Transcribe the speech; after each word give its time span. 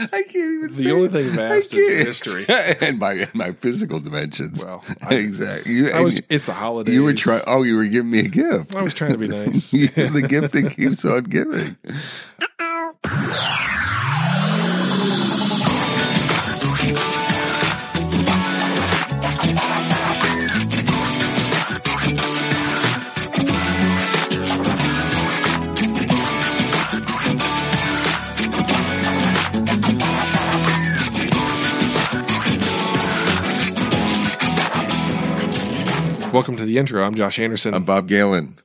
I 0.00 0.22
can't 0.22 0.34
even. 0.36 0.72
The 0.72 0.82
say 0.82 0.90
only 0.90 1.06
it. 1.06 1.12
thing 1.12 1.26
I 1.32 1.36
vast 1.36 1.74
is 1.74 2.06
history. 2.06 2.46
and 2.80 2.98
my 2.98 3.12
and 3.12 3.34
my 3.34 3.52
physical 3.52 4.00
dimensions. 4.00 4.64
Well, 4.64 4.84
I- 5.02 5.14
exactly. 5.14 5.72
You, 5.72 5.90
I 5.94 6.02
was. 6.02 6.16
you- 6.16 6.22
It's 6.28 6.48
a 6.48 6.52
holiday. 6.54 6.92
you 6.92 7.02
were 7.02 7.14
trying. 7.14 7.42
Oh, 7.46 7.62
you 7.62 7.76
were 7.76 7.86
giving 7.86 8.10
me 8.10 8.20
a 8.20 8.28
gift. 8.28 8.74
I 8.74 8.82
was 8.82 8.94
trying 8.94 9.12
to 9.12 9.18
be 9.18 9.28
nice. 9.46 9.70
The 9.72 10.26
gift 10.28 10.52
that 10.54 10.74
keeps 10.76 11.04
on 11.04 11.24
giving. 11.24 11.76
Welcome 36.32 36.56
to 36.58 36.64
the 36.64 36.78
intro. 36.78 37.02
I'm 37.02 37.14
Josh 37.16 37.38
Anderson. 37.40 37.74
I'm 37.74 37.84
Bob 37.84 38.06
Galen. 38.06 38.58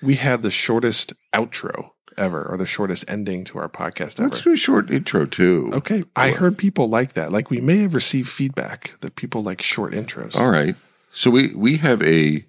we 0.00 0.14
had 0.16 0.40
the 0.42 0.50
shortest 0.50 1.12
outro 1.34 1.90
ever, 2.16 2.44
or 2.48 2.56
the 2.56 2.64
shortest 2.66 3.04
ending 3.08 3.44
to 3.44 3.58
our 3.58 3.68
podcast 3.68 4.18
ever. 4.18 4.28
Let's 4.28 4.40
do 4.40 4.52
a 4.52 4.56
short 4.56 4.90
intro 4.90 5.26
too. 5.26 5.70
Okay, 5.74 6.04
I 6.16 6.30
heard 6.30 6.56
people 6.56 6.88
like 6.88 7.12
that. 7.14 7.30
Like 7.30 7.50
we 7.50 7.60
may 7.60 7.78
have 7.78 7.92
received 7.94 8.28
feedback 8.28 8.98
that 9.00 9.16
people 9.16 9.42
like 9.42 9.60
short 9.60 9.92
intros. 9.92 10.34
All 10.34 10.50
right. 10.50 10.76
So 11.12 11.30
we 11.30 11.54
we 11.54 11.76
have 11.78 12.02
a 12.02 12.44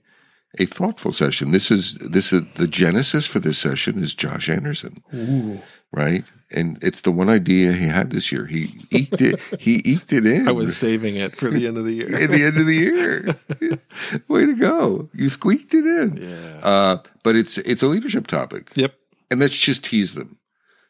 a 0.57 0.65
thoughtful 0.65 1.11
session. 1.11 1.51
This 1.51 1.69
is 1.69 1.95
this 1.95 2.31
is 2.31 2.43
the 2.55 2.67
genesis 2.67 3.25
for 3.27 3.39
this 3.39 3.57
session 3.57 4.01
is 4.01 4.15
Josh 4.15 4.49
Anderson, 4.49 5.03
Ooh. 5.13 5.59
right? 5.91 6.23
And 6.53 6.77
it's 6.83 7.01
the 7.01 7.11
one 7.11 7.29
idea 7.29 7.71
he 7.73 7.87
had 7.87 8.09
this 8.11 8.31
year. 8.31 8.45
He 8.45 8.75
eked 8.91 9.21
it. 9.21 9.39
he 9.59 9.81
eked 9.85 10.11
it 10.11 10.25
in. 10.25 10.47
I 10.47 10.51
was 10.51 10.75
saving 10.75 11.15
it 11.15 11.35
for 11.35 11.49
the 11.49 11.65
end 11.67 11.77
of 11.77 11.85
the 11.85 11.93
year. 11.93 12.13
at 12.13 12.29
the 12.29 12.43
end 12.43 12.57
of 12.57 12.65
the 12.65 12.75
year. 12.75 13.79
Way 14.27 14.45
to 14.45 14.53
go! 14.55 15.09
You 15.13 15.29
squeaked 15.29 15.73
it 15.73 15.85
in. 15.85 16.17
yeah. 16.17 16.59
Uh, 16.67 16.97
but 17.23 17.35
it's 17.35 17.57
it's 17.59 17.81
a 17.83 17.87
leadership 17.87 18.27
topic, 18.27 18.71
Yep. 18.75 18.93
and 19.29 19.39
let's 19.39 19.55
just 19.55 19.85
tease 19.85 20.13
them. 20.13 20.37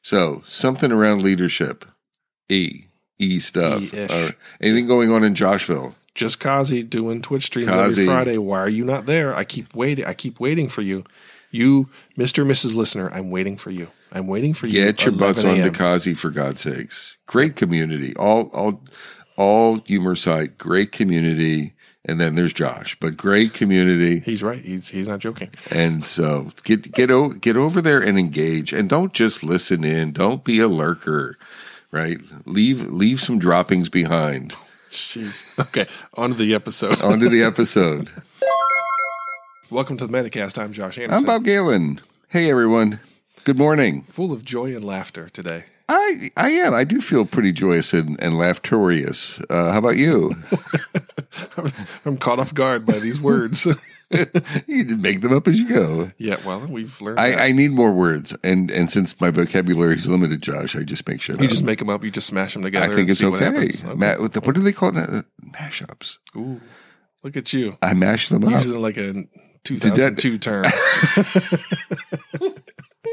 So 0.02 0.44
something 0.48 0.92
around 0.92 1.22
leadership, 1.22 1.86
E 2.50 2.86
E 3.20 3.40
stuff, 3.40 3.94
or 3.94 4.32
anything 4.60 4.88
going 4.88 5.12
on 5.12 5.24
in 5.24 5.36
Joshville. 5.36 5.94
Just 6.16 6.40
Kazi 6.40 6.82
doing 6.84 7.22
Twitch 7.22 7.44
streams 7.44 7.70
Kazi. 7.70 8.02
every 8.02 8.06
Friday. 8.06 8.38
Why 8.40 8.60
are 8.60 8.70
you 8.70 8.84
not 8.84 9.06
there? 9.06 9.36
I 9.36 9.44
keep 9.44 9.74
waiting. 9.76 10.06
I 10.06 10.14
keep 10.14 10.40
waiting 10.40 10.70
for 10.70 10.82
you. 10.82 11.04
You, 11.52 11.90
Mr. 12.18 12.46
Mrs. 12.46 12.76
Listener, 12.76 13.10
I'm 13.14 13.30
waiting 13.30 13.58
for 13.58 13.72
you. 13.72 13.90
I'm 14.12 14.28
waiting 14.28 14.54
for 14.54 14.68
you. 14.68 14.74
Get 14.74 15.04
your 15.06 15.14
butts 15.14 15.44
on 15.46 15.58
a.m. 15.60 15.74
Kazi 15.74 16.14
for 16.14 16.30
God's 16.30 16.62
sakes. 16.62 17.18
Great 17.28 17.56
community. 17.56 18.16
All 18.18 18.50
all 18.54 18.82
all 19.38 19.80
humor 19.80 20.16
site. 20.16 20.58
Great 20.58 20.92
community. 20.92 21.74
And 22.04 22.20
then 22.20 22.34
there's 22.34 22.52
Josh, 22.52 22.98
but 23.00 23.16
great 23.16 23.54
community. 23.54 24.20
He's 24.22 24.42
right. 24.42 24.64
He's 24.64 24.90
he's 24.90 25.08
not 25.08 25.20
joking. 25.20 25.52
And 25.70 26.04
so 26.04 26.52
get 26.64 26.92
get 26.92 27.12
o- 27.12 27.30
get 27.30 27.56
over 27.56 27.80
there 27.82 28.02
and 28.02 28.18
engage, 28.18 28.74
and 28.74 28.90
don't 28.90 29.14
just 29.14 29.44
listen 29.44 29.84
in. 29.84 30.12
Don't 30.12 30.44
be 30.44 30.60
a 30.60 30.68
lurker, 30.68 31.38
right? 31.92 32.18
Leave 32.46 32.88
leave 32.92 33.22
some 33.22 33.38
droppings 33.38 33.88
behind. 33.88 34.56
Jeez. 34.90 35.46
Okay. 35.60 35.86
On 36.16 36.32
to 36.32 36.36
the 36.36 36.54
episode. 36.56 37.00
On 37.02 37.20
to 37.20 37.30
the 37.30 37.44
episode. 37.44 38.10
Welcome 39.70 39.96
to 39.98 40.08
the 40.08 40.12
Metacast. 40.12 40.58
I'm 40.58 40.74
Josh 40.74 40.98
Anderson. 40.98 41.20
I'm 41.20 41.24
Bob 41.24 41.46
Galen. 41.46 42.02
Hey 42.30 42.50
everyone. 42.50 43.00
Good 43.44 43.58
morning. 43.58 44.04
Full 44.04 44.32
of 44.32 44.46
joy 44.46 44.76
and 44.76 44.84
laughter 44.86 45.30
today. 45.30 45.66
I 45.90 46.30
I 46.38 46.52
am. 46.52 46.74
I 46.74 46.84
do 46.84 47.02
feel 47.02 47.26
pretty 47.26 47.52
joyous 47.52 47.94
and, 47.94 48.22
and 48.22 48.36
laughterious. 48.36 49.44
Uh, 49.50 49.72
how 49.72 49.80
about 49.80 49.98
you? 49.98 50.36
I'm 52.06 52.18
caught 52.18 52.40
off 52.40 52.54
guard 52.54 52.86
by 52.86 53.00
these 53.00 53.20
words. 53.20 53.66
you 54.68 54.84
make 54.98 55.22
them 55.22 55.34
up 55.34 55.48
as 55.48 55.60
you 55.60 55.68
go. 55.68 56.12
yeah. 56.18 56.38
Well, 56.46 56.68
we've 56.68 57.00
learned. 57.02 57.20
I, 57.20 57.48
I 57.48 57.52
need 57.52 57.72
more 57.72 57.92
words, 57.94 58.38
and 58.44 58.70
and 58.70 58.90
since 58.90 59.20
my 59.20 59.32
vocabulary 59.32 59.96
is 59.96 60.08
limited, 60.08 60.42
Josh, 60.42 60.76
I 60.76 60.84
just 60.84 61.08
make 61.08 61.22
sure. 61.22 61.36
you 61.42 61.48
just 61.48 61.64
make 61.64 61.80
them 61.80 61.90
up. 61.90 62.04
You 62.04 62.12
just 62.12 62.28
smash 62.28 62.54
them 62.54 62.62
together. 62.62 62.92
I 62.94 62.96
think 62.96 63.10
it's 63.10 63.24
what 63.24 63.34
okay. 63.34 63.46
happens. 63.46 63.84
Ma- 63.84 64.16
what, 64.18 64.34
the- 64.34 64.42
what 64.42 64.56
do 64.56 64.62
they 64.62 64.74
call 64.74 64.96
it? 64.96 65.10
Uh, 65.10 65.24
mashups. 65.58 66.18
Ooh, 66.36 66.62
look 67.24 67.36
at 67.36 67.52
you 67.54 67.78
I 67.82 67.94
mash 67.96 68.30
them 68.30 68.44
up. 68.44 68.52
using 68.52 68.80
like 68.82 68.98
a 68.98 69.26
2002 69.64 70.38
term. 70.38 70.66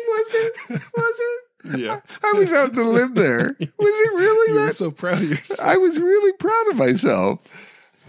Was 0.09 0.35
it? 0.35 0.55
Was 0.97 1.15
it? 1.19 1.79
yeah, 1.81 2.01
I 2.23 2.33
was 2.37 2.53
out 2.53 2.75
to 2.75 2.83
live 2.89 3.15
there. 3.15 3.57
Was 3.59 3.67
it 3.79 4.13
really 4.15 4.55
you 4.55 4.61
were 4.67 4.73
so 4.73 4.91
proud 4.91 5.19
of 5.23 5.29
yourself. 5.29 5.61
I 5.61 5.77
was 5.77 5.99
really 6.01 6.33
proud 6.35 6.69
of 6.71 6.77
myself. 6.77 7.47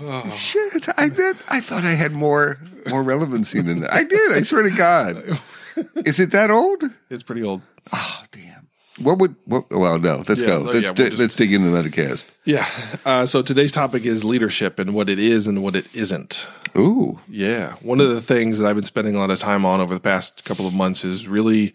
Oh, 0.02 0.30
Shit, 0.30 0.88
I 0.98 1.10
did. 1.10 1.36
I 1.50 1.60
thought 1.60 1.84
I 1.84 1.92
had 1.96 2.14
more 2.14 2.58
more 2.88 3.04
relevancy 3.04 3.62
than 3.62 3.82
that. 3.82 3.94
I 3.94 4.04
did. 4.04 4.32
I 4.32 4.44
swear 4.44 4.64
to 4.64 4.70
God. 4.70 5.40
Is 6.06 6.20
it 6.20 6.32
that 6.32 6.50
old? 6.52 6.84
it's 7.10 7.24
pretty 7.24 7.44
old. 7.44 7.62
Oh 7.92 8.24
damn. 8.32 8.59
What 9.02 9.18
would? 9.20 9.36
What, 9.46 9.70
well, 9.72 9.98
no. 10.00 10.24
Let's 10.28 10.42
Yeah, 10.42 10.48
go. 10.48 10.60
Let's 10.62 10.88
yeah, 10.88 10.94
di- 10.94 11.10
just- 11.10 11.20
let's 11.22 11.36
dig 11.36 11.54
into 11.54 11.70
the 11.70 11.82
Metacast. 11.84 12.26
Yeah. 12.46 12.68
Uh, 13.06 13.26
so 13.26 13.42
today's 13.42 13.72
topic 13.72 14.06
is 14.06 14.24
leadership 14.24 14.80
and 14.80 14.94
what 14.94 15.10
it 15.10 15.20
is 15.20 15.48
and 15.48 15.62
what 15.64 15.76
it 15.76 15.86
isn't. 15.94 16.48
Ooh. 16.78 17.20
Yeah. 17.28 17.74
One 17.82 18.00
of 18.02 18.10
the 18.10 18.22
things 18.22 18.60
that 18.60 18.68
I've 18.68 18.76
been 18.76 18.84
spending 18.86 19.16
a 19.16 19.20
lot 19.20 19.32
of 19.32 19.40
time 19.40 19.66
on 19.66 19.82
over 19.82 19.94
the 19.94 20.00
past 20.00 20.44
couple 20.46 20.68
of 20.68 20.74
months 20.74 21.04
is 21.06 21.28
really 21.28 21.74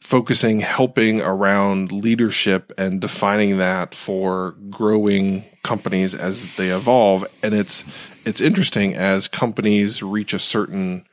focusing, 0.00 0.60
helping 0.60 1.20
around 1.20 1.90
leadership 1.90 2.72
and 2.76 3.00
defining 3.00 3.56
that 3.58 3.94
for 3.94 4.54
growing 4.68 5.44
companies 5.62 6.14
as 6.14 6.56
they 6.56 6.68
evolve. 6.68 7.24
And 7.42 7.54
it's, 7.54 7.84
it's 8.26 8.40
interesting 8.40 8.94
as 8.94 9.28
companies 9.28 10.02
reach 10.02 10.34
a 10.34 10.38
certain 10.38 11.06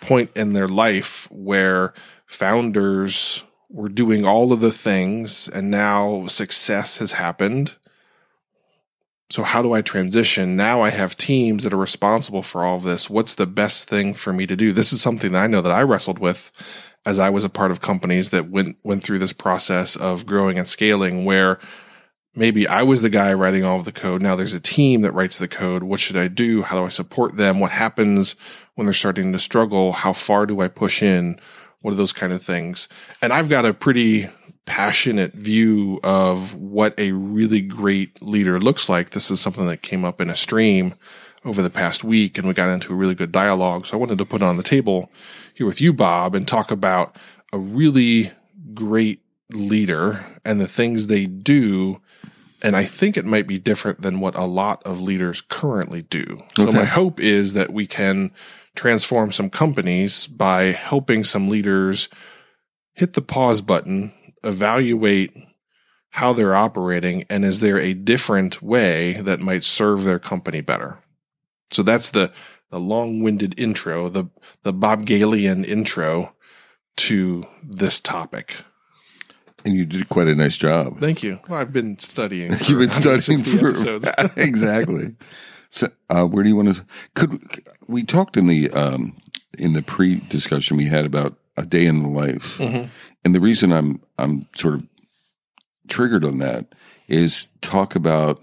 point 0.00 0.30
in 0.36 0.52
their 0.52 0.68
life 0.68 1.26
where 1.30 1.92
founders 2.26 3.42
were 3.70 3.88
doing 3.88 4.24
all 4.24 4.52
of 4.52 4.60
the 4.60 4.72
things 4.72 5.48
and 5.48 5.70
now 5.70 6.26
success 6.26 6.98
has 6.98 7.12
happened 7.12 7.76
so 9.30 9.44
how 9.44 9.62
do 9.62 9.72
I 9.72 9.80
transition? 9.80 10.56
Now 10.56 10.82
I 10.82 10.90
have 10.90 11.16
teams 11.16 11.62
that 11.62 11.72
are 11.72 11.78
responsible 11.78 12.42
for 12.42 12.64
all 12.64 12.76
of 12.76 12.82
this. 12.82 13.08
What's 13.08 13.36
the 13.36 13.46
best 13.46 13.88
thing 13.88 14.12
for 14.12 14.32
me 14.32 14.44
to 14.46 14.56
do? 14.56 14.72
This 14.72 14.92
is 14.92 15.00
something 15.00 15.32
that 15.32 15.44
I 15.44 15.46
know 15.46 15.62
that 15.62 15.72
I 15.72 15.82
wrestled 15.82 16.18
with 16.18 16.50
as 17.06 17.20
I 17.20 17.30
was 17.30 17.44
a 17.44 17.48
part 17.48 17.70
of 17.70 17.80
companies 17.80 18.30
that 18.30 18.50
went 18.50 18.76
went 18.82 19.04
through 19.04 19.20
this 19.20 19.32
process 19.32 19.94
of 19.94 20.26
growing 20.26 20.58
and 20.58 20.66
scaling 20.66 21.24
where 21.24 21.60
maybe 22.34 22.66
I 22.66 22.82
was 22.82 23.02
the 23.02 23.08
guy 23.08 23.32
writing 23.32 23.64
all 23.64 23.78
of 23.78 23.84
the 23.84 23.92
code. 23.92 24.20
Now 24.20 24.34
there's 24.34 24.52
a 24.52 24.60
team 24.60 25.02
that 25.02 25.12
writes 25.12 25.38
the 25.38 25.48
code. 25.48 25.84
What 25.84 26.00
should 26.00 26.16
I 26.16 26.26
do? 26.26 26.62
How 26.62 26.80
do 26.80 26.84
I 26.84 26.88
support 26.88 27.36
them? 27.36 27.60
What 27.60 27.70
happens 27.70 28.34
when 28.74 28.86
they're 28.86 28.92
starting 28.92 29.32
to 29.32 29.38
struggle? 29.38 29.92
How 29.92 30.12
far 30.12 30.44
do 30.44 30.60
I 30.60 30.66
push 30.66 31.04
in? 31.04 31.38
What 31.82 31.92
are 31.92 31.96
those 31.96 32.12
kind 32.12 32.32
of 32.32 32.42
things? 32.42 32.88
And 33.22 33.32
I've 33.32 33.48
got 33.48 33.64
a 33.64 33.72
pretty 33.74 34.28
passionate 34.66 35.32
view 35.32 35.98
of 36.04 36.54
what 36.54 36.94
a 36.98 37.12
really 37.12 37.60
great 37.60 38.22
leader 38.22 38.60
looks 38.60 38.88
like. 38.88 39.10
This 39.10 39.30
is 39.30 39.40
something 39.40 39.66
that 39.66 39.82
came 39.82 40.04
up 40.04 40.20
in 40.20 40.30
a 40.30 40.36
stream 40.36 40.94
over 41.44 41.62
the 41.62 41.70
past 41.70 42.04
week 42.04 42.36
and 42.36 42.46
we 42.46 42.52
got 42.54 42.70
into 42.70 42.92
a 42.92 42.96
really 42.96 43.14
good 43.14 43.32
dialogue. 43.32 43.86
So 43.86 43.96
I 43.96 44.00
wanted 44.00 44.18
to 44.18 44.26
put 44.26 44.42
it 44.42 44.44
on 44.44 44.58
the 44.58 44.62
table 44.62 45.10
here 45.54 45.66
with 45.66 45.80
you, 45.80 45.92
Bob, 45.92 46.34
and 46.34 46.46
talk 46.46 46.70
about 46.70 47.16
a 47.52 47.58
really 47.58 48.30
great 48.74 49.20
leader 49.50 50.24
and 50.44 50.60
the 50.60 50.68
things 50.68 51.06
they 51.06 51.26
do. 51.26 52.00
And 52.62 52.76
I 52.76 52.84
think 52.84 53.16
it 53.16 53.24
might 53.24 53.46
be 53.46 53.58
different 53.58 54.02
than 54.02 54.20
what 54.20 54.34
a 54.36 54.44
lot 54.44 54.82
of 54.84 55.00
leaders 55.00 55.40
currently 55.40 56.02
do. 56.02 56.42
So 56.56 56.68
Okay. 56.68 56.76
my 56.78 56.84
hope 56.84 57.18
is 57.18 57.54
that 57.54 57.72
we 57.72 57.86
can 57.86 58.30
transform 58.74 59.32
some 59.32 59.50
companies 59.50 60.26
by 60.26 60.72
helping 60.72 61.24
some 61.24 61.48
leaders 61.48 62.08
hit 62.94 63.14
the 63.14 63.22
pause 63.22 63.60
button, 63.60 64.12
evaluate 64.42 65.32
how 66.10 66.32
they're 66.32 66.56
operating, 66.56 67.24
and 67.30 67.44
is 67.44 67.60
there 67.60 67.78
a 67.78 67.94
different 67.94 68.60
way 68.60 69.14
that 69.22 69.40
might 69.40 69.62
serve 69.62 70.04
their 70.04 70.18
company 70.18 70.60
better? 70.60 70.98
So 71.70 71.82
that's 71.82 72.10
the 72.10 72.32
the 72.70 72.80
long-winded 72.80 73.58
intro, 73.58 74.08
the 74.08 74.26
the 74.62 74.72
Bob 74.72 75.06
Galen 75.06 75.64
intro 75.64 76.34
to 76.96 77.46
this 77.62 78.00
topic. 78.00 78.56
And 79.64 79.74
you 79.74 79.84
did 79.84 80.08
quite 80.08 80.28
a 80.28 80.34
nice 80.34 80.56
job. 80.56 81.00
Thank 81.00 81.22
you. 81.22 81.38
Well, 81.48 81.60
I've 81.60 81.72
been 81.72 81.98
studying. 81.98 82.52
You've 82.64 82.78
been 82.78 82.88
studying 82.88 83.40
160 83.44 83.58
for 83.58 83.68
episodes. 83.68 84.36
exactly. 84.36 85.16
So, 85.70 85.88
uh, 86.08 86.24
where 86.24 86.42
do 86.42 86.48
you 86.48 86.56
want 86.56 86.74
to? 86.74 86.84
Could 87.14 87.40
we 87.90 88.02
talked 88.04 88.36
in 88.36 88.46
the 88.46 88.70
um, 88.70 89.16
in 89.58 89.72
the 89.72 89.82
pre 89.82 90.16
discussion 90.16 90.76
we 90.76 90.86
had 90.86 91.04
about 91.04 91.36
a 91.56 91.66
day 91.66 91.86
in 91.86 92.02
the 92.02 92.08
life, 92.08 92.58
Mhm. 92.58 92.88
and 93.24 93.34
the 93.34 93.40
reason 93.40 93.72
I'm 93.72 94.00
I'm 94.18 94.42
sort 94.54 94.74
of 94.74 94.86
triggered 95.88 96.24
on 96.24 96.38
that 96.38 96.66
is 97.08 97.48
talk 97.60 97.94
about 97.96 98.42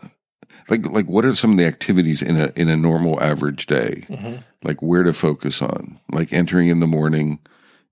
like 0.69 0.85
like 0.89 1.05
what 1.07 1.25
are 1.25 1.33
some 1.35 1.51
of 1.51 1.57
the 1.57 1.65
activities 1.65 2.21
in 2.21 2.38
a 2.39 2.51
in 2.55 2.69
a 2.69 2.75
normal 2.77 3.21
average 3.21 3.65
day, 3.67 4.03
Mhm. 4.09 4.44
like 4.63 4.81
where 4.81 5.03
to 5.03 5.13
focus 5.13 5.61
on, 5.61 6.00
like 6.11 6.33
entering 6.33 6.67
in 6.67 6.79
the 6.81 6.88
morning, 6.88 7.39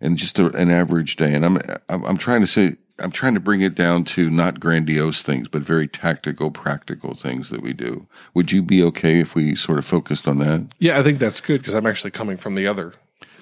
and 0.01 0.18
just 0.18 0.38
a, 0.40 0.48
an 0.51 0.69
average 0.69 1.16
day. 1.16 1.34
And 1.34 1.46
I'm 1.46 1.58
I'm, 1.90 2.04
I'm 2.06 2.18
trying 2.18 2.42
to 2.42 2.48
say 2.48 2.75
I'm 3.00 3.12
trying 3.12 3.34
to 3.34 3.40
bring 3.40 3.62
it 3.62 3.76
down 3.76 4.04
to 4.06 4.30
not 4.30 4.60
grandiose 4.60 5.22
things, 5.22 5.48
but 5.50 5.62
very 5.62 5.88
tactical, 5.88 6.50
practical 6.52 7.14
things 7.14 7.50
that 7.50 7.62
we 7.62 7.74
do. 7.74 8.08
Would 8.34 8.52
you 8.52 8.62
be 8.62 8.82
okay 8.84 9.20
if 9.20 9.36
we 9.36 9.54
sort 9.56 9.80
of 9.80 9.86
focused 9.86 10.28
on 10.28 10.38
that? 10.40 10.68
Yeah, 10.80 10.98
I 11.00 11.04
think 11.04 11.20
that's 11.20 11.42
good 11.42 11.62
because 11.62 11.74
I'm 11.74 11.86
actually 11.86 12.12
coming 12.12 12.38
from 12.38 12.56
the 12.56 12.68
other 12.68 12.94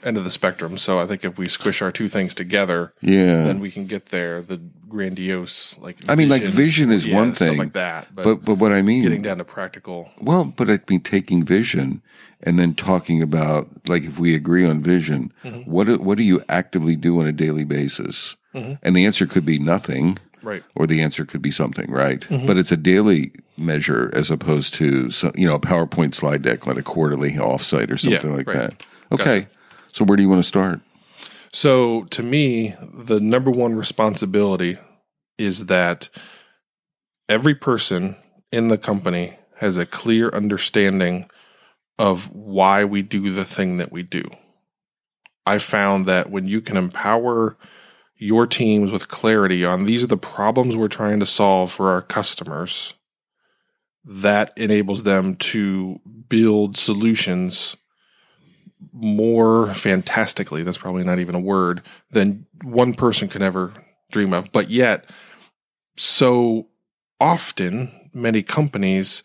end 0.03 0.17
of 0.17 0.23
the 0.23 0.29
spectrum. 0.31 0.77
So 0.77 0.99
I 0.99 1.05
think 1.05 1.23
if 1.23 1.37
we 1.37 1.47
squish 1.47 1.81
our 1.81 1.91
two 1.91 2.07
things 2.09 2.33
together, 2.33 2.93
Yeah. 3.01 3.43
then 3.43 3.59
we 3.59 3.69
can 3.71 3.85
get 3.85 4.07
there. 4.07 4.41
The 4.41 4.59
grandiose, 4.89 5.77
like 5.79 5.97
I 6.09 6.15
mean, 6.15 6.29
like 6.29 6.43
vision 6.43 6.91
is 6.91 7.05
yeah, 7.05 7.15
one 7.15 7.31
thing, 7.31 7.57
like 7.57 7.73
that. 7.73 8.13
But, 8.13 8.23
but 8.23 8.45
but 8.45 8.55
what 8.55 8.71
I 8.71 8.81
mean, 8.81 9.03
getting 9.03 9.21
down 9.21 9.37
to 9.37 9.43
practical, 9.43 10.09
Well, 10.21 10.45
but 10.45 10.69
I 10.69 10.79
mean, 10.89 11.01
taking 11.01 11.43
vision 11.43 12.01
and 12.41 12.59
then 12.59 12.73
talking 12.73 13.21
about 13.21 13.67
like 13.87 14.03
if 14.03 14.19
we 14.19 14.35
agree 14.35 14.65
on 14.67 14.81
vision, 14.81 15.31
Mm-hmm. 15.43 15.69
what 15.71 15.87
do- 15.87 15.97
what 15.99 16.17
do 16.17 16.23
you 16.23 16.43
actively 16.49 16.95
do 16.95 17.19
on 17.21 17.27
a 17.27 17.31
daily 17.31 17.63
basis? 17.65 18.35
And 18.53 18.95
the 18.95 19.05
answer 19.05 19.25
could 19.25 19.45
be 19.45 19.59
nothing, 19.59 20.17
right? 20.41 20.63
or 20.75 20.85
the 20.87 21.01
answer 21.01 21.25
could 21.25 21.41
be 21.41 21.51
something, 21.51 21.89
right? 21.91 22.21
Mm-hmm. 22.21 22.45
But 22.45 22.57
it's 22.57 22.71
a 22.71 22.77
daily 22.77 23.31
measure 23.57 24.11
as 24.13 24.31
opposed 24.31 24.73
to 24.75 25.09
so, 25.11 25.31
you 25.35 25.47
know 25.47 25.55
a 25.55 25.59
PowerPoint 25.59 26.15
slide 26.15 26.41
deck 26.41 26.65
like 26.67 26.77
a 26.77 26.83
quarterly 26.83 27.33
offsite 27.33 27.91
or 27.91 27.97
something 27.97 28.31
Yeah, 28.31 28.37
like 28.37 28.47
right. 28.47 28.57
that. 28.69 28.83
Okay, 29.11 29.47
so 29.91 30.05
where 30.05 30.15
do 30.15 30.23
you 30.23 30.29
want 30.29 30.43
to 30.43 30.47
start? 30.47 30.81
So 31.51 32.03
to 32.05 32.23
me, 32.23 32.75
the 32.81 33.19
number 33.19 33.51
one 33.51 33.75
responsibility 33.75 34.77
is 35.37 35.67
that 35.67 36.09
every 37.29 37.53
person 37.53 38.15
in 38.51 38.67
the 38.69 38.77
company 38.77 39.37
has 39.57 39.77
a 39.77 39.85
clear 39.85 40.29
understanding 40.29 41.29
of 41.99 42.33
why 42.33 42.83
we 42.83 43.01
do 43.03 43.29
the 43.31 43.45
thing 43.45 43.77
that 43.77 43.91
we 43.91 44.01
do. 44.03 44.23
I 45.45 45.59
found 45.59 46.07
that 46.07 46.31
when 46.31 46.47
you 46.47 46.59
can 46.61 46.77
empower 46.77 47.57
your 48.23 48.47
teams 48.47 48.89
with 48.89 49.09
clarity 49.09 49.65
on 49.65 49.83
these 49.83 50.01
are 50.01 50.07
the 50.07 50.15
problems 50.15 50.77
we're 50.77 50.87
trying 50.87 51.19
to 51.19 51.25
solve 51.25 51.69
for 51.69 51.91
our 51.91 52.01
customers, 52.01 52.93
that 54.05 54.53
enables 54.55 55.03
them 55.03 55.35
to 55.35 55.99
build 56.29 56.77
solutions 56.77 57.75
more 58.93 59.73
fantastically. 59.73 60.63
That's 60.63 60.77
probably 60.77 61.03
not 61.03 61.19
even 61.19 61.35
a 61.35 61.39
word 61.39 61.81
than 62.11 62.45
one 62.63 62.93
person 62.93 63.27
could 63.27 63.41
ever 63.41 63.73
dream 64.09 64.33
of. 64.33 64.53
But 64.53 64.69
yet, 64.69 65.09
so 65.97 66.67
often, 67.19 68.09
many 68.13 68.41
companies, 68.41 69.23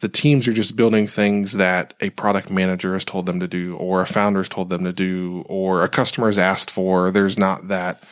the 0.00 0.08
teams 0.10 0.46
are 0.46 0.52
just 0.52 0.76
building 0.76 1.06
things 1.06 1.54
that 1.54 1.94
a 2.02 2.10
product 2.10 2.50
manager 2.50 2.92
has 2.92 3.06
told 3.06 3.24
them 3.24 3.40
to 3.40 3.48
do, 3.48 3.74
or 3.76 4.02
a 4.02 4.06
founder 4.06 4.40
has 4.40 4.50
told 4.50 4.68
them 4.68 4.84
to 4.84 4.92
do, 4.92 5.44
or 5.48 5.82
a 5.82 5.88
customer 5.88 6.26
has 6.26 6.36
asked 6.36 6.70
for. 6.70 7.10
There's 7.10 7.38
not 7.38 7.68
that 7.68 8.02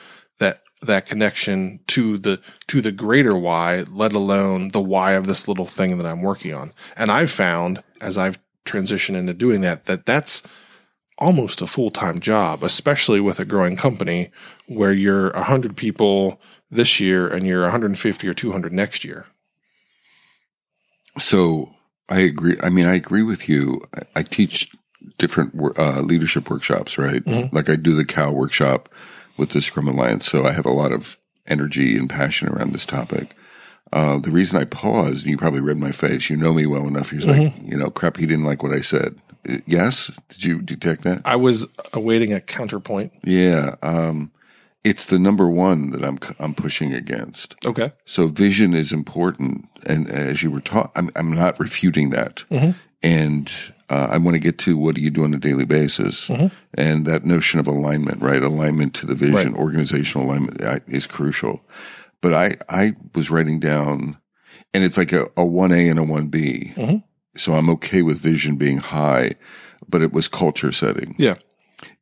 that 0.82 1.06
connection 1.06 1.80
to 1.88 2.18
the 2.18 2.40
to 2.66 2.80
the 2.80 2.92
greater 2.92 3.36
why, 3.36 3.84
let 3.90 4.12
alone 4.12 4.68
the 4.68 4.80
why 4.80 5.12
of 5.12 5.26
this 5.26 5.46
little 5.48 5.66
thing 5.66 5.96
that 5.98 6.06
I'm 6.06 6.22
working 6.22 6.52
on. 6.52 6.72
And 6.96 7.10
I've 7.10 7.30
found 7.30 7.82
as 8.00 8.18
I've 8.18 8.38
transitioned 8.64 9.16
into 9.16 9.34
doing 9.34 9.60
that 9.62 9.86
that 9.86 10.06
that's 10.06 10.42
almost 11.18 11.62
a 11.62 11.66
full-time 11.66 12.18
job, 12.18 12.64
especially 12.64 13.20
with 13.20 13.38
a 13.38 13.44
growing 13.44 13.76
company 13.76 14.30
where 14.66 14.92
you're 14.92 15.30
100 15.32 15.76
people 15.76 16.40
this 16.70 16.98
year 16.98 17.28
and 17.28 17.46
you're 17.46 17.62
150 17.62 18.26
or 18.26 18.34
200 18.34 18.72
next 18.72 19.04
year. 19.04 19.26
So 21.18 21.70
I 22.08 22.20
agree. 22.20 22.56
I 22.62 22.70
mean, 22.70 22.86
I 22.86 22.94
agree 22.94 23.22
with 23.22 23.48
you. 23.48 23.82
I, 23.94 24.20
I 24.20 24.22
teach 24.22 24.70
different 25.18 25.54
uh, 25.78 26.00
leadership 26.00 26.50
workshops, 26.50 26.98
right? 26.98 27.24
Mhm. 27.24 27.52
Like 27.52 27.68
I 27.68 27.76
do 27.76 27.94
the 27.94 28.04
Cow 28.04 28.32
workshop 28.32 28.88
with 29.36 29.50
the 29.50 29.62
Scrum 29.62 29.88
Alliance, 29.88 30.26
so 30.26 30.44
I 30.46 30.52
have 30.52 30.66
a 30.66 30.70
lot 30.72 30.92
of 30.92 31.18
energy 31.46 31.96
and 31.96 32.08
passion 32.08 32.48
around 32.48 32.72
this 32.72 32.86
topic. 32.86 33.34
Uh, 33.92 34.18
the 34.18 34.30
reason 34.30 34.58
I 34.58 34.64
paused, 34.64 35.22
and 35.24 35.30
you 35.30 35.36
probably 35.36 35.60
read 35.60 35.76
my 35.76 35.92
face, 35.92 36.30
you 36.30 36.36
know 36.36 36.54
me 36.54 36.64
well 36.66 36.86
enough. 36.86 37.12
You're 37.12 37.22
like, 37.22 37.52
you 37.62 37.76
know, 37.76 37.90
crap, 37.90 38.16
he 38.16 38.26
didn't 38.26 38.44
like 38.46 38.62
what 38.62 38.72
I 38.72 38.80
said. 38.80 39.16
Uh, 39.48 39.56
Yes? 39.66 40.10
Did 40.28 40.44
you 40.44 40.62
detect 40.62 41.02
that? 41.02 41.20
I 41.24 41.36
was 41.36 41.66
awaiting 41.92 42.32
a 42.32 42.40
counterpoint. 42.40 43.12
Yeah. 43.24 43.74
Um, 43.82 44.30
it's 44.84 45.06
the 45.06 45.18
number 45.18 45.48
one 45.48 45.90
that 45.90 46.04
I'm, 46.04 46.18
I'm 46.38 46.54
pushing 46.54 46.94
against. 46.94 47.54
Okay. 47.66 47.92
So 48.06 48.28
vision 48.28 48.72
is 48.72 48.92
important, 48.92 49.68
and 49.86 50.08
as 50.10 50.42
you 50.42 50.50
were 50.50 50.60
taught, 50.60 50.90
I'm 50.96 51.10
I'm 51.14 51.32
not 51.32 51.58
refuting 51.60 52.10
that, 52.10 52.44
Mhm. 52.50 52.74
and 53.02 53.71
uh, 53.90 54.08
I 54.10 54.18
want 54.18 54.34
to 54.34 54.38
get 54.40 54.58
to 54.58 54.76
what 54.76 54.94
do 54.94 55.00
you 55.00 55.10
do 55.10 55.24
on 55.24 55.34
a 55.34 55.38
daily 55.38 55.64
basis, 55.64 56.28
Mhm. 56.28 56.50
and 56.74 57.06
that 57.06 57.24
notion 57.24 57.60
of 57.60 57.66
alignment, 57.66 58.20
right? 58.22 58.42
Alignment 58.42 58.94
to 58.94 59.06
the 59.06 59.14
vision, 59.14 59.52
Right. 59.52 59.60
organizational 59.60 60.26
alignment 60.26 60.62
uh, 60.62 60.78
is 60.86 61.06
crucial. 61.06 61.62
But 62.20 62.34
I 62.34 62.56
I 62.68 62.92
was 63.14 63.30
writing 63.30 63.60
down, 63.60 64.16
and 64.72 64.84
it's 64.84 64.96
like 64.96 65.12
a 65.12 65.44
one 65.44 65.72
A 65.72 65.88
and 65.88 65.98
a 65.98 66.04
one 66.04 66.28
B. 66.28 66.72
Mhm. 66.76 67.02
So 67.36 67.54
I'm 67.54 67.70
okay 67.70 68.02
with 68.02 68.18
vision 68.18 68.56
being 68.56 68.78
high, 68.78 69.34
but 69.88 70.02
it 70.02 70.12
was 70.12 70.28
culture 70.28 70.72
setting 70.72 71.14
Yeah. 71.18 71.34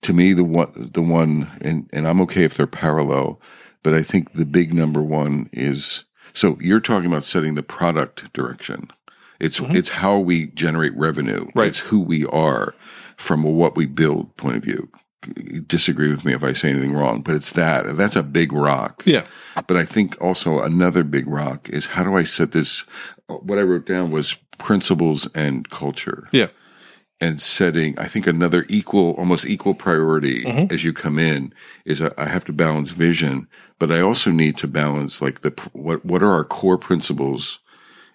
to 0.02 0.12
me 0.12 0.32
the 0.32 0.44
one 0.44 0.90
the 0.92 1.02
one 1.02 1.48
and 1.62 1.88
and 1.92 2.06
I'm 2.06 2.20
okay 2.22 2.44
if 2.44 2.54
they're 2.54 2.66
parallel, 2.66 3.40
but 3.82 3.94
I 3.94 4.02
think 4.02 4.32
the 4.32 4.44
big 4.46 4.74
number 4.74 5.02
one 5.02 5.48
is 5.52 6.04
so 6.32 6.56
you're 6.60 6.80
talking 6.80 7.06
about 7.06 7.24
setting 7.24 7.54
the 7.54 7.62
product 7.62 8.32
direction. 8.32 8.88
It's 9.40 9.58
it's 9.60 9.88
how 9.88 10.18
we 10.18 10.48
generate 10.48 10.94
revenue. 10.96 11.46
Right. 11.54 11.68
It's 11.68 11.78
who 11.80 12.00
we 12.00 12.26
are 12.26 12.74
from 13.16 13.44
a 13.44 13.50
what 13.50 13.76
we 13.76 13.86
build 13.86 14.36
point 14.36 14.56
of 14.56 14.62
view. 14.62 14.88
You 15.36 15.60
Disagree 15.62 16.08
with 16.10 16.24
me 16.24 16.32
if 16.32 16.42
I 16.42 16.52
say 16.54 16.70
anything 16.70 16.94
wrong, 16.94 17.20
but 17.22 17.34
it's 17.34 17.52
that 17.52 17.96
that's 17.96 18.16
a 18.16 18.22
big 18.22 18.52
rock. 18.52 19.02
Yeah. 19.06 19.24
But 19.66 19.76
I 19.76 19.84
think 19.84 20.16
also 20.20 20.60
another 20.62 21.04
big 21.04 21.26
rock 21.26 21.68
is 21.70 21.86
how 21.86 22.04
do 22.04 22.16
I 22.16 22.22
set 22.22 22.52
this? 22.52 22.84
What 23.26 23.58
I 23.58 23.62
wrote 23.62 23.86
down 23.86 24.10
was 24.10 24.36
principles 24.58 25.26
and 25.34 25.68
culture 25.70 26.28
Yeah. 26.32 26.48
and 27.18 27.40
setting 27.40 27.98
i 27.98 28.06
think 28.06 28.26
another 28.26 28.66
equal 28.68 29.12
almost 29.12 29.46
equal 29.46 29.72
priority 29.74 30.44
Mhm. 30.44 30.70
as 30.70 30.84
you 30.84 30.92
come 30.92 31.18
in 31.18 31.54
is 31.86 32.02
I, 32.02 32.10
I 32.18 32.26
have 32.28 32.44
to 32.44 32.52
balance 32.52 32.90
vision 32.90 33.46
but 33.78 33.90
i 33.90 34.00
also 34.00 34.30
need 34.30 34.58
to 34.58 34.68
balance 34.68 35.22
like 35.22 35.40
the 35.40 35.52
what 35.72 36.04
what 36.04 36.22
are 36.22 36.28
our 36.32 36.44
core 36.44 36.76
principles 36.76 37.59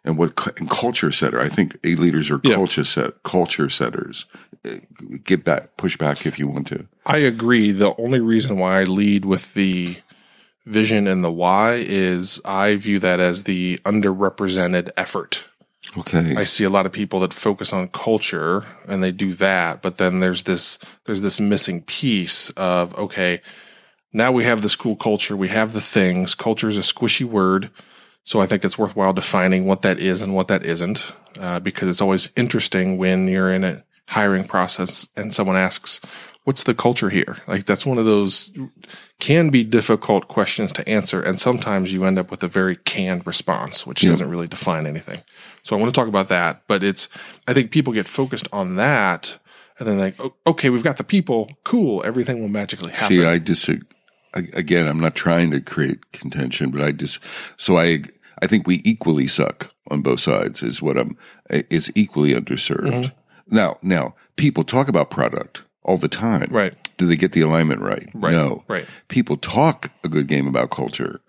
and 0.05 0.17
what 0.17 0.57
and 0.57 0.69
culture 0.69 1.11
setter 1.11 1.41
i 1.41 1.49
think 1.49 1.77
a 1.83 1.95
leaders 1.95 2.31
are 2.31 2.39
Yeah. 2.43 2.55
culture 2.55 2.85
set 2.85 3.21
culture 3.23 3.69
setters 3.69 4.25
Uh, 4.65 4.77
get 5.23 5.43
back 5.43 5.75
push 5.77 5.97
back 5.97 6.25
if 6.25 6.39
you 6.39 6.47
want 6.47 6.67
to 6.67 6.87
I 7.05 7.17
agree. 7.19 7.71
The 7.71 7.93
only 7.99 8.19
reason 8.19 8.57
why 8.57 8.79
I 8.81 8.83
lead 8.85 9.25
with 9.25 9.53
the 9.53 9.97
vision 10.65 11.05
and 11.07 11.23
the 11.23 11.31
why 11.31 11.75
is 11.87 12.41
I 12.43 12.75
view 12.77 12.97
that 12.99 13.19
as 13.19 13.43
the 13.43 13.79
underrepresented 13.85 14.89
effort. 14.97 15.45
okay 15.97 16.35
I 16.35 16.45
see 16.45 16.63
a 16.65 16.69
lot 16.71 16.85
of 16.87 16.91
people 16.91 17.19
that 17.19 17.33
focus 17.33 17.71
on 17.73 17.89
culture 17.89 18.63
and 18.89 19.03
they 19.03 19.11
do 19.11 19.33
that, 19.35 19.81
but 19.83 19.97
then 19.97 20.19
there's 20.19 20.43
this 20.43 20.79
there's 21.05 21.21
this 21.21 21.39
missing 21.39 21.81
piece 21.83 22.49
of 22.57 22.95
okay, 22.97 23.41
now 24.11 24.31
we 24.31 24.43
have 24.45 24.61
this 24.61 24.75
cool 24.75 24.95
culture, 24.95 25.35
we 25.37 25.49
have 25.49 25.73
the 25.73 25.81
things. 25.99 26.33
Culture 26.35 26.69
is 26.69 26.77
a 26.79 26.81
squishy 26.93 27.25
word, 27.25 27.69
so 28.25 28.41
I 28.41 28.45
think 28.47 28.65
it's 28.65 28.77
worthwhile 28.77 29.13
defining 29.13 29.65
what 29.65 29.81
that 29.83 29.99
is 29.99 30.21
and 30.21 30.35
what 30.35 30.49
that 30.49 30.65
isn't, 30.65 31.13
uh, 31.39 31.59
because 31.61 31.87
it's 31.87 32.01
always 32.01 32.29
interesting 32.35 32.97
when 32.97 33.27
you're 33.29 33.51
in 33.51 33.63
a 33.63 33.83
hiring 34.09 34.43
process 34.43 35.07
and 35.15 35.33
someone 35.33 35.55
asks, 35.55 36.01
"What's 36.43 36.63
the 36.63 36.75
culture 36.75 37.09
here?" 37.09 37.37
Like 37.47 37.65
that's 37.65 37.85
one 37.85 37.97
of 37.97 38.05
those 38.05 38.51
can 39.19 39.49
be 39.49 39.63
difficult 39.63 40.27
questions 40.27 40.73
to 40.73 40.87
answer, 40.89 41.21
and 41.21 41.39
sometimes 41.39 41.93
you 41.93 42.03
end 42.05 42.19
up 42.19 42.29
with 42.29 42.43
a 42.43 42.47
very 42.47 42.75
canned 42.75 43.25
response, 43.25 43.87
which 43.87 44.03
Yeah. 44.03 44.09
doesn't 44.11 44.29
really 44.29 44.47
define 44.47 44.85
anything. 44.85 45.21
So 45.63 45.75
I 45.75 45.79
want 45.79 45.93
to 45.93 45.99
talk 45.99 46.07
about 46.09 46.27
that, 46.29 46.63
but 46.67 46.83
it's 46.83 47.07
I 47.47 47.53
think 47.53 47.71
people 47.71 47.93
get 47.93 48.07
focused 48.07 48.47
on 48.51 48.75
that, 48.75 49.39
and 49.79 49.87
then 49.87 49.97
like, 49.97 50.15
okay, 50.45 50.69
we've 50.69 50.83
got 50.83 50.97
the 50.97 51.03
people, 51.03 51.49
cool, 51.63 52.03
everything 52.05 52.41
will 52.41 52.49
magically 52.49 52.91
happen. 52.91 53.07
See, 53.07 53.23
I 53.25 53.37
disagree. 53.39 53.87
Again, 54.51 54.85
I'm 54.85 54.99
not 54.99 55.15
trying 55.15 55.49
to 55.51 55.61
create 55.61 56.11
contention, 56.11 56.69
but 56.69 56.81
I 56.81 56.91
just 56.91 57.19
so 57.55 57.77
I 57.77 58.03
I 58.41 58.47
think 58.47 58.67
we 58.67 58.81
equally 58.83 59.27
suck 59.27 59.71
on 59.89 60.01
both 60.01 60.19
sides. 60.19 60.61
Is 60.63 60.81
what 60.81 60.97
I'm 60.97 61.17
is 61.49 61.91
equally 61.95 62.33
underserved. 62.33 62.91
Mm-hmm. 62.91 63.55
Now, 63.55 63.77
now 63.81 64.15
people 64.35 64.63
talk 64.63 64.87
about 64.87 65.09
product 65.11 65.63
all 65.83 65.97
the 65.97 66.07
time. 66.07 66.47
right, 66.51 66.73
Do 66.97 67.05
they 67.05 67.15
get 67.15 67.33
the 67.33 67.41
alignment 67.41 67.79
right? 67.81 68.09
right, 68.15 68.31
No. 68.31 68.63
right, 68.67 68.85
People 69.07 69.37
talk 69.37 69.91
a 70.03 70.09
good 70.09 70.25
game 70.27 70.47
about 70.47 70.71
culture, 70.71 71.21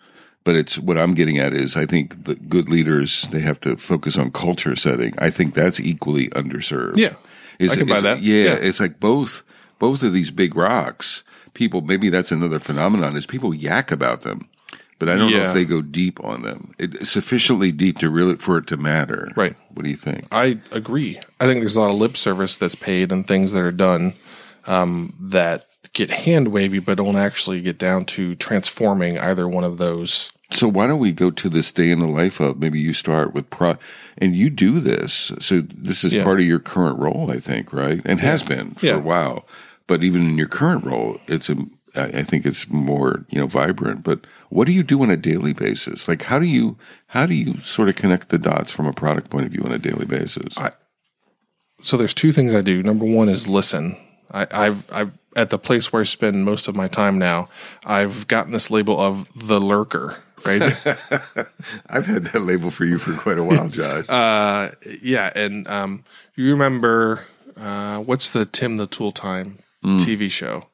but 0.44 0.54
it's 0.54 0.78
what 0.78 0.96
I'm 0.96 1.12
getting 1.12 1.36
at 1.38 1.52
is 1.52 1.76
I 1.76 1.84
think 1.84 2.25
the 2.25 2.34
good 2.36 2.70
leaders 2.70 3.28
they 3.32 3.40
have 3.40 3.60
to 3.60 3.76
focus 3.76 4.16
on 4.16 4.30
culture 4.30 4.75
setting. 4.76 5.12
I 5.18 5.28
think 5.28 5.54
that's 5.54 5.78
equally 5.78 6.28
underserved. 6.30 6.96
yeah, 6.96 7.16
Is, 7.58 7.72
I 7.72 7.76
can 7.76 7.86
buy 7.86 8.00
that. 8.00 8.22
Yeah, 8.22 8.44
Yeah. 8.44 8.54
it's 8.54 8.80
like 8.80 8.98
both 8.98 9.42
both 9.78 10.02
of 10.02 10.14
these 10.14 10.30
big 10.30 10.56
rocks. 10.56 11.22
People, 11.52 11.82
maybe 11.82 12.08
that's 12.08 12.32
another 12.32 12.58
phenomenon 12.58 13.14
is 13.14 13.26
people 13.26 13.52
yak 13.54 13.90
about 13.90 14.22
them, 14.22 14.48
but 14.98 15.08
I 15.08 15.16
don't 15.16 15.30
know 15.30 15.42
if 15.42 15.52
they 15.54 15.64
go 15.64 15.82
deep 15.82 16.22
on 16.24 16.42
them. 16.42 16.74
It, 16.78 17.06
sufficiently 17.06 17.72
deep 17.72 17.98
to 17.98 18.10
really 18.10 18.36
for 18.36 18.58
it 18.58 18.66
to 18.68 18.76
matter. 18.76 19.30
Right. 19.36 19.54
What 19.74 19.84
do 19.84 19.90
you 19.90 19.96
think? 19.96 20.26
I 20.32 20.58
agree. 20.72 21.20
I 21.40 21.46
think 21.46 21.60
there's 21.60 21.76
a 21.76 21.80
lot 21.80 21.90
of 21.90 21.96
lip 21.96 22.16
service 22.16 22.56
that's 22.56 22.74
paid 22.74 23.12
and 23.12 23.26
things 23.26 23.52
that 23.52 23.62
are 23.62 23.72
done 23.72 24.14
um, 24.66 25.14
that 25.20 25.66
get 25.92 26.10
hand 26.10 26.48
wavy, 26.48 26.78
but 26.78 26.96
don't 26.96 27.16
actually 27.16 27.60
get 27.60 27.78
down 27.78 28.04
to 28.04 28.34
transforming 28.36 29.18
either 29.18 29.48
one 29.48 29.64
of 29.64 29.78
those. 29.78 30.32
So 30.50 30.68
why 30.68 30.86
don't 30.86 31.00
we 31.00 31.12
go 31.12 31.30
to 31.30 31.48
this 31.48 31.72
day 31.72 31.90
in 31.90 31.98
the 31.98 32.06
life 32.06 32.38
of 32.38 32.58
maybe 32.58 32.78
you 32.78 32.92
start 32.92 33.34
with 33.34 33.50
pro 33.50 33.76
and 34.18 34.36
you 34.36 34.48
do 34.48 34.78
this. 34.78 35.32
So 35.40 35.60
this 35.60 36.04
is 36.04 36.12
Yeah. 36.12 36.22
part 36.22 36.38
of 36.40 36.46
your 36.46 36.60
current 36.60 36.98
role, 36.98 37.30
I 37.30 37.40
think, 37.40 37.72
right? 37.72 38.00
And 38.04 38.20
has 38.20 38.42
been 38.44 38.72
for 38.74 38.86
Yeah. 38.86 38.94
a 38.96 39.00
while. 39.00 39.46
But 39.88 40.04
even 40.04 40.22
in 40.22 40.38
your 40.38 40.46
current 40.48 40.84
role, 40.84 41.20
it's 41.26 41.50
a 41.50 41.56
I 41.98 42.20
I 42.20 42.22
think 42.22 42.46
it's 42.46 42.68
more, 42.68 43.24
you 43.30 43.38
know, 43.40 43.46
vibrant. 43.46 44.02
But 44.04 44.26
what 44.50 44.66
do 44.66 44.72
you 44.72 44.82
do 44.82 45.02
on 45.02 45.10
a 45.10 45.16
daily 45.16 45.52
basis? 45.52 46.06
Like 46.08 46.22
how 46.24 46.38
do 46.38 46.46
you 46.46 46.76
how 47.08 47.26
do 47.26 47.34
you 47.34 47.58
sort 47.60 47.88
of 47.88 47.96
connect 47.96 48.28
the 48.30 48.38
dots 48.38 48.72
from 48.72 48.86
a 48.86 48.92
product 48.92 49.30
point 49.30 49.46
of 49.46 49.52
view 49.52 49.62
on 49.64 49.72
a 49.72 49.78
daily 49.78 50.06
basis? 50.06 50.56
I- 50.58 50.72
So 51.82 51.96
there's 51.96 52.14
two 52.14 52.32
things 52.32 52.54
I 52.54 52.62
do. 52.62 52.82
Number 52.82 53.04
one 53.04 53.28
is 53.28 53.46
listen. 53.48 53.96
I, 54.30 54.46
I've 54.50 54.90
I've 54.92 55.12
at 55.36 55.50
the 55.50 55.58
place 55.58 55.92
where 55.92 56.00
I 56.00 56.04
spend 56.04 56.44
most 56.44 56.66
of 56.68 56.74
my 56.74 56.88
time 56.88 57.18
now. 57.18 57.48
I've 57.84 58.26
gotten 58.26 58.52
this 58.52 58.70
label 58.70 58.98
of 58.98 59.28
the 59.36 59.60
lurker. 59.60 60.22
Right. 60.44 60.62
I've 61.88 62.06
had 62.06 62.24
that 62.26 62.40
label 62.42 62.70
for 62.70 62.84
you 62.84 62.98
for 62.98 63.12
quite 63.14 63.38
a 63.38 63.44
while, 63.44 63.68
Josh. 63.68 64.04
uh, 64.08 64.70
yeah, 65.02 65.32
and 65.34 65.66
um, 65.68 66.04
you 66.36 66.50
remember 66.50 67.24
uh, 67.56 67.98
what's 68.00 68.32
the 68.32 68.46
Tim 68.46 68.76
the 68.78 68.86
Tool 68.86 69.12
Time 69.12 69.58
TV 69.84 70.30
show? 70.30 70.68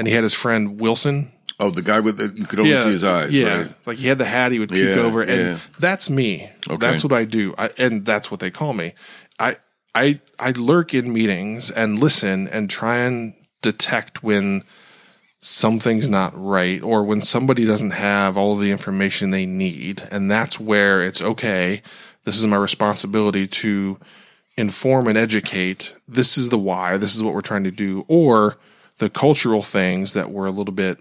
And 0.00 0.08
he 0.08 0.14
had 0.14 0.22
his 0.24 0.32
friend 0.34 0.80
Wilson. 0.80 1.30
oh, 1.60 1.68
the 1.68 1.82
guy 1.82 2.00
with 2.00 2.16
the, 2.16 2.32
you 2.34 2.46
could 2.46 2.58
only 2.58 2.72
see 2.82 2.92
his 2.92 3.04
eyes, 3.04 3.30
yeah. 3.30 3.48
right? 3.48 3.74
Like 3.84 3.98
he 3.98 4.06
had 4.08 4.16
the 4.16 4.24
hat, 4.24 4.50
he 4.50 4.58
would 4.58 4.70
peek 4.70 4.96
Yeah, 4.96 5.02
over, 5.02 5.20
and 5.20 5.30
yeah. 5.30 5.58
that's 5.78 6.08
me. 6.08 6.48
Okay. 6.66 6.78
That's 6.78 7.04
what 7.04 7.12
I 7.12 7.26
do, 7.26 7.54
I, 7.58 7.68
and 7.76 8.06
that's 8.06 8.30
what 8.30 8.40
they 8.40 8.50
call 8.50 8.72
me. 8.72 8.94
I 9.38 9.56
I 9.94 10.20
I 10.38 10.52
lurk 10.52 10.94
in 10.94 11.12
meetings 11.12 11.70
and 11.70 11.98
listen 11.98 12.48
and 12.48 12.70
try 12.70 12.96
and 12.98 13.34
detect 13.60 14.22
when 14.22 14.64
something's 15.42 16.08
not 16.08 16.32
right 16.34 16.82
or 16.82 17.02
when 17.04 17.20
somebody 17.20 17.66
doesn't 17.66 17.90
have 17.90 18.38
all 18.38 18.56
the 18.56 18.70
information 18.70 19.30
they 19.30 19.44
need, 19.46 20.02
and 20.10 20.30
that's 20.30 20.58
where 20.58 21.02
it's 21.02 21.20
okay. 21.20 21.82
This 22.24 22.38
is 22.38 22.46
my 22.46 22.56
responsibility 22.56 23.46
to 23.46 23.98
inform 24.56 25.08
and 25.08 25.18
educate. 25.18 25.94
This 26.08 26.38
is 26.38 26.48
the 26.48 26.58
why. 26.58 26.96
This 26.96 27.14
is 27.16 27.22
what 27.22 27.34
we're 27.34 27.40
trying 27.42 27.64
to 27.64 27.70
do, 27.70 28.04
or 28.08 28.56
the 29.00 29.10
cultural 29.10 29.62
things 29.62 30.12
that 30.14 30.30
were 30.30 30.46
a 30.46 30.50
little 30.50 30.72
bit 30.74 30.98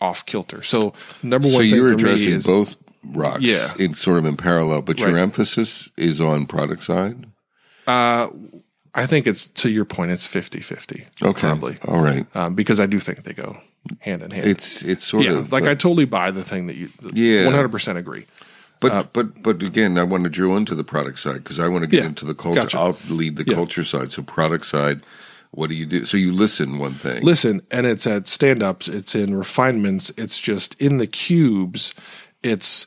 off 0.00 0.26
kilter. 0.26 0.62
So 0.62 0.92
number 1.22 1.46
one 1.48 1.54
So 1.56 1.60
you're 1.62 1.92
addressing 1.92 2.32
is 2.32 2.44
both 2.46 2.76
rocks 3.04 3.40
Yeah. 3.42 3.72
in 3.78 3.94
sort 3.94 4.18
of 4.18 4.24
in 4.26 4.36
parallel, 4.36 4.82
but 4.82 4.98
your 4.98 5.16
emphasis 5.16 5.88
is 5.96 6.20
on 6.20 6.46
product 6.46 6.82
side. 6.84 7.26
uh, 7.86 8.28
I 8.94 9.06
think 9.06 9.26
it's 9.26 9.46
to 9.48 9.70
your 9.70 9.86
point. 9.86 10.10
It's 10.10 10.28
50-50 10.28 11.06
Okay, 11.22 11.40
probably 11.40 11.78
all 11.88 12.02
right. 12.02 12.26
um, 12.36 12.54
because 12.54 12.78
I 12.78 12.84
do 12.86 13.00
think 13.00 13.24
they 13.24 13.32
go 13.32 13.56
hand 14.00 14.22
in 14.22 14.30
hand. 14.32 14.46
It's 14.46 14.82
it's 14.82 15.02
sort 15.02 15.24
yeah, 15.24 15.38
of 15.38 15.50
like 15.52 15.64
but, 15.64 15.70
I 15.70 15.74
totally 15.74 16.04
buy 16.04 16.30
the 16.30 16.42
thing 16.44 16.66
that 16.66 16.76
you. 16.76 16.90
Yeah. 17.12 17.46
one 17.46 17.54
hundred 17.54 17.70
percent 17.72 17.96
agree. 17.96 18.26
but 18.80 19.12
but 19.14 19.42
but 19.42 19.62
again, 19.62 19.96
I 19.96 20.02
want 20.04 20.24
to 20.24 20.30
drill 20.30 20.56
into 20.58 20.74
the 20.74 20.84
product 20.84 21.18
side 21.20 21.36
because 21.42 21.58
I 21.58 21.68
want 21.68 21.84
to 21.84 21.88
get 21.88 22.00
Yeah, 22.02 22.08
into 22.10 22.26
the 22.26 22.34
culture. 22.34 22.60
gotcha. 22.62 22.78
I'll 22.78 22.98
lead 23.08 23.36
the 23.36 23.44
Yeah. 23.46 23.54
culture 23.54 23.82
side. 23.84 24.12
So 24.12 24.22
product 24.22 24.66
side, 24.66 25.00
what 25.52 25.68
do 25.68 25.76
you 25.76 25.86
do? 25.86 26.04
So 26.04 26.16
you 26.16 26.32
listen 26.32 26.78
one 26.78 26.94
thing. 26.94 27.22
Listen, 27.22 27.62
and 27.70 27.86
it's 27.86 28.06
at 28.06 28.26
stand 28.26 28.62
ups, 28.62 28.88
it's 28.88 29.14
in 29.14 29.34
refinements, 29.34 30.10
it's 30.16 30.40
just 30.40 30.74
in 30.80 30.96
the 30.96 31.06
cubes. 31.06 31.94
It's 32.42 32.86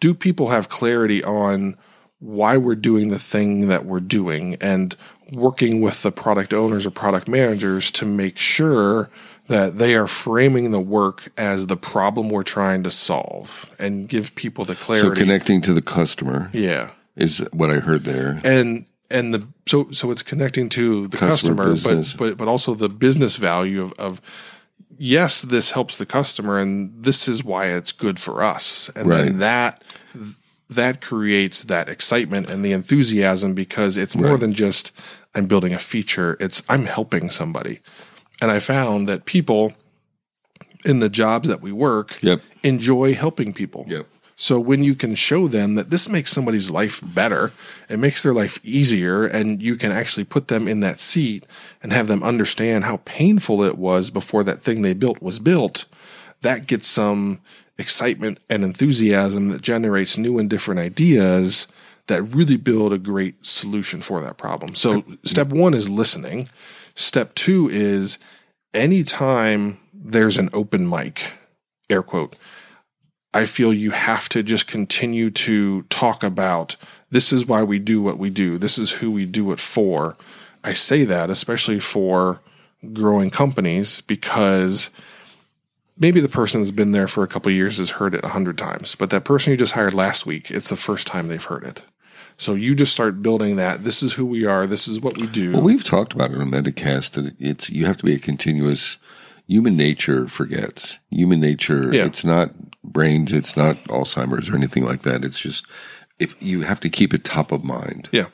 do 0.00 0.14
people 0.14 0.48
have 0.48 0.68
clarity 0.68 1.22
on 1.22 1.76
why 2.18 2.56
we're 2.56 2.74
doing 2.74 3.08
the 3.08 3.18
thing 3.18 3.68
that 3.68 3.84
we're 3.84 4.00
doing 4.00 4.56
and 4.60 4.96
working 5.32 5.80
with 5.80 6.02
the 6.02 6.12
product 6.12 6.54
owners 6.54 6.86
or 6.86 6.90
product 6.90 7.28
managers 7.28 7.90
to 7.90 8.06
make 8.06 8.38
sure 8.38 9.10
that 9.48 9.78
they 9.78 9.94
are 9.94 10.06
framing 10.06 10.70
the 10.70 10.80
work 10.80 11.30
as 11.36 11.66
the 11.66 11.76
problem 11.76 12.28
we're 12.28 12.42
trying 12.42 12.82
to 12.82 12.90
solve 12.90 13.70
and 13.78 14.08
give 14.08 14.34
people 14.34 14.64
the 14.64 14.74
clarity. 14.74 15.08
so 15.08 15.14
connecting 15.14 15.60
to 15.60 15.74
the 15.74 15.82
customer 15.82 16.50
yeah. 16.52 16.90
is 17.14 17.38
what 17.52 17.70
I 17.70 17.78
heard 17.78 18.04
there. 18.04 18.40
and 18.44 18.86
and 19.10 19.32
the 19.34 19.46
so 19.66 19.90
so 19.90 20.10
it's 20.10 20.22
connecting 20.22 20.68
to 20.70 21.08
the 21.08 21.16
Customer 21.16 21.72
customer, 21.74 21.96
but 21.96 22.14
but 22.18 22.36
but 22.38 22.48
also 22.48 22.74
the 22.74 22.88
business 22.88 23.36
value 23.36 23.82
of 23.82 23.92
of 23.98 24.20
yes 24.98 25.42
this 25.42 25.72
helps 25.72 25.96
the 25.98 26.06
customer 26.06 26.58
and 26.58 26.92
this 27.04 27.28
is 27.28 27.44
why 27.44 27.66
it's 27.66 27.92
good 27.92 28.18
for 28.18 28.42
us 28.42 28.90
and 28.96 29.08
Right. 29.08 29.26
then 29.26 29.38
that 29.38 29.84
that 30.68 31.00
creates 31.00 31.64
that 31.64 31.88
excitement 31.88 32.48
and 32.50 32.64
the 32.64 32.72
enthusiasm 32.72 33.54
because 33.54 33.96
it's 33.96 34.16
more 34.16 34.32
Right. 34.32 34.40
than 34.40 34.52
just 34.52 34.92
I'm 35.34 35.46
building 35.46 35.72
a 35.74 35.78
feature 35.78 36.36
it's 36.40 36.62
I'm 36.68 36.86
helping 36.86 37.30
somebody 37.30 37.80
and 38.40 38.50
I 38.50 38.58
found 38.58 39.06
that 39.08 39.24
people 39.26 39.74
in 40.84 41.00
the 41.00 41.08
jobs 41.08 41.48
that 41.48 41.60
we 41.60 41.72
work 41.72 42.18
Yep. 42.22 42.40
enjoy 42.62 43.14
helping 43.14 43.52
people 43.52 43.84
Yep. 43.88 44.06
So 44.36 44.60
when 44.60 44.82
you 44.82 44.94
can 44.94 45.14
show 45.14 45.48
them 45.48 45.74
that 45.76 45.88
this 45.88 46.08
makes 46.08 46.30
somebody's 46.30 46.70
life 46.70 47.00
better, 47.02 47.52
it 47.88 47.98
makes 47.98 48.22
their 48.22 48.34
life 48.34 48.60
easier, 48.62 49.24
and 49.24 49.62
you 49.62 49.76
can 49.76 49.90
actually 49.90 50.24
put 50.24 50.48
them 50.48 50.68
in 50.68 50.80
that 50.80 51.00
seat 51.00 51.46
and 51.82 51.92
have 51.92 52.06
them 52.06 52.22
understand 52.22 52.84
how 52.84 52.98
painful 53.06 53.62
it 53.62 53.78
was 53.78 54.10
before 54.10 54.44
that 54.44 54.62
thing 54.62 54.82
they 54.82 54.92
built 54.92 55.22
was 55.22 55.38
built, 55.38 55.86
that 56.42 56.66
gets 56.66 56.86
some 56.86 57.40
excitement 57.78 58.38
and 58.50 58.62
enthusiasm 58.62 59.48
that 59.48 59.62
generates 59.62 60.18
new 60.18 60.38
and 60.38 60.50
different 60.50 60.80
ideas 60.80 61.66
that 62.06 62.22
really 62.22 62.56
build 62.56 62.92
a 62.92 62.98
great 62.98 63.44
solution 63.44 64.00
for 64.00 64.20
that 64.20 64.38
problem. 64.38 64.74
So 64.74 65.02
step 65.24 65.48
one 65.48 65.74
is 65.74 65.88
listening. 65.88 66.48
Step 66.94 67.34
two 67.34 67.68
is 67.70 68.18
anytime 68.72 69.78
there's 69.92 70.38
an 70.38 70.50
open 70.52 70.88
mic, 70.88 71.32
air 71.90 72.02
quote, 72.02 72.36
I 73.36 73.44
feel 73.44 73.74
you 73.74 73.90
have 73.90 74.30
to 74.30 74.42
just 74.42 74.66
continue 74.66 75.28
to 75.30 75.82
talk 75.82 76.22
about 76.22 76.76
this 77.10 77.34
is 77.34 77.44
why 77.44 77.62
we 77.62 77.78
do 77.78 78.00
what 78.00 78.16
we 78.16 78.30
do. 78.30 78.56
This 78.56 78.78
is 78.78 78.92
who 78.92 79.10
we 79.10 79.26
do 79.26 79.52
it 79.52 79.60
for. 79.60 80.16
I 80.64 80.72
say 80.72 81.04
that 81.04 81.28
especially 81.28 81.78
for 81.78 82.40
growing 82.94 83.28
companies 83.28 84.00
because 84.00 84.88
maybe 85.98 86.18
the 86.18 86.30
person 86.30 86.62
that's 86.62 86.70
been 86.70 86.92
there 86.92 87.06
for 87.06 87.22
a 87.22 87.28
couple 87.28 87.52
years 87.52 87.76
has 87.76 87.90
heard 87.90 88.14
it 88.14 88.24
a 88.24 88.28
hundred 88.28 88.56
times, 88.56 88.94
but 88.94 89.10
that 89.10 89.26
person 89.26 89.50
you 89.50 89.58
just 89.58 89.74
hired 89.74 89.92
last 89.92 90.24
week, 90.24 90.50
it's 90.50 90.70
the 90.70 90.74
first 90.74 91.06
time 91.06 91.28
they've 91.28 91.44
heard 91.44 91.64
it. 91.64 91.84
So 92.38 92.54
you 92.54 92.74
just 92.74 92.92
start 92.92 93.20
building 93.20 93.56
that. 93.56 93.84
This 93.84 94.02
is 94.02 94.14
who 94.14 94.24
we 94.24 94.46
are. 94.46 94.66
This 94.66 94.88
is 94.88 94.98
what 94.98 95.18
we 95.18 95.26
do. 95.26 95.52
Well, 95.52 95.62
we've 95.62 95.84
talked 95.84 96.14
about 96.14 96.30
it 96.30 96.38
on 96.38 96.50
Metacast 96.50 97.10
that 97.12 97.34
it's 97.38 97.68
you 97.68 97.84
have 97.84 97.98
to 97.98 98.04
be 98.04 98.14
a 98.14 98.18
continuous. 98.18 98.96
Human 99.46 99.76
nature 99.76 100.26
forgets. 100.28 100.98
Human 101.10 101.40
nature. 101.40 101.94
Yeah. 101.94 102.04
It's 102.06 102.24
not 102.24 102.50
brains. 102.82 103.32
It's 103.32 103.56
not 103.56 103.76
Alzheimer's 103.84 104.48
or 104.50 104.56
anything 104.56 104.84
like 104.84 105.02
that. 105.02 105.24
It's 105.24 105.38
just 105.38 105.66
if 106.18 106.34
you 106.42 106.62
have 106.62 106.80
to 106.80 106.88
keep 106.88 107.12
it 107.14 107.24
top 107.24 107.52
of 107.52 107.62
mind. 107.64 108.08
yeah. 108.12 108.26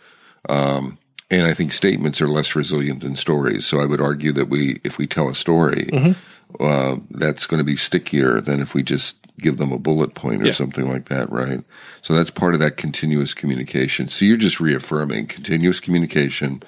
And 0.48 1.46
I 1.46 1.54
think 1.54 1.72
statements 1.72 2.20
are 2.20 2.28
less 2.28 2.54
resilient 2.54 3.00
than 3.00 3.16
stories. 3.16 3.64
So 3.66 3.80
I 3.80 3.86
would 3.86 4.02
argue 4.02 4.32
that 4.32 4.50
we, 4.50 4.80
if 4.84 4.98
we 4.98 5.06
tell 5.06 5.28
a 5.30 5.34
story, 5.34 5.86
Mm-hmm. 5.90 6.62
uh, 6.62 6.96
that's 7.10 7.46
going 7.46 7.56
to 7.58 7.64
be 7.64 7.76
stickier 7.76 8.38
than 8.42 8.60
if 8.60 8.74
we 8.74 8.82
just 8.82 9.18
give 9.38 9.56
them 9.56 9.72
a 9.72 9.78
bullet 9.78 10.14
point 10.14 10.42
or 10.42 10.46
Yeah. 10.46 10.52
something 10.52 10.86
like 10.86 11.08
that, 11.08 11.32
right? 11.32 11.64
So 12.02 12.12
that's 12.12 12.30
part 12.30 12.52
of 12.52 12.60
that 12.60 12.76
continuous 12.76 13.32
communication. 13.32 14.08
So 14.08 14.26
you're 14.26 14.36
just 14.36 14.60
reaffirming 14.60 15.26
continuous 15.28 15.80
communication, 15.80 16.62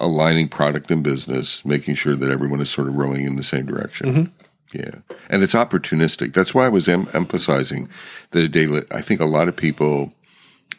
aligning 0.00 0.48
product 0.48 0.90
and 0.90 1.02
business, 1.04 1.64
making 1.64 1.94
sure 1.94 2.16
that 2.16 2.30
everyone 2.30 2.60
is 2.60 2.70
sort 2.70 2.88
of 2.88 2.94
rowing 2.96 3.24
in 3.26 3.36
the 3.36 3.42
same 3.44 3.66
direction. 3.66 4.06
Mm-hmm. 4.06 4.78
Yeah. 4.78 4.90
And 5.28 5.42
it's 5.42 5.54
opportunistic. 5.54 6.32
That's 6.32 6.54
why 6.54 6.64
I 6.66 6.68
was 6.68 6.88
em- 6.88 7.08
emphasizing 7.12 7.88
that 8.30 8.42
a 8.44 8.48
daily, 8.48 8.82
I 8.90 9.00
think 9.00 9.20
a 9.20 9.24
lot 9.26 9.48
of 9.48 9.56
people, 9.56 10.12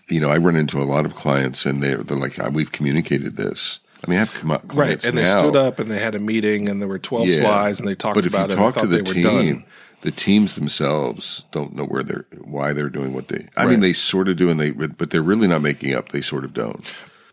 you 0.08 0.20
know, 0.20 0.30
I 0.30 0.38
run 0.38 0.56
into 0.56 0.82
a 0.82 0.86
lot 0.86 1.06
of 1.06 1.16
clients 1.16 1.66
and 1.66 1.84
they're, 1.84 1.98
they're 1.98 2.18
like, 2.18 2.40
"Ah, 2.40 2.50
we've 2.50 2.72
communicated 2.72 3.36
this. 3.38 3.80
I 4.06 4.10
mean, 4.10 4.18
I 4.18 4.22
have 4.22 4.34
come 4.34 4.50
Right. 4.52 4.68
clients 4.68 5.06
And 5.06 5.18
they 5.18 5.26
stood 5.26 5.56
up 5.56 5.78
and 5.78 5.92
they 5.92 6.00
had 6.00 6.16
a 6.16 6.20
meeting 6.20 6.68
and 6.70 6.82
there 6.82 6.88
were 6.90 7.00
12 7.00 7.28
Yeah. 7.28 7.40
slides 7.42 7.80
and 7.80 7.88
they 7.88 7.94
talked 7.96 8.16
but 8.16 8.26
if 8.26 8.34
about 8.34 8.50
you 8.50 8.56
it. 8.56 8.58
talk 8.58 8.74
to 8.76 8.80
thought 8.82 8.90
the 8.90 8.96
they 8.98 9.02
were 9.02 9.14
team, 9.14 9.54
done. 9.56 9.64
the 10.02 10.12
teams 10.12 10.56
themselves 10.56 11.46
don't 11.52 11.76
know 11.76 11.86
where 11.86 12.02
they're, 12.02 12.26
why 12.44 12.74
they're 12.74 12.90
doing 12.90 13.14
what 13.14 13.28
they, 13.28 13.48
I 13.58 13.64
Right. 13.66 13.72
mean, 13.72 13.80
they 13.82 13.94
sort 13.94 14.28
of 14.30 14.38
do 14.38 14.50
and 14.50 14.60
they, 14.60 14.72
but 14.72 15.10
they're 15.12 15.22
really 15.22 15.48
not 15.48 15.62
making 15.62 15.94
up. 15.94 16.10
They 16.10 16.22
sort 16.22 16.46
of 16.46 16.54
don't. 16.54 16.84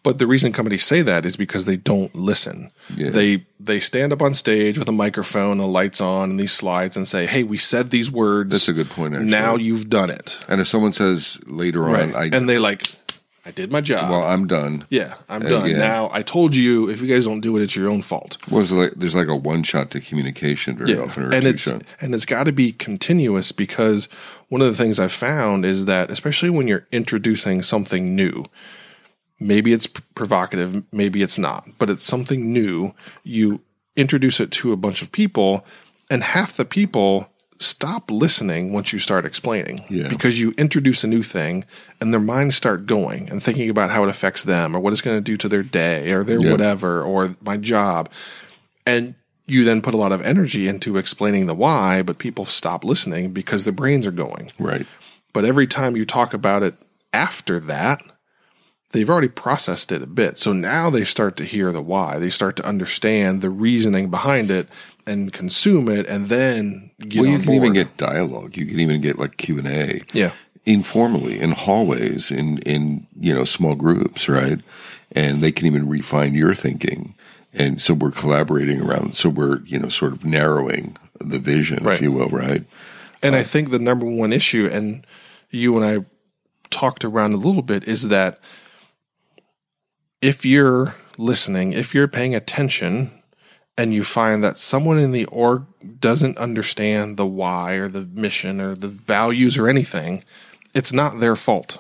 But 0.09 0.17
the 0.17 0.27
reason 0.27 0.53
companies 0.53 0.85
say 0.85 1.03
that 1.03 1.27
is 1.27 1.37
because 1.37 1.67
they 1.67 1.77
don't 1.77 2.15
listen. 2.15 2.71
Yeah. 2.97 3.11
They 3.11 3.45
they 3.61 3.79
stand 3.79 4.11
up 4.15 4.23
on 4.23 4.33
stage 4.33 4.79
with 4.79 4.89
a 4.89 4.93
microphone, 5.05 5.59
the 5.59 5.67
lights 5.67 6.01
on, 6.01 6.31
and 6.31 6.41
these 6.41 6.53
slides, 6.53 6.97
and 6.97 7.07
say, 7.07 7.27
"Hey, 7.27 7.43
we 7.43 7.59
said 7.59 7.91
these 7.91 8.11
words. 8.11 8.51
That's 8.53 8.69
a 8.69 8.73
good 8.73 8.89
point, 8.89 9.13
actually. 9.15 9.31
Now 9.31 9.57
you've 9.57 9.91
done 9.91 10.09
it, 10.09 10.39
And 10.49 10.63
if 10.63 10.67
someone 10.67 10.95
says 10.95 11.39
later 11.47 11.81
right?" 11.83 12.15
on, 12.15 12.17
I, 12.17 12.25
and 12.37 12.49
they 12.49 12.59
like, 12.59 12.91
"I 13.45 13.51
did 13.51 13.71
my 13.71 13.83
job. 13.83 14.09
well, 14.11 14.23
I'm 14.25 14.47
done. 14.47 14.87
yeah, 14.89 15.15
I'm 15.29 15.45
Uh, 15.45 15.49
done. 15.51 15.71
yeah. 15.71 15.77
Now 15.79 16.09
I 16.11 16.23
told 16.23 16.57
you. 16.57 16.89
If 16.89 17.03
you 17.03 17.09
guys 17.15 17.27
don't 17.27 17.41
do 17.41 17.57
it, 17.59 17.63
it's 17.63 17.77
your 17.77 17.91
own 17.91 18.01
fault." 18.01 18.39
Was 18.51 18.73
like, 18.73 18.93
there's 18.97 19.15
like 19.15 19.29
a 19.29 19.37
one 19.37 19.63
shot 19.63 19.91
to 19.91 20.01
communication 20.01 20.79
very 20.79 20.97
often 20.99 21.25
or 21.25 21.35
and 21.35 21.45
it's 21.45 21.65
shot. 21.65 21.83
and 22.01 22.15
it's 22.15 22.25
got 22.25 22.45
to 22.45 22.53
be 22.53 22.73
continuous 22.73 23.53
because 23.53 24.09
one 24.49 24.63
of 24.63 24.69
the 24.73 24.79
things 24.83 24.99
I've 24.99 25.13
found 25.13 25.67
is 25.67 25.85
that 25.85 26.11
especially 26.11 26.49
when 26.57 26.67
you're 26.67 26.87
introducing 26.93 27.61
something 27.63 28.17
new, 28.17 28.47
maybe 29.41 29.73
it's 29.73 29.87
provocative, 29.87 30.83
maybe 30.93 31.23
it's 31.23 31.39
not, 31.39 31.69
but 31.79 31.89
it's 31.91 32.05
something 32.05 32.53
new. 32.53 32.93
You 33.25 33.61
introduce 33.97 34.41
it 34.41 34.51
to 34.53 34.73
a 34.73 34.77
bunch 34.77 35.03
of 35.03 35.13
people, 35.13 35.65
And 36.11 36.23
half 36.25 36.57
the 36.57 36.65
people 36.65 37.29
stop 37.59 38.11
listening 38.11 38.73
once 38.73 38.93
you 38.95 38.99
start 38.99 39.27
explaining 39.27 39.85
Yeah. 39.91 40.09
because 40.09 40.41
you 40.41 40.55
introduce 40.57 41.05
a 41.05 41.07
new 41.07 41.23
thing 41.23 41.65
and 42.01 42.15
their 42.15 42.21
minds 42.21 42.57
start 42.57 42.87
going 42.87 43.29
and 43.29 43.43
thinking 43.43 43.69
about 43.69 43.91
how 43.91 44.05
it 44.05 44.09
affects 44.09 44.45
them 44.45 44.75
or 44.75 44.81
what 44.81 44.93
it's 44.95 45.03
going 45.03 45.19
to 45.19 45.21
do 45.21 45.37
to 45.37 45.49
their 45.51 45.63
day 45.63 46.11
or 46.13 46.25
their 46.25 46.39
Yeah. 46.41 46.53
whatever 46.53 47.03
or 47.03 47.33
my 47.43 47.57
job. 47.59 48.09
And 48.87 49.17
you 49.47 49.65
then 49.65 49.83
put 49.83 49.93
a 49.93 49.99
lot 49.99 50.13
of 50.13 50.23
energy 50.25 50.67
into 50.69 50.97
explaining 50.97 51.47
the 51.47 51.55
why, 51.55 52.01
but 52.01 52.17
people 52.19 52.45
stop 52.47 52.85
listening 52.85 53.33
because 53.33 53.65
their 53.65 53.73
brains 53.75 54.07
are 54.07 54.11
going. 54.13 54.51
Right. 54.59 54.87
But 55.35 55.45
every 55.45 55.67
time 55.67 55.95
you 55.97 56.07
talk 56.07 56.33
about 56.33 56.63
it 56.63 56.75
after 57.13 57.61
that, 57.61 58.03
they've 58.93 59.09
already 59.11 59.29
processed 59.29 59.93
it 59.93 60.03
a 60.03 60.07
bit. 60.07 60.39
So 60.39 60.53
now 60.53 60.91
they 60.91 61.05
start 61.05 61.37
to 61.37 61.45
hear 61.45 61.73
the 61.73 61.83
why. 61.83 62.19
They 62.19 62.31
start 62.31 62.57
to 62.57 62.65
understand 62.67 63.43
the 63.43 63.51
reasoning 63.51 64.11
behind 64.11 64.51
it 64.51 64.69
and 65.07 65.33
consume 65.33 65.89
it 65.89 66.07
and 66.07 66.29
then 66.29 66.91
get 67.01 67.23
well, 67.23 67.31
you 67.31 67.39
can 67.39 67.55
even 67.55 67.73
get 67.73 67.97
dialogue. 67.97 68.57
You 68.57 68.67
can 68.67 68.81
even 68.81 69.01
get 69.01 69.19
like 69.19 69.37
Q 69.37 69.59
and 69.59 69.67
A. 69.69 70.01
Yeah. 70.13 70.33
informally 70.67 71.41
in 71.41 71.53
hallways 71.53 72.31
in 72.31 72.59
in 72.59 73.07
you 73.19 73.33
know 73.35 73.45
small 73.45 73.75
groups 73.75 74.29
right 74.29 74.61
and 75.13 75.43
they 75.43 75.51
can 75.53 75.67
even 75.67 75.89
refine 75.89 76.35
your 76.35 76.55
thinking 76.55 77.15
and 77.55 77.81
so 77.81 77.95
we're 77.95 78.11
collaborating 78.11 78.83
around 78.83 79.15
so 79.17 79.31
we're 79.31 79.61
you 79.65 79.79
know 79.79 79.89
sort 79.89 80.13
of 80.13 80.25
narrowing 80.27 80.95
the 81.21 81.39
vision 81.39 81.83
Right. 81.83 81.97
if 81.97 82.03
you 82.03 82.13
will 82.13 82.29
right 82.29 82.65
And 83.23 83.35
I 83.35 83.41
uh, 83.41 83.45
think 83.45 83.71
the 83.71 83.79
number 83.79 84.05
one 84.07 84.33
issue, 84.33 84.69
and 84.71 85.07
you 85.51 85.75
and 85.77 85.85
I 85.85 86.05
talked 86.71 87.05
around 87.05 87.33
a 87.33 87.39
little 87.39 87.63
bit, 87.63 87.89
is 87.89 88.09
that 88.09 88.39
if 90.21 90.45
you're 90.45 90.95
listening, 91.17 91.73
if 91.73 91.95
you're 91.95 92.09
paying 92.09 92.35
attention, 92.35 93.19
and 93.79 93.95
you 93.95 94.03
find 94.03 94.43
that 94.43 94.59
someone 94.59 94.99
in 94.99 95.13
the 95.13 95.25
org 95.27 95.65
doesn't 96.01 96.37
understand 96.37 97.17
the 97.17 97.27
why 97.27 97.75
or 97.75 97.87
the 97.87 98.05
mission 98.05 98.61
or 98.61 98.75
the 98.75 98.89
values 98.89 99.57
or 99.57 99.69
anything, 99.69 100.25
it's 100.75 100.93
not 100.93 101.21
their 101.21 101.37
fault. 101.37 101.79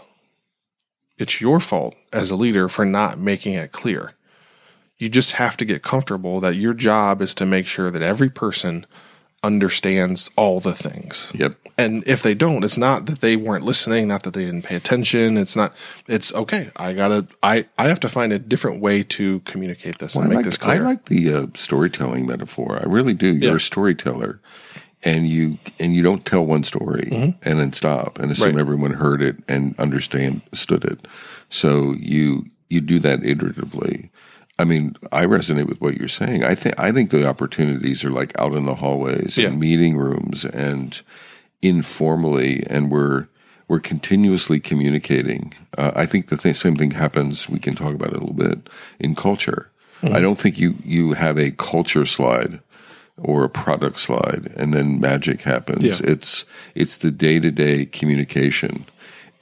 It's 1.18 1.40
your 1.40 1.58
fault 1.58 1.96
as 2.12 2.30
a 2.30 2.36
leader 2.36 2.68
for 2.68 2.84
not 2.84 3.18
making 3.18 3.54
it 3.54 3.72
clear. 3.72 4.12
You 4.96 5.08
just 5.08 5.32
have 5.32 5.56
to 5.56 5.64
get 5.64 5.82
comfortable 5.82 6.38
that 6.38 6.54
your 6.54 6.72
job 6.72 7.20
is 7.20 7.34
to 7.34 7.46
make 7.46 7.66
sure 7.66 7.90
that 7.90 8.02
every 8.02 8.30
person 8.30 8.86
understands 9.44 10.30
all 10.36 10.60
the 10.60 10.74
things. 10.74 11.30
yep 11.34 11.54
And 11.78 12.02
if 12.06 12.22
they 12.22 12.34
don't, 12.34 12.64
it's 12.64 12.76
not 12.76 13.06
that 13.06 13.20
they 13.20 13.36
weren't 13.36 13.64
listening, 13.64 14.08
not 14.08 14.22
that 14.24 14.34
they 14.34 14.44
didn't 14.44 14.62
pay 14.62 14.74
attention. 14.76 15.36
It's 15.36 15.54
not. 15.54 15.72
It's 16.08 16.34
okay. 16.34 16.70
I 16.76 16.92
gotta. 16.92 17.26
I 17.42 17.66
I 17.78 17.88
have 17.88 18.00
to 18.00 18.08
find 18.08 18.32
a 18.32 18.38
different 18.38 18.80
way 18.80 19.02
to 19.04 19.40
communicate 19.40 19.98
this 19.98 20.14
and 20.16 20.24
I 20.24 20.28
make 20.28 20.36
like, 20.36 20.44
this 20.44 20.58
I 20.62 20.78
like 20.78 21.04
the 21.06 21.34
uh, 21.34 21.46
storytelling 21.54 22.26
metaphor. 22.26 22.80
I 22.82 22.86
really 22.86 23.14
do. 23.14 23.32
You're 23.34 23.50
Yeah. 23.50 23.56
a 23.56 23.60
storyteller, 23.60 24.40
and 25.04 25.28
you 25.28 25.58
and 25.78 25.94
you 25.94 26.02
don't 26.02 26.24
tell 26.26 26.44
one 26.44 26.64
story 26.64 27.08
and 27.42 27.58
then 27.60 27.72
stop 27.72 28.18
and 28.18 28.32
assume 28.32 28.48
Mm-hmm. 28.48 28.56
Right. 28.56 28.60
everyone 28.60 28.92
heard 28.94 29.22
it 29.22 29.36
and 29.48 29.78
understand 29.78 30.42
stood 30.52 30.84
it. 30.84 31.06
So 31.48 31.94
you 31.98 32.46
you 32.70 32.80
do 32.80 32.98
that 32.98 33.20
iteratively. 33.20 34.10
I 34.60 34.64
mean, 34.64 34.96
I 35.12 35.24
resonate 35.24 35.68
with 35.68 35.80
what 35.80 35.96
you're 35.96 36.08
saying. 36.08 36.42
I 36.44 36.54
think 36.54 36.78
I 36.78 36.90
think 36.92 37.10
the 37.10 37.28
opportunities 37.28 38.04
are 38.04 38.10
like 38.10 38.36
out 38.38 38.54
in 38.54 38.66
the 38.66 38.74
hallways 38.74 39.38
Yeah. 39.38 39.48
and 39.48 39.60
meeting 39.60 39.96
rooms 39.96 40.44
and 40.44 41.00
informally, 41.62 42.64
and 42.68 42.90
we're 42.90 43.28
we're 43.68 43.80
continuously 43.80 44.58
communicating. 44.60 45.52
Uh, 45.76 45.92
I 45.94 46.06
think 46.06 46.28
the 46.28 46.36
th- 46.38 46.56
same 46.56 46.74
thing 46.76 46.92
happens. 46.92 47.48
We 47.48 47.58
can 47.58 47.74
talk 47.74 47.94
about 47.94 48.08
it 48.10 48.16
a 48.16 48.20
little 48.20 48.32
bit 48.34 48.68
in 48.98 49.14
culture. 49.14 49.70
I 50.02 50.20
don't 50.20 50.38
think 50.38 50.58
you 50.60 50.76
you 50.84 51.12
have 51.14 51.36
a 51.38 51.50
culture 51.50 52.06
slide 52.06 52.60
or 53.16 53.42
a 53.42 53.48
product 53.50 53.98
slide 53.98 54.52
and 54.56 54.72
then 54.72 55.00
magic 55.00 55.42
happens. 55.42 55.82
Yeah. 55.82 55.98
It's 56.04 56.44
it's 56.76 56.98
the 56.98 57.10
day 57.10 57.40
to 57.40 57.50
day 57.50 57.84
communication 57.84 58.86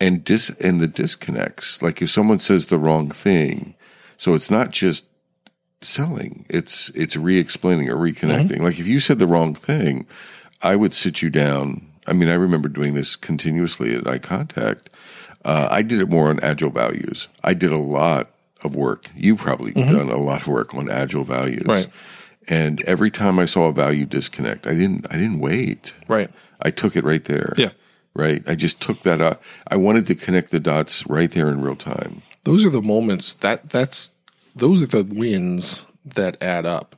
and 0.01 0.25
dis 0.25 0.49
and 0.61 0.81
the 0.81 0.87
disconnects. 0.87 1.83
Like 1.83 2.01
if 2.01 2.09
someone 2.11 2.39
says 2.39 2.67
the 2.69 2.79
wrong 2.79 3.11
thing, 3.11 3.75
so 4.17 4.35
it's 4.35 4.51
not 4.51 4.71
just 4.71 5.05
selling. 5.81 6.47
It's 6.49 6.91
it's 6.91 7.17
re-explaining 7.17 7.89
or 7.89 7.97
reconnecting. 7.97 8.61
Like 8.61 8.79
if 8.79 8.87
you 8.87 9.01
said 9.01 9.19
the 9.19 9.27
wrong 9.27 9.55
thing, 9.55 10.07
I 10.63 10.77
would 10.77 10.95
sit 10.95 11.23
you 11.23 11.31
down. 11.31 11.87
I 12.07 12.13
mean, 12.13 12.29
I 12.29 12.35
remember 12.35 12.69
doing 12.69 12.95
this 12.95 13.17
continuously 13.17 13.95
at 13.95 14.05
iContact. 14.05 14.87
Uh, 15.45 15.69
I 15.71 15.83
did 15.83 16.01
it 16.01 16.09
more 16.09 16.29
on 16.29 16.41
agile 16.41 16.71
values. 16.71 17.29
I 17.45 17.55
did 17.55 17.73
a 17.73 17.79
lot 17.79 18.31
of 18.63 18.75
work. 18.75 19.07
You 19.15 19.37
probably 19.37 19.73
done 19.73 20.09
a 20.11 20.17
lot 20.17 20.43
of 20.43 20.49
work 20.49 20.75
on 20.75 20.91
agile 20.91 21.25
values. 21.25 21.67
Right. 21.67 21.89
And 22.49 22.83
every 22.83 23.11
time 23.11 23.39
I 23.39 23.45
saw 23.45 23.67
a 23.67 23.73
value 23.73 24.07
disconnect, 24.07 24.67
I 24.67 24.75
didn't 24.75 25.07
I 25.11 25.15
didn't 25.15 25.41
wait. 25.41 25.95
right. 26.09 26.31
I 26.63 26.71
took 26.71 26.97
it 26.97 27.05
right 27.05 27.25
there. 27.25 27.53
Yeah. 27.59 27.71
Right. 28.15 28.43
I 28.47 28.55
just 28.55 28.81
took 28.81 29.03
that 29.03 29.21
up. 29.21 29.43
I 29.69 29.77
wanted 29.77 30.07
to 30.07 30.15
connect 30.15 30.51
the 30.51 30.61
dots 30.61 31.07
right 31.07 31.31
there 31.31 31.51
in 31.51 31.61
real 31.61 31.77
time. 31.77 32.23
Those 32.47 32.65
are 32.65 32.71
the 32.71 32.81
moments 32.81 33.35
that 33.35 33.71
that's 33.71 34.13
those 34.55 34.81
are 34.81 34.87
the 34.87 35.03
wins 35.03 35.85
that 36.05 36.41
add 36.41 36.65
up. 36.65 36.95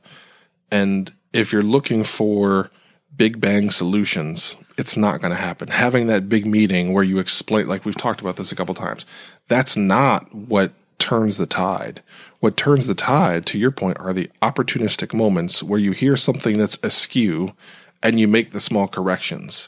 And 0.71 1.11
if 1.33 1.51
you're 1.51 1.63
looking 1.63 2.03
for 2.03 2.69
big 3.17 3.41
bang 3.41 3.71
solutions, 3.71 4.55
it's 4.77 4.95
not 4.95 5.21
going 5.21 5.31
to 5.31 5.41
happen. 5.41 5.69
Having 5.69 6.05
that 6.05 6.29
big 6.29 6.45
meeting 6.45 6.93
where 6.93 7.03
you 7.03 7.17
explain, 7.17 7.65
like 7.67 7.83
we've 7.83 7.97
talked 7.97 8.21
about 8.21 8.35
this 8.35 8.51
a 8.51 8.55
couple 8.55 8.75
times, 8.75 9.07
that's 9.47 9.75
not 9.75 10.33
what 10.35 10.71
turns 10.99 11.37
the 11.37 11.47
tide. 11.47 12.03
What 12.41 12.55
turns 12.55 12.85
the 12.85 12.93
tide, 12.93 13.47
to 13.47 13.57
your 13.57 13.71
point, 13.71 13.99
are 13.99 14.13
the 14.13 14.29
opportunistic 14.43 15.15
moments 15.15 15.63
where 15.63 15.79
you 15.79 15.93
hear 15.93 16.15
something 16.15 16.59
that's 16.59 16.77
askew 16.83 17.53
and 18.03 18.19
you 18.19 18.27
make 18.27 18.51
the 18.51 18.59
small 18.59 18.87
corrections. 18.87 19.67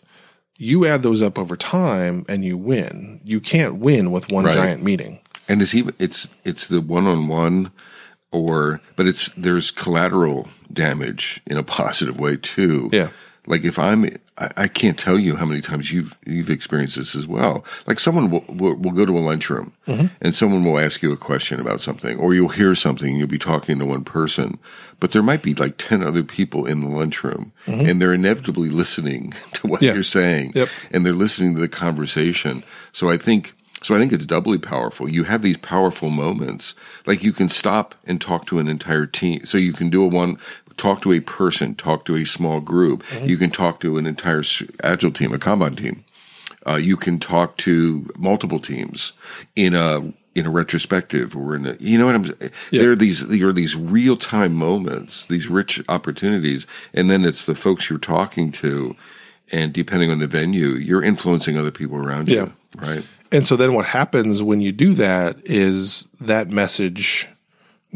You 0.58 0.86
add 0.86 1.02
those 1.02 1.24
up 1.24 1.40
over 1.40 1.58
time 1.58 2.24
and 2.30 2.46
you 2.46 2.56
win. 2.56 3.20
You 3.24 3.40
can't 3.40 3.78
win 3.78 4.12
with 4.12 4.32
one 4.32 4.46
Right. 4.46 4.54
giant 4.54 4.84
meeting. 4.84 5.22
And 5.52 5.62
it's 5.62 5.76
even 5.76 5.94
it's 6.00 6.28
it's 6.46 6.68
the 6.68 6.80
one 6.80 7.08
on 7.08 7.28
one 7.28 7.72
or 8.32 8.80
but 8.96 9.06
it's 9.08 9.30
there's 9.36 9.70
collateral 9.72 10.48
damage 10.72 11.42
in 11.48 11.58
a 11.58 11.64
positive 11.64 12.20
way 12.20 12.38
too. 12.38 12.90
Yeah. 12.94 13.10
Like 13.48 13.66
if 13.66 13.78
I'm 13.78 14.06
I, 14.38 14.50
I 14.56 14.68
can't 14.68 14.98
tell 14.98 15.20
you 15.20 15.36
how 15.36 15.46
many 15.46 15.60
times 15.62 15.92
you've 15.92 16.16
you've 16.26 16.50
experienced 16.50 16.96
this 16.96 17.16
as 17.16 17.28
well. 17.28 17.66
Like 17.88 18.00
someone 18.00 18.30
will 18.30 18.46
will, 18.48 18.76
will 18.76 18.92
go 18.92 19.06
to 19.06 19.18
a 19.18 19.20
lunchroom 19.20 19.74
mm-hmm. 19.88 20.08
and 20.22 20.34
someone 20.34 20.64
will 20.64 20.80
ask 20.80 21.02
you 21.02 21.12
a 21.12 21.18
question 21.18 21.60
about 21.60 21.82
something 21.82 22.18
or 22.18 22.34
you'll 22.34 22.50
hear 22.50 22.74
something 22.76 23.10
and 23.10 23.18
you'll 23.18 23.28
be 23.28 23.38
talking 23.40 23.78
to 23.80 23.86
one 23.86 24.06
person, 24.06 24.58
but 25.02 25.12
there 25.12 25.24
might 25.24 25.42
be 25.44 25.54
like 25.56 25.76
10 25.78 26.02
other 26.02 26.24
people 26.24 26.66
in 26.66 26.80
the 26.82 26.88
lunchroom 26.88 27.52
mm-hmm. 27.66 27.86
and 27.90 28.00
they're 28.00 28.14
inevitably 28.14 28.70
listening 28.70 29.34
to 29.56 29.68
what 29.68 29.82
Yeah. 29.82 29.96
you're 29.96 30.04
saying 30.04 30.54
Yep. 30.56 30.70
and 30.92 31.06
they're 31.06 31.12
listening 31.26 31.56
to 31.56 31.60
the 31.62 31.68
conversation. 31.68 32.64
So 32.94 33.10
I 33.10 33.18
think 33.18 33.54
so 33.84 33.96
I 33.96 34.00
think 34.00 34.14
it's 34.14 34.26
doubly 34.26 34.58
powerful. 34.58 35.10
You 35.10 35.24
have 35.24 35.42
these 35.42 35.58
powerful 35.58 36.10
moments. 36.10 36.76
Like 37.06 37.24
you 37.24 37.32
can 37.32 37.50
stop 37.50 37.96
and 38.06 38.22
talk 38.22 38.46
to 38.48 38.60
an 38.60 38.68
entire 38.68 39.06
team. 39.08 39.46
So 39.46 39.58
you 39.58 39.74
can 39.74 39.90
do 39.90 40.04
a 40.04 40.08
one 40.08 40.38
talk 40.78 41.02
to 41.02 41.12
a 41.12 41.20
person, 41.20 41.76
talk 41.76 42.06
to 42.06 42.16
a 42.16 42.26
small 42.26 42.60
group. 42.60 43.04
You 43.24 43.38
can 43.38 43.50
talk 43.52 43.80
to 43.82 43.98
an 43.98 44.06
entire 44.06 44.44
agile 44.84 45.12
team, 45.12 45.34
a 45.34 45.38
Kanban 45.38 45.78
team. 45.78 46.04
Uh, 46.68 46.76
you 46.76 46.96
can 46.96 47.18
talk 47.20 47.58
to 47.58 48.08
multiple 48.18 48.60
teams 48.60 49.14
in 49.56 49.74
a 49.76 50.14
in 50.34 50.46
a 50.46 50.50
retrospective 50.50 51.36
or 51.36 51.56
in 51.56 51.66
a 51.66 51.76
you 51.80 51.98
know 51.98 52.06
what 52.06 52.16
I'm 52.16 52.26
saying. 52.26 52.52
There 52.72 52.92
are 52.92 52.96
these 52.96 53.28
there 53.28 53.50
are 53.50 53.54
these 53.54 53.76
real 53.76 54.16
time 54.16 54.54
moments, 54.54 55.26
these 55.26 55.48
rich 55.48 55.82
opportunities, 55.90 56.68
and 56.94 57.10
then 57.10 57.26
it's 57.26 57.46
the 57.46 57.56
folks 57.56 57.90
you're 57.90 58.00
talking 58.00 58.52
to, 58.54 58.96
and 59.52 59.74
depending 59.74 60.12
on 60.12 60.20
the 60.20 60.28
venue, 60.28 60.70
you're 60.70 61.04
influencing 61.04 61.58
other 61.58 61.72
people 61.72 61.98
around 61.98 62.30
Yeah. 62.30 62.46
you, 62.46 62.54
right? 62.78 63.04
And 63.32 63.48
so 63.48 63.56
then 63.56 63.74
what 63.74 63.86
happens 63.86 64.44
when 64.44 64.62
you 64.62 64.72
do 64.72 64.94
that 64.96 65.38
is 65.46 66.08
that 66.20 66.50
message 66.50 67.28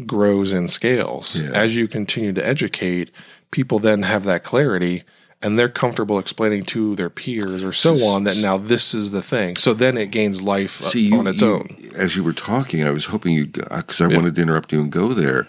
grows 0.04 0.52
and 0.52 0.70
scales. 0.70 1.42
Yeah. 1.42 1.50
As 1.50 1.76
you 1.76 1.88
continue 1.88 2.32
to 2.32 2.46
educate, 2.46 3.10
people 3.50 3.78
then 3.78 4.02
have 4.02 4.24
that 4.24 4.44
clarity 4.44 5.04
and 5.42 5.58
they're 5.58 5.68
comfortable 5.68 6.18
explaining 6.18 6.64
to 6.64 6.96
their 6.96 7.10
peers 7.10 7.62
or 7.62 7.72
so 7.72 8.02
on 8.06 8.24
that 8.24 8.38
now 8.38 8.56
this 8.56 8.94
is 8.94 9.10
the 9.10 9.22
thing. 9.22 9.56
So 9.56 9.74
then 9.74 9.98
it 9.98 10.10
gains 10.10 10.40
life 10.42 10.80
See, 10.82 11.08
you, 11.08 11.18
on 11.18 11.26
its 11.26 11.42
you- 11.42 11.48
own. 11.52 11.76
As 11.94 12.16
you 12.16 12.24
were 12.24 12.32
talking, 12.32 12.82
I 12.84 12.90
was 12.90 13.06
hoping 13.06 13.34
you'd 13.34 13.52
because 13.52 14.00
I 14.00 14.06
wanted 14.06 14.34
to 14.36 14.42
interrupt 14.42 14.72
you 14.72 14.80
and 14.80 14.90
go 14.90 15.12
there. 15.12 15.46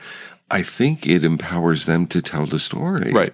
I 0.52 0.62
think 0.64 1.08
it 1.08 1.24
empowers 1.24 1.86
them 1.86 2.08
to 2.08 2.22
tell 2.22 2.46
the 2.46 2.60
story, 2.60 3.12
Right. 3.12 3.34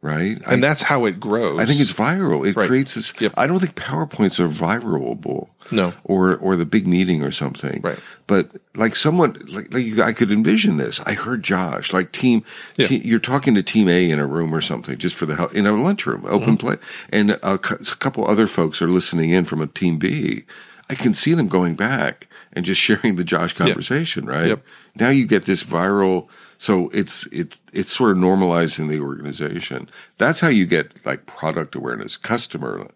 Right. 0.00 0.40
And 0.46 0.62
that's 0.62 0.82
how 0.82 1.06
it 1.06 1.18
grows. 1.18 1.58
I 1.60 1.64
think 1.66 1.80
it's 1.80 1.92
viral. 1.92 2.46
It 2.48 2.54
Right. 2.54 2.68
creates 2.68 2.94
this. 2.94 3.12
Yep. 3.18 3.32
I 3.36 3.48
don't 3.48 3.58
think 3.58 3.74
PowerPoints 3.74 4.38
are 4.38 4.48
viralable. 4.48 5.48
No. 5.72 5.92
Or 6.04 6.36
or 6.36 6.54
the 6.54 6.64
big 6.64 6.86
meeting 6.86 7.22
or 7.22 7.32
something. 7.32 7.80
Right. 7.82 7.98
But 8.28 8.50
like 8.76 8.94
someone 8.94 9.34
like, 9.48 9.74
like 9.74 9.98
I 9.98 10.12
could 10.12 10.30
envision 10.30 10.76
this. 10.76 11.00
I 11.04 11.14
heard 11.14 11.42
Josh 11.42 11.92
like 11.92 12.12
team. 12.12 12.44
Yeah. 12.76 12.86
you're 12.90 13.18
talking 13.18 13.56
to 13.56 13.62
team 13.62 13.88
A 13.88 14.08
in 14.08 14.20
a 14.20 14.26
room 14.26 14.54
or 14.54 14.60
something 14.60 14.96
just 14.98 15.16
for 15.16 15.26
the 15.26 15.34
hell 15.34 15.48
in 15.48 15.66
a 15.66 15.72
lunchroom, 15.72 16.24
open 16.26 16.56
Mm-hmm. 16.56 16.66
play, 16.66 16.76
and 17.10 17.32
a, 17.32 17.54
a 17.54 17.58
couple 17.58 18.24
other 18.26 18.46
folks 18.46 18.80
are 18.80 18.88
listening 18.88 19.30
in 19.30 19.44
from 19.46 19.60
a 19.60 19.66
team 19.66 19.98
B. 19.98 20.44
I 20.88 20.94
can 20.94 21.12
see 21.12 21.34
them 21.34 21.48
going 21.48 21.74
back 21.74 22.28
and 22.54 22.64
just 22.64 22.80
sharing 22.86 23.16
the 23.16 23.24
Josh 23.24 23.52
conversation, 23.52 24.26
right? 24.26 24.46
Yep. 24.46 24.62
Now 24.94 25.10
you 25.10 25.26
get 25.26 25.42
this 25.44 25.64
viral. 25.64 26.28
So 26.60 26.88
it's 26.92 27.26
it's 27.30 27.60
it's 27.72 27.92
sort 27.92 28.10
of 28.10 28.16
normalizing 28.16 28.88
the 28.88 28.98
organization. 29.00 29.88
That's 30.18 30.40
how 30.40 30.48
you 30.48 30.66
get 30.66 31.04
like 31.06 31.24
product 31.26 31.74
awareness, 31.76 32.16
customer. 32.16 32.88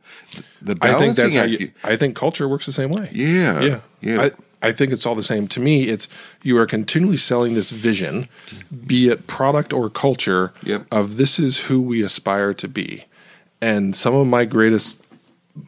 The 0.60 0.76
I 0.80 0.98
think 0.98 1.16
that's 1.16 1.36
how 1.36 1.44
you, 1.44 1.70
I 1.84 1.96
think 1.96 2.16
culture 2.16 2.48
works 2.48 2.66
the 2.66 2.72
same 2.72 2.90
way. 2.90 3.08
yeah, 3.12 3.60
yeah, 3.60 3.80
yeah. 4.00 4.20
I, 4.22 4.30
I 4.68 4.72
think 4.72 4.92
it's 4.92 5.06
all 5.06 5.14
the 5.14 5.22
same. 5.22 5.46
To 5.48 5.60
me, 5.60 5.84
it's 5.88 6.08
you 6.42 6.56
are 6.58 6.66
continually 6.66 7.16
selling 7.16 7.54
this 7.54 7.70
vision, 7.70 8.28
be 8.86 9.08
it 9.08 9.26
product 9.28 9.72
or 9.72 9.88
culture, 9.90 10.52
Yep. 10.64 10.86
of 10.90 11.16
this 11.16 11.38
is 11.38 11.64
who 11.66 11.80
we 11.80 12.02
aspire 12.02 12.54
to 12.54 12.68
be. 12.68 13.04
And 13.60 13.94
some 13.94 14.14
of 14.14 14.26
my 14.26 14.44
greatest 14.44 15.00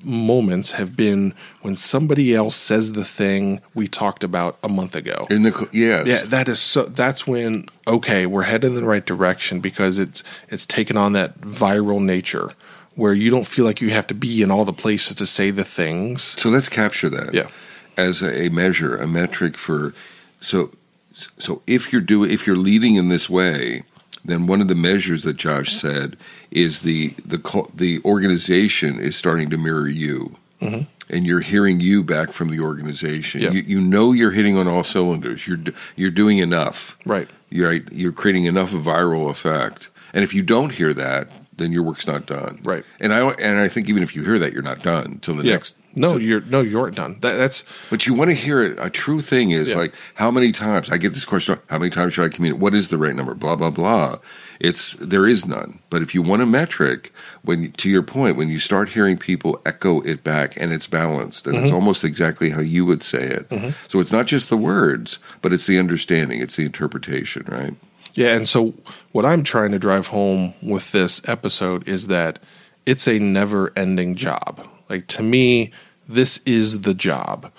moments 0.03 0.73
have 0.73 0.97
been 0.97 1.35
when 1.63 1.77
somebody 1.77 2.35
else 2.35 2.57
says 2.57 2.93
the 2.93 3.05
thing 3.05 3.61
we 3.75 3.87
talked 3.87 4.25
about 4.25 4.59
a 4.63 4.69
month 4.69 4.95
ago. 4.95 5.27
In 5.31 5.43
the 5.43 5.69
yes, 5.73 6.07
Yeah, 6.07 6.23
that 6.25 6.49
is 6.49 6.61
so. 6.61 6.85
That's 6.85 7.27
when 7.27 7.67
okay, 7.87 8.27
we're 8.27 8.43
headed 8.43 8.71
in 8.71 8.75
the 8.77 8.85
right 8.85 9.05
direction 9.05 9.61
because 9.61 9.99
it's 9.99 10.25
it's 10.49 10.67
taken 10.67 10.97
on 10.97 11.13
that 11.13 11.41
viral 11.41 12.03
nature 12.03 12.53
where 12.97 13.13
you 13.15 13.31
don't 13.31 13.47
feel 13.47 13.65
like 13.65 13.81
you 13.81 13.91
have 13.91 14.07
to 14.07 14.15
be 14.15 14.41
in 14.41 14.51
all 14.51 14.65
the 14.65 14.73
places 14.73 15.17
to 15.17 15.27
say 15.27 15.51
the 15.51 15.65
things. 15.65 16.23
So 16.23 16.49
let's 16.49 16.69
capture 16.69 17.09
that. 17.11 17.35
Yeah. 17.35 17.49
As 17.97 18.23
a 18.23 18.49
measure, 18.51 18.97
a 18.97 19.07
metric 19.07 19.57
for 19.57 19.95
so 20.41 20.71
so 21.13 21.63
if 21.67 21.93
you're 21.93 22.03
doing 22.03 22.31
if 22.31 22.47
you're 22.47 22.57
leading 22.57 22.97
in 22.97 23.09
this 23.09 23.29
way, 23.29 23.83
then 24.25 24.47
one 24.47 24.61
of 24.61 24.69
the 24.69 24.75
measures 24.75 25.23
that 25.23 25.37
Josh 25.37 25.73
said 25.73 26.17
is 26.55 26.81
the 26.81 27.09
the 27.27 27.39
the 27.75 28.01
organization 28.05 28.99
is 28.99 29.17
starting 29.17 29.51
to 29.51 29.59
mirror 29.59 29.89
you. 29.89 30.37
Mm-hmm. 30.61 30.83
And 31.11 31.27
you're 31.27 31.41
hearing 31.41 31.81
you 31.81 32.03
back 32.03 32.33
from 32.33 32.49
the 32.49 32.61
organization. 32.61 33.43
Yeah. 33.43 33.51
You, 33.51 33.61
you 33.61 33.81
know 33.81 34.13
you're 34.13 34.31
hitting 34.31 34.57
on 34.57 34.67
all 34.67 34.83
cylinders. 34.83 35.47
You're 35.47 35.59
you're 35.97 36.11
doing 36.11 36.39
enough. 36.39 36.97
Right. 37.05 37.29
You're 37.51 37.69
right. 37.69 37.83
You're 37.93 38.13
creating 38.13 38.47
enough 38.47 38.71
viral 38.71 39.29
effect. 39.29 39.89
And 40.15 40.25
if 40.25 40.33
you 40.33 40.43
don't 40.43 40.71
hear 40.71 40.95
that, 40.95 41.29
then 41.57 41.73
your 41.73 41.83
work's 41.83 42.07
not 42.07 42.25
done. 42.25 42.61
Right. 42.63 42.85
And 43.01 43.13
I 43.13 43.21
and 43.33 43.59
I 43.59 43.69
think 43.69 43.91
even 43.91 44.03
if 44.03 44.17
you 44.17 44.25
hear 44.25 44.39
that, 44.39 44.55
you're 44.55 44.63
not 44.63 44.83
done 44.83 45.05
until 45.07 45.35
the 45.35 45.45
Yeah. 45.45 45.53
next 45.53 45.75
No, 45.97 46.17
you're 46.19 46.41
no, 46.41 46.61
you 46.61 46.81
aren't 46.81 46.97
done. 46.97 47.19
That, 47.21 47.37
that's 47.37 47.63
but 47.91 48.07
you 48.07 48.15
want 48.15 48.29
to 48.31 48.35
hear 48.35 48.63
it. 48.63 48.77
A 48.81 48.91
true 48.91 49.21
thing 49.21 49.51
is 49.53 49.71
Yeah. 49.71 49.77
like, 49.77 49.95
how 50.15 50.31
many 50.31 50.51
times 50.53 50.91
I 50.91 50.97
get 50.97 51.11
this 51.15 51.25
question? 51.25 51.59
How 51.69 51.79
many 51.79 51.91
times 51.91 52.15
should 52.15 52.25
I 52.25 52.29
communicate? 52.35 52.61
What 52.61 52.75
is 52.75 52.89
the 52.89 52.99
right 52.99 53.15
number? 53.15 53.35
Blah 53.35 53.57
blah 53.57 53.71
blah. 53.71 54.17
It's 54.61 54.95
there 54.95 55.27
is 55.27 55.47
none. 55.47 55.81
But 55.91 56.03
if 56.03 56.15
you 56.15 56.23
want 56.23 56.43
a 56.43 56.47
metric, 56.47 57.13
when 57.43 57.71
to 57.73 57.89
your 57.91 58.03
point, 58.03 58.37
when 58.37 58.49
you 58.49 58.59
start 58.59 58.91
hearing 58.91 59.17
people 59.19 59.61
echo 59.67 60.01
it 60.03 60.25
back 60.25 60.57
and 60.61 60.73
it's 60.73 60.87
balanced 60.87 61.47
and 61.47 61.57
it's 61.57 61.67
Mm-hmm. 61.67 61.75
almost 61.75 62.05
exactly 62.05 62.51
how 62.51 62.61
you 62.61 62.85
would 62.85 63.03
say 63.03 63.23
it. 63.25 63.75
So 63.89 64.01
it's 64.01 64.13
not 64.13 64.27
just 64.27 64.49
the 64.49 64.57
words, 64.57 65.19
but 65.43 65.53
it's 65.53 65.67
the 65.67 65.79
understanding. 65.79 66.41
It's 66.41 66.57
the 66.57 66.65
interpretation, 66.65 67.45
right? 67.49 67.75
Yeah, 68.15 68.35
and 68.37 68.49
so 68.49 68.75
what 69.13 69.25
I'm 69.27 69.43
trying 69.43 69.73
to 69.73 69.79
drive 69.79 70.09
home 70.09 70.55
with 70.63 70.93
this 70.93 71.21
episode 71.27 71.89
is 71.89 72.07
that 72.07 72.39
it's 72.87 73.09
a 73.09 73.19
never-ending 73.19 74.15
job. 74.15 74.67
Like 74.95 75.09
to 75.09 75.23
me, 75.23 75.73
this 76.09 76.41
is 76.47 76.83
the 76.83 76.95
job. 76.95 77.51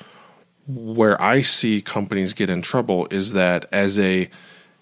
Where 0.68 1.22
I 1.22 1.42
see 1.42 1.82
companies 1.82 2.34
get 2.34 2.50
in 2.50 2.62
trouble 2.62 3.08
is 3.12 3.34
that 3.34 3.66
as 3.74 4.00
a 4.00 4.30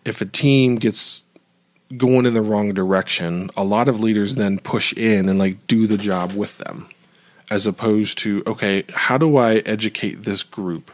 if 0.05 0.21
a 0.21 0.25
team 0.25 0.75
gets 0.75 1.23
going 1.97 2.25
in 2.27 2.33
the 2.35 2.41
wrong 2.43 2.73
direction, 2.73 3.49
a 3.57 3.63
lot 3.63 3.87
of 3.87 3.99
leaders 3.99 4.35
then 4.35 4.59
push 4.59 4.93
in 4.93 5.27
and 5.27 5.39
like 5.39 5.65
do 5.67 5.87
the 5.87 5.97
job 5.97 6.33
with 6.33 6.57
them 6.59 6.87
as 7.49 7.65
opposed 7.65 8.17
to 8.19 8.43
okay, 8.45 8.83
how 8.93 9.17
do 9.17 9.35
I 9.37 9.55
educate 9.65 10.23
this 10.23 10.43
group 10.43 10.91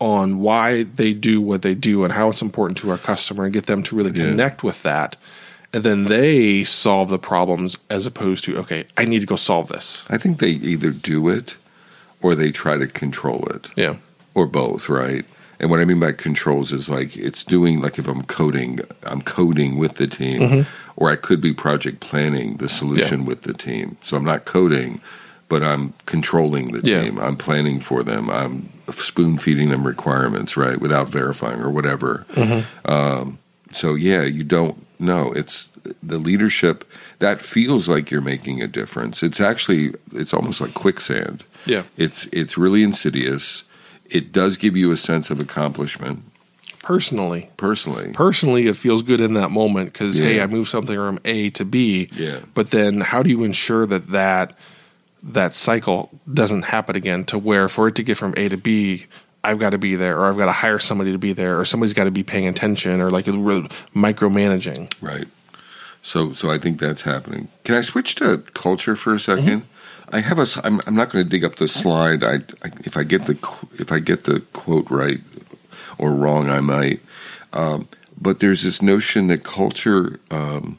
on 0.00 0.40
why 0.40 0.82
they 0.82 1.14
do 1.14 1.40
what 1.40 1.62
they 1.62 1.74
do 1.74 2.04
and 2.04 2.12
how 2.12 2.28
it's 2.28 2.42
important 2.42 2.76
to 2.78 2.90
our 2.90 2.98
customer 2.98 3.44
and 3.44 3.54
get 3.54 3.66
them 3.66 3.82
to 3.84 3.96
really 3.96 4.10
Yeah. 4.10 4.26
connect 4.26 4.62
with 4.62 4.82
that. 4.82 5.16
And 5.74 5.82
then 5.82 6.04
they 6.04 6.62
solve 6.64 7.08
the 7.08 7.18
problems 7.18 7.76
as 7.90 8.06
opposed 8.06 8.44
to, 8.44 8.56
okay, 8.58 8.84
I 8.96 9.04
need 9.04 9.20
to 9.20 9.26
go 9.26 9.34
solve 9.36 9.68
this. 9.68 10.06
I 10.08 10.18
think 10.18 10.38
they 10.38 10.50
either 10.50 10.90
do 10.90 11.28
it 11.28 11.56
or 12.22 12.34
they 12.36 12.52
try 12.52 12.76
to 12.78 12.86
control 12.86 13.44
it. 13.48 13.68
Yeah. 13.76 13.96
or 14.34 14.46
both, 14.46 14.88
right? 14.88 15.24
And 15.60 15.70
what 15.70 15.80
I 15.80 15.84
mean 15.84 16.00
by 16.00 16.12
controls 16.12 16.72
is 16.72 16.88
like 16.88 17.16
it's 17.16 17.42
doing 17.44 17.80
like 17.80 17.98
if 17.98 18.06
I'm 18.08 18.22
coding, 18.24 18.80
I'm 19.04 19.22
coding 19.22 19.76
with 19.78 19.94
the 19.96 20.06
team, 20.08 20.66
or 20.96 21.10
I 21.10 21.16
could 21.16 21.40
be 21.40 21.52
project 21.52 22.00
planning 22.00 22.56
the 22.56 22.68
solution 22.68 23.24
with 23.24 23.42
the 23.42 23.52
team. 23.52 23.96
So 24.02 24.16
I'm 24.16 24.24
not 24.24 24.44
coding, 24.44 25.00
but 25.48 25.62
I'm 25.62 25.92
controlling 26.06 26.72
the 26.72 26.80
Yeah. 26.88 27.02
team. 27.02 27.18
I'm 27.20 27.36
planning 27.36 27.78
for 27.80 28.02
them. 28.02 28.28
I'm 28.30 28.68
spoon 28.92 29.38
feeding 29.38 29.68
them 29.70 29.86
requirements, 29.86 30.56
right, 30.56 30.80
without 30.80 31.08
verifying 31.08 31.60
or 31.60 31.70
whatever. 31.70 32.26
Um, 32.84 33.38
so 33.72 33.94
yeah, 33.94 34.22
you 34.22 34.42
don't 34.44 34.83
know. 35.04 35.32
It's 35.32 35.70
the 36.02 36.18
leadership 36.18 36.84
that 37.20 37.42
feels 37.42 37.88
like 37.88 38.10
you're 38.10 38.20
making 38.20 38.62
a 38.62 38.66
difference. 38.66 39.22
It's 39.22 39.40
actually 39.40 39.94
it's 40.12 40.34
almost 40.34 40.60
like 40.60 40.74
quicksand. 40.74 41.44
Yeah. 41.66 41.84
It's 41.96 42.26
it's 42.26 42.58
really 42.58 42.82
insidious. 42.82 43.64
It 44.10 44.32
does 44.32 44.56
give 44.56 44.76
you 44.76 44.92
a 44.92 44.96
sense 44.96 45.30
of 45.30 45.40
accomplishment 45.40 46.24
Personally, 46.82 47.48
personally. 47.56 48.12
personally, 48.12 48.66
it 48.66 48.76
feels 48.76 49.02
good 49.02 49.18
in 49.18 49.32
that 49.34 49.50
moment 49.50 49.90
because, 49.94 50.18
hey, 50.18 50.42
I 50.42 50.46
moved 50.46 50.68
something 50.68 50.94
from 50.94 51.18
A 51.24 51.48
to 51.50 51.64
B. 51.64 52.10
Yeah. 52.12 52.40
But 52.52 52.72
then 52.72 53.00
how 53.00 53.22
do 53.22 53.30
you 53.30 53.42
ensure 53.42 53.86
that 53.86 54.08
that, 54.08 54.52
that 55.22 55.54
cycle 55.54 56.10
doesn't 56.30 56.64
happen 56.64 56.94
again 56.94 57.24
to 57.24 57.38
where 57.38 57.70
for 57.70 57.88
it 57.88 57.94
to 57.94 58.02
get 58.02 58.18
from 58.18 58.34
A 58.36 58.50
to 58.50 58.58
B, 58.58 59.06
I've 59.44 59.58
got 59.58 59.70
to 59.70 59.78
be 59.78 59.94
there 59.96 60.18
or 60.18 60.26
I've 60.26 60.36
got 60.36 60.46
to 60.46 60.52
hire 60.52 60.78
somebody 60.78 61.12
to 61.12 61.18
be 61.18 61.32
there 61.32 61.58
or 61.58 61.64
somebody's 61.64 61.94
got 61.94 62.04
to 62.04 62.10
be 62.10 62.22
paying 62.22 62.46
attention 62.46 63.00
or 63.00 63.10
like 63.10 63.26
really 63.26 63.68
micromanaging. 63.94 64.92
Right. 65.00 65.28
So 66.02 66.32
so 66.32 66.50
I 66.50 66.58
think 66.58 66.78
that's 66.80 67.02
happening. 67.02 67.48
Can 67.64 67.74
I 67.76 67.80
switch 67.80 68.14
to 68.16 68.38
culture 68.54 68.96
for 68.96 69.14
a 69.14 69.16
2nd 69.16 69.42
Mm-hmm. 69.42 69.60
I 70.12 70.20
have 70.20 70.38
a. 70.38 70.46
I'm, 70.62 70.80
I'm 70.86 70.94
not 70.94 71.10
going 71.10 71.24
to 71.24 71.28
dig 71.28 71.44
up 71.44 71.56
the 71.56 71.66
slide. 71.66 72.22
I, 72.22 72.34
I 72.62 72.70
if 72.84 72.96
I 72.96 73.02
get 73.04 73.26
the 73.26 73.36
if 73.78 73.90
I 73.90 73.98
get 73.98 74.24
the 74.24 74.40
quote 74.52 74.88
right 74.90 75.20
or 75.98 76.12
wrong, 76.12 76.50
I 76.50 76.60
might. 76.60 77.00
Um, 77.52 77.88
but 78.20 78.40
there's 78.40 78.62
this 78.62 78.82
notion 78.82 79.26
that 79.28 79.42
culture. 79.44 80.20
Um, 80.30 80.78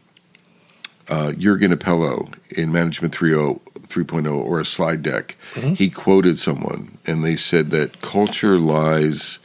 uh, 1.08 1.32
Jurgen 1.34 1.72
Appelo 1.72 2.34
in 2.50 2.72
Management 2.72 3.16
oh, 3.22 3.62
3.0, 3.88 4.06
3.0 4.06 4.36
or 4.36 4.60
a 4.60 4.66
slide 4.66 5.04
deck, 5.04 5.36
mm-hmm. 5.54 5.74
he 5.74 5.90
quoted 5.90 6.40
someone, 6.40 6.98
and 7.06 7.24
they 7.24 7.36
said 7.36 7.70
that 7.72 8.02
culture 8.02 8.58
lies 8.58 9.40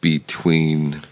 between 0.00 1.02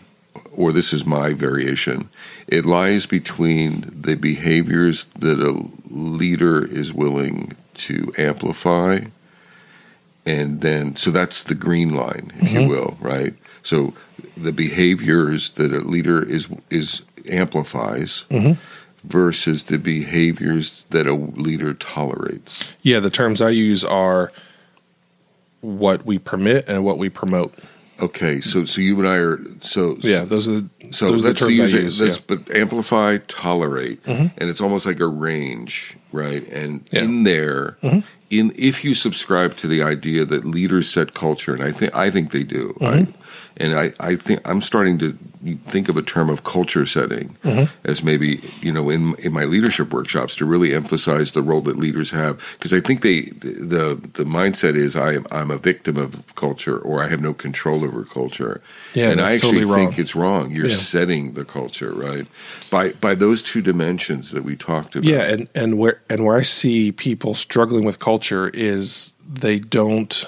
or 0.57 0.73
this 0.73 0.93
is 0.93 1.07
my 1.07 1.33
variation, 1.33 2.09
it 2.49 2.67
lies 2.67 3.07
between 3.07 3.89
the 3.95 4.17
behaviors 4.17 5.05
that 5.17 5.39
a 5.39 5.65
leader 5.89 6.65
is 6.65 6.93
willing 6.93 7.53
to 7.75 8.13
amplify 8.19 8.99
and 10.29 10.61
then 10.61 10.95
so 10.95 11.11
that's 11.11 11.43
the 11.45 11.55
green 11.55 11.95
line 11.95 12.31
if 12.37 12.53
you 12.53 12.61
mm-hmm. 12.61 12.69
will 12.69 12.99
right? 13.01 13.35
So 13.63 13.95
the 14.37 14.53
behaviors 14.53 15.53
that 15.53 15.73
a 15.73 15.79
leader 15.79 16.23
is 16.23 16.49
is 16.71 17.03
amplifies 17.31 18.25
mm-hmm. 18.31 18.61
Versus 19.05 19.65
the 19.65 19.79
behaviors 19.79 20.85
that 20.91 21.07
a 21.07 21.15
leader 21.15 21.75
tolerates 21.75 22.65
Yeah, 22.83 23.01
the 23.01 23.11
terms 23.11 23.41
I 23.41 23.51
use 23.51 23.85
are 23.85 24.33
what 25.61 26.05
we 26.07 26.19
permit 26.19 26.69
and 26.69 26.85
what 26.85 26.99
we 26.99 27.09
promote. 27.09 27.55
okay 28.01 28.41
so 28.41 28.65
so 28.65 28.81
you 28.81 28.97
and 28.99 29.09
i 29.09 29.17
are 29.17 29.41
so 29.61 29.97
Yeah, 30.01 30.25
those 30.25 30.49
are 30.49 30.61
the, 30.61 30.69
So 30.93 31.11
those 31.11 31.25
are 31.25 31.33
the 31.33 31.39
terms 31.39 31.59
use 31.59 31.75
I 31.75 31.79
use. 31.79 32.01
Yeah. 32.01 32.07
Mm-hmm. 32.09 32.25
but 32.45 32.57
amplify, 32.57 33.19
tolerate, 33.29 34.01
and 34.07 34.31
it's 34.39 34.61
almost 34.61 34.87
like 34.87 35.01
a 35.01 35.07
range, 35.07 35.97
right? 36.13 36.47
And 36.49 36.89
Yeah. 36.93 37.01
Mm-hmm. 37.03 37.11
in 37.19 37.23
there, 37.25 37.77
in 38.31 38.53
if 38.57 38.85
you 38.85 38.95
subscribe 38.95 39.57
to 39.57 39.67
the 39.67 39.83
idea 39.83 40.25
that 40.25 40.45
leaders 40.45 40.89
set 40.89 41.13
culture, 41.15 41.53
and 41.55 41.63
I 41.63 41.73
think 41.73 41.95
I 41.95 42.11
think 42.11 42.31
they 42.31 42.45
do, 42.45 42.75
Mm-hmm. 42.81 43.11
I, 43.11 43.15
and 43.61 43.75
I, 43.79 43.93
I 43.99 44.15
think 44.17 44.41
I'm 44.49 44.63
starting 44.63 44.97
to 44.99 45.19
think 45.67 45.89
of 45.89 45.97
a 45.97 46.03
term 46.03 46.29
of 46.31 46.45
culture 46.45 46.87
setting 46.87 47.37
Mm-hmm. 47.45 47.65
as 47.85 48.03
maybe 48.03 48.41
you 48.61 48.73
know 48.73 48.91
in 48.91 49.15
in 49.17 49.33
my 49.33 49.45
leadership 49.45 49.93
workshops 49.93 50.35
to 50.37 50.45
really 50.45 50.75
emphasize 50.75 51.33
the 51.33 51.43
role 51.43 51.61
that 51.63 51.77
leaders 51.79 52.11
have 52.11 52.39
because 52.59 52.73
I 52.73 52.81
think 52.81 53.03
they 53.03 53.23
the 53.23 53.99
the 54.15 54.25
mindset 54.25 54.75
is 54.77 54.97
I 54.97 55.13
am 55.15 55.27
I'm 55.31 55.51
a 55.51 55.57
victim 55.59 55.97
of 55.97 56.35
culture 56.35 56.79
or 56.79 57.03
I 57.05 57.09
have 57.09 57.21
no 57.21 57.33
control 57.33 57.85
over 57.85 58.05
culture. 58.05 58.61
Yeah, 58.95 59.11
and 59.11 59.21
I 59.21 59.35
actually 59.35 59.61
totally 59.65 59.87
think 59.87 59.99
it's 59.99 60.15
wrong. 60.17 60.51
You're 60.51 60.67
Yeah. 60.67 60.75
setting 60.75 61.35
the 61.35 61.45
culture, 61.45 61.93
right? 61.95 62.27
By 62.71 62.91
by 63.01 63.15
those 63.15 63.43
two 63.43 63.63
dimensions 63.63 64.31
that 64.33 64.43
we 64.45 64.57
talked 64.57 64.97
about. 64.97 65.09
Yeah, 65.09 65.23
and 65.33 65.49
and 65.55 65.79
where 65.79 66.01
and 66.11 66.25
where 66.25 66.37
I 66.37 66.43
see 66.43 66.93
people 66.93 67.35
struggling 67.35 67.85
with 67.85 67.99
culture 67.99 68.51
is 68.55 69.15
they 69.27 69.59
don't 69.59 70.27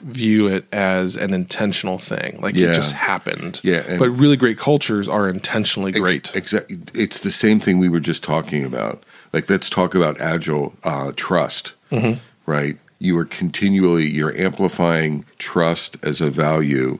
view 0.00 0.46
it 0.46 0.64
as 0.72 1.16
an 1.16 1.34
intentional 1.34 1.98
thing, 1.98 2.38
like 2.40 2.54
Yeah. 2.56 2.68
it 2.70 2.74
just 2.74 2.92
happened. 2.94 3.60
Yeah, 3.64 3.96
but 3.98 4.10
really 4.10 4.36
great 4.36 4.58
cultures 4.58 5.08
are 5.08 5.28
intentionally 5.28 5.92
great. 5.92 6.30
Exactly. 6.34 6.78
It's 6.94 7.20
the 7.20 7.32
same 7.32 7.58
thing 7.60 7.78
we 7.78 7.88
were 7.88 8.00
just 8.00 8.22
talking 8.22 8.64
about. 8.64 9.02
Like, 9.32 9.50
let's 9.50 9.68
talk 9.68 9.94
about 9.94 10.20
agile 10.20 10.74
uh, 10.84 11.12
trust, 11.16 11.72
Mm-hmm. 11.90 12.18
right? 12.46 12.76
you 13.00 13.16
are 13.16 13.24
continually 13.24 14.04
you're 14.08 14.36
amplifying 14.36 15.24
trust 15.38 15.96
as 16.02 16.20
a 16.20 16.28
value 16.28 16.98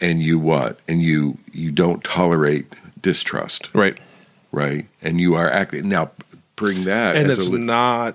and 0.00 0.22
you 0.22 0.38
what 0.38 0.78
and 0.86 1.02
you 1.02 1.36
you 1.52 1.72
don't 1.72 2.04
tolerate 2.04 2.66
distrust 3.02 3.68
Right. 3.74 3.98
right 4.52 4.86
and 5.02 5.20
you 5.20 5.34
are 5.34 5.50
acting 5.50 5.88
now 5.88 6.12
bring 6.54 6.84
that 6.84 7.16
And 7.16 7.28
as 7.28 7.40
it's 7.40 7.48
a, 7.48 7.58
not 7.58 8.14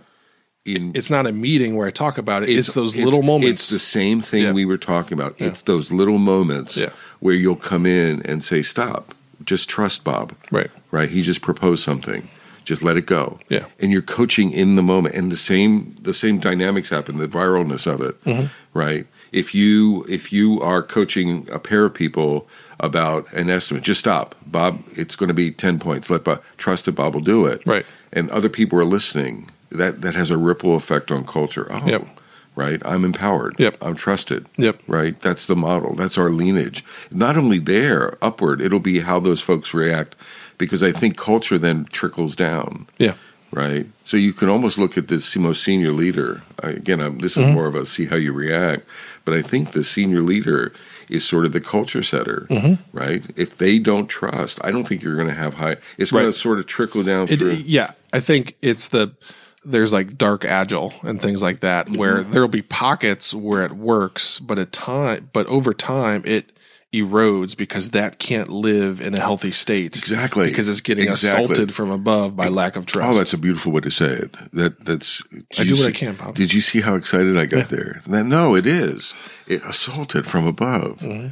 in 0.67 0.91
it's 0.95 1.09
not 1.09 1.25
a 1.27 1.31
meeting 1.31 1.75
where 1.75 1.87
I 1.87 1.91
talk 1.91 2.17
about 2.17 2.43
it. 2.43 2.49
It's, 2.49 2.73
those 2.73 2.95
little 2.95 3.23
moments. 3.23 3.63
it's 3.63 3.69
the 3.69 3.79
same 3.79 4.21
thing 4.21 4.43
Yeah. 4.43 4.51
we 4.53 4.65
were 4.65 4.77
talking 4.77 5.17
about 5.17 5.35
it's 5.39 5.61
those 5.63 5.91
little 5.91 6.17
moments 6.17 6.77
Yeah. 6.77 6.89
where 7.19 7.33
you'll 7.33 7.55
come 7.55 7.85
in 7.85 8.21
and 8.23 8.43
say 8.43 8.61
stop 8.61 9.13
just 9.43 9.69
trust 9.69 10.03
bob 10.03 10.33
right. 10.51 10.69
right? 10.91 11.09
He 11.09 11.21
just 11.21 11.41
proposed 11.41 11.83
something. 11.83 12.27
Just 12.65 12.83
let 12.83 12.97
it 12.97 13.05
go. 13.05 13.39
Yeah. 13.47 13.65
And 13.79 13.93
you're 13.93 14.01
coaching 14.01 14.51
in 14.51 14.75
the 14.75 14.83
moment, 14.83 15.15
and 15.15 15.31
the 15.31 15.37
same 15.37 15.95
the 16.01 16.13
same 16.13 16.37
dynamics 16.39 16.89
happen. 16.89 17.17
The 17.17 17.27
viralness 17.27 17.87
of 17.87 18.01
it, 18.01 18.21
Mm-hmm. 18.25 18.47
right? 18.77 19.07
If 19.31 19.55
you 19.55 20.05
if 20.09 20.33
you 20.33 20.59
are 20.61 20.83
coaching 20.83 21.47
a 21.49 21.59
pair 21.59 21.85
of 21.85 21.93
people 21.93 22.45
about 22.81 23.31
an 23.31 23.49
estimate, 23.49 23.83
just 23.83 24.01
stop, 24.01 24.35
Bob. 24.45 24.83
It's 24.97 25.15
going 25.15 25.29
to 25.29 25.33
be 25.33 25.49
ten 25.49 25.79
points. 25.79 26.09
Let 26.09 26.25
Bob 26.25 26.41
trust 26.57 26.85
that 26.85 26.91
Bob 26.93 27.13
will 27.13 27.21
do 27.21 27.45
it. 27.45 27.61
Right. 27.65 27.85
And 28.11 28.29
other 28.31 28.49
people 28.49 28.77
are 28.79 28.85
listening. 28.85 29.49
That 29.69 30.01
that 30.01 30.15
has 30.15 30.31
a 30.31 30.37
ripple 30.37 30.75
effect 30.75 31.11
on 31.11 31.25
culture. 31.25 31.67
Oh, 31.69 31.83
Yep. 31.85 32.07
right. 32.55 32.81
I'm 32.85 33.03
empowered. 33.05 33.55
Yep. 33.59 33.77
I'm 33.81 33.95
trusted. 33.95 34.45
Yep. 34.57 34.81
Right. 34.87 35.19
That's 35.19 35.45
the 35.45 35.55
model. 35.55 35.93
That's 35.95 36.17
our 36.17 36.29
lineage. 36.29 36.83
Not 37.11 37.37
only 37.37 37.59
there, 37.59 38.17
upward, 38.21 38.61
it'll 38.61 38.79
be 38.79 38.99
how 38.99 39.19
those 39.19 39.41
folks 39.41 39.73
react 39.73 40.15
because 40.57 40.81
I 40.83 40.91
think 40.91 41.17
culture 41.17 41.57
then 41.57 41.85
trickles 41.91 42.35
down. 42.35 42.87
Yeah. 42.97 43.13
Right. 43.51 43.87
So 44.03 44.17
you 44.17 44.33
can 44.33 44.49
almost 44.49 44.77
look 44.77 44.97
at 44.97 45.07
this 45.07 45.35
most 45.37 45.63
senior 45.63 45.91
leader. 45.91 46.43
I- 46.61 46.71
Again, 46.71 46.99
I'm, 46.99 47.19
this 47.19 47.37
is 47.37 47.43
Mm-hmm. 47.43 47.53
more 47.53 47.67
of 47.67 47.75
a 47.75 47.85
see 47.85 48.05
how 48.05 48.17
you 48.17 48.33
react, 48.33 48.83
but 49.23 49.33
I 49.33 49.41
think 49.41 49.71
the 49.71 49.83
senior 49.85 50.21
leader 50.21 50.73
is 51.09 51.23
sort 51.23 51.45
of 51.45 51.53
the 51.53 51.61
culture 51.61 52.03
setter, 52.03 52.45
Mm-hmm. 52.49 52.97
right? 52.97 53.23
If 53.37 53.57
they 53.57 53.79
don't 53.79 54.07
trust, 54.07 54.59
I 54.65 54.71
don't 54.71 54.85
think 54.87 55.01
you're 55.01 55.15
going 55.15 55.29
to 55.29 55.33
have 55.33 55.53
high. 55.55 55.77
It's 55.97 56.11
going 56.11 56.25
to 56.25 56.33
sort 56.33 56.59
of 56.59 56.65
trickle 56.67 57.03
down 57.03 57.27
It, 57.29 57.39
through. 57.39 57.51
yeah, 57.63 57.91
I 58.11 58.19
think 58.19 58.57
it's 58.61 58.89
the 58.89 59.13
there's 59.63 59.91
like 59.93 60.17
dark 60.17 60.45
agile 60.45 60.93
and 61.03 61.21
things 61.21 61.41
like 61.41 61.59
that 61.61 61.89
where 61.89 62.17
Mm-hmm. 62.19 62.31
there'll 62.31 62.47
be 62.47 62.61
pockets 62.61 63.33
where 63.33 63.63
it 63.65 63.73
works, 63.73 64.39
but 64.39 64.57
at 64.59 64.71
time, 64.71 65.29
but 65.33 65.45
over 65.47 65.73
time 65.73 66.23
it 66.25 66.53
erodes 66.93 67.55
because 67.57 67.89
that 67.89 68.17
can't 68.17 68.47
live 68.49 69.01
in 69.01 69.13
a 69.13 69.19
healthy 69.19 69.51
state. 69.51 69.97
Exactly. 69.97 70.47
because 70.47 70.69
it's 70.69 70.79
getting 70.79 71.09
Exactly. 71.09 71.43
assaulted 71.43 71.73
from 71.75 71.91
above 71.91 72.35
by 72.37 72.47
lack 72.47 72.77
of 72.77 72.85
trust. 72.85 73.13
Oh, 73.13 73.17
that's 73.17 73.33
a 73.33 73.37
beautiful 73.37 73.73
way 73.73 73.81
to 73.81 73.91
say 73.91 74.05
it. 74.13 74.31
That 74.53 74.85
that's. 74.85 75.21
I 75.59 75.65
do 75.65 75.75
what 75.75 75.87
I 75.87 75.91
can, 75.91 76.15
Bob. 76.15 76.35
Did 76.35 76.53
you 76.53 76.61
see 76.61 76.79
how 76.79 76.95
excited 76.95 77.37
I 77.37 77.45
got 77.45 77.67
there? 77.69 78.01
Then, 78.07 78.29
no, 78.29 78.55
it 78.55 78.65
is. 78.65 79.13
It 79.47 79.61
assaulted 79.65 80.25
from 80.27 80.47
above, 80.47 80.99
Mm-hmm. 80.99 81.27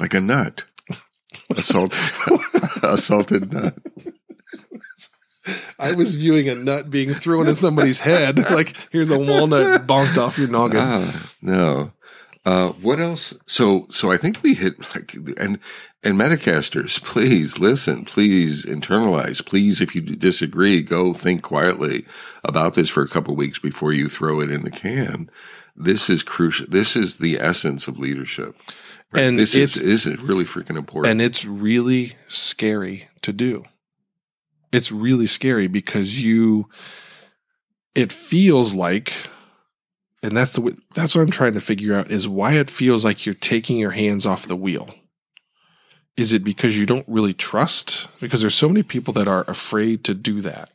like 0.00 0.14
a 0.14 0.20
nut. 0.22 0.64
Assaulted, 1.56 1.98
assaulted 2.82 3.52
nut. 3.52 3.74
I 5.78 5.92
was 5.92 6.14
viewing 6.14 6.48
a 6.48 6.54
nut 6.54 6.90
being 6.90 7.14
thrown 7.14 7.48
at 7.48 7.56
somebody's 7.56 8.00
head. 8.00 8.38
Like 8.54 8.76
here's 8.90 9.10
a 9.10 9.18
walnut 9.18 9.86
bonked 9.86 10.16
off 10.16 10.38
your 10.38 10.48
noggin. 10.48 10.80
Ah, 10.80 11.32
no. 11.42 11.92
Uh, 12.46 12.68
what 12.72 13.00
else? 13.00 13.34
So, 13.46 13.86
so 13.90 14.12
I 14.12 14.16
think 14.16 14.42
we 14.42 14.54
hit 14.54 14.78
like 14.94 15.14
and 15.38 15.58
and 16.04 16.18
Metacasters, 16.18 17.02
please 17.02 17.58
listen, 17.58 18.04
please 18.04 18.66
internalize, 18.66 19.44
please. 19.44 19.80
If 19.80 19.94
you 19.94 20.02
disagree, 20.02 20.82
go 20.82 21.14
think 21.14 21.42
quietly 21.42 22.04
about 22.44 22.74
this 22.74 22.90
for 22.90 23.02
a 23.02 23.08
couple 23.08 23.34
weeks 23.34 23.58
before 23.58 23.92
you 23.92 24.08
throw 24.08 24.40
it 24.40 24.50
in 24.50 24.62
the 24.62 24.70
can. 24.70 25.30
This 25.74 26.10
is 26.10 26.22
crucial. 26.22 26.66
This 26.68 26.94
is 26.94 27.16
the 27.18 27.40
essence 27.40 27.88
of 27.88 27.98
leadership. 27.98 28.54
Right? 29.10 29.22
And 29.22 29.38
this 29.38 29.54
is 29.54 29.80
is 29.80 30.06
really 30.20 30.44
freaking 30.44 30.76
important. 30.76 31.10
and 31.10 31.22
it's 31.22 31.44
really 31.44 32.16
scary 32.28 33.08
to 33.22 33.32
do. 33.32 33.64
It's 34.74 34.90
really 34.92 35.26
scary 35.26 35.66
because 35.66 36.22
you 36.22 36.68
it 37.94 38.12
feels 38.12 38.74
like 38.74 39.12
and 40.22 40.34
that's 40.36 40.54
the 40.54 40.62
way, 40.62 40.72
that's 40.94 41.14
what 41.14 41.20
I'm 41.20 41.30
trying 41.30 41.52
to 41.52 41.60
figure 41.60 41.94
out 41.94 42.10
is 42.10 42.26
why 42.26 42.54
it 42.54 42.70
feels 42.70 43.04
like 43.04 43.26
you're 43.26 43.34
taking 43.34 43.76
your 43.76 43.90
hands 43.90 44.24
off 44.24 44.46
the 44.46 44.56
wheel. 44.56 44.94
Is 46.16 46.32
it 46.32 46.42
because 46.42 46.78
you 46.78 46.86
don't 46.86 47.04
really 47.06 47.34
trust? 47.34 48.08
Because 48.20 48.40
there's 48.40 48.54
so 48.54 48.68
many 48.68 48.82
people 48.82 49.12
that 49.14 49.28
are 49.28 49.44
afraid 49.48 50.02
to 50.04 50.14
do 50.14 50.40
that. 50.40 50.70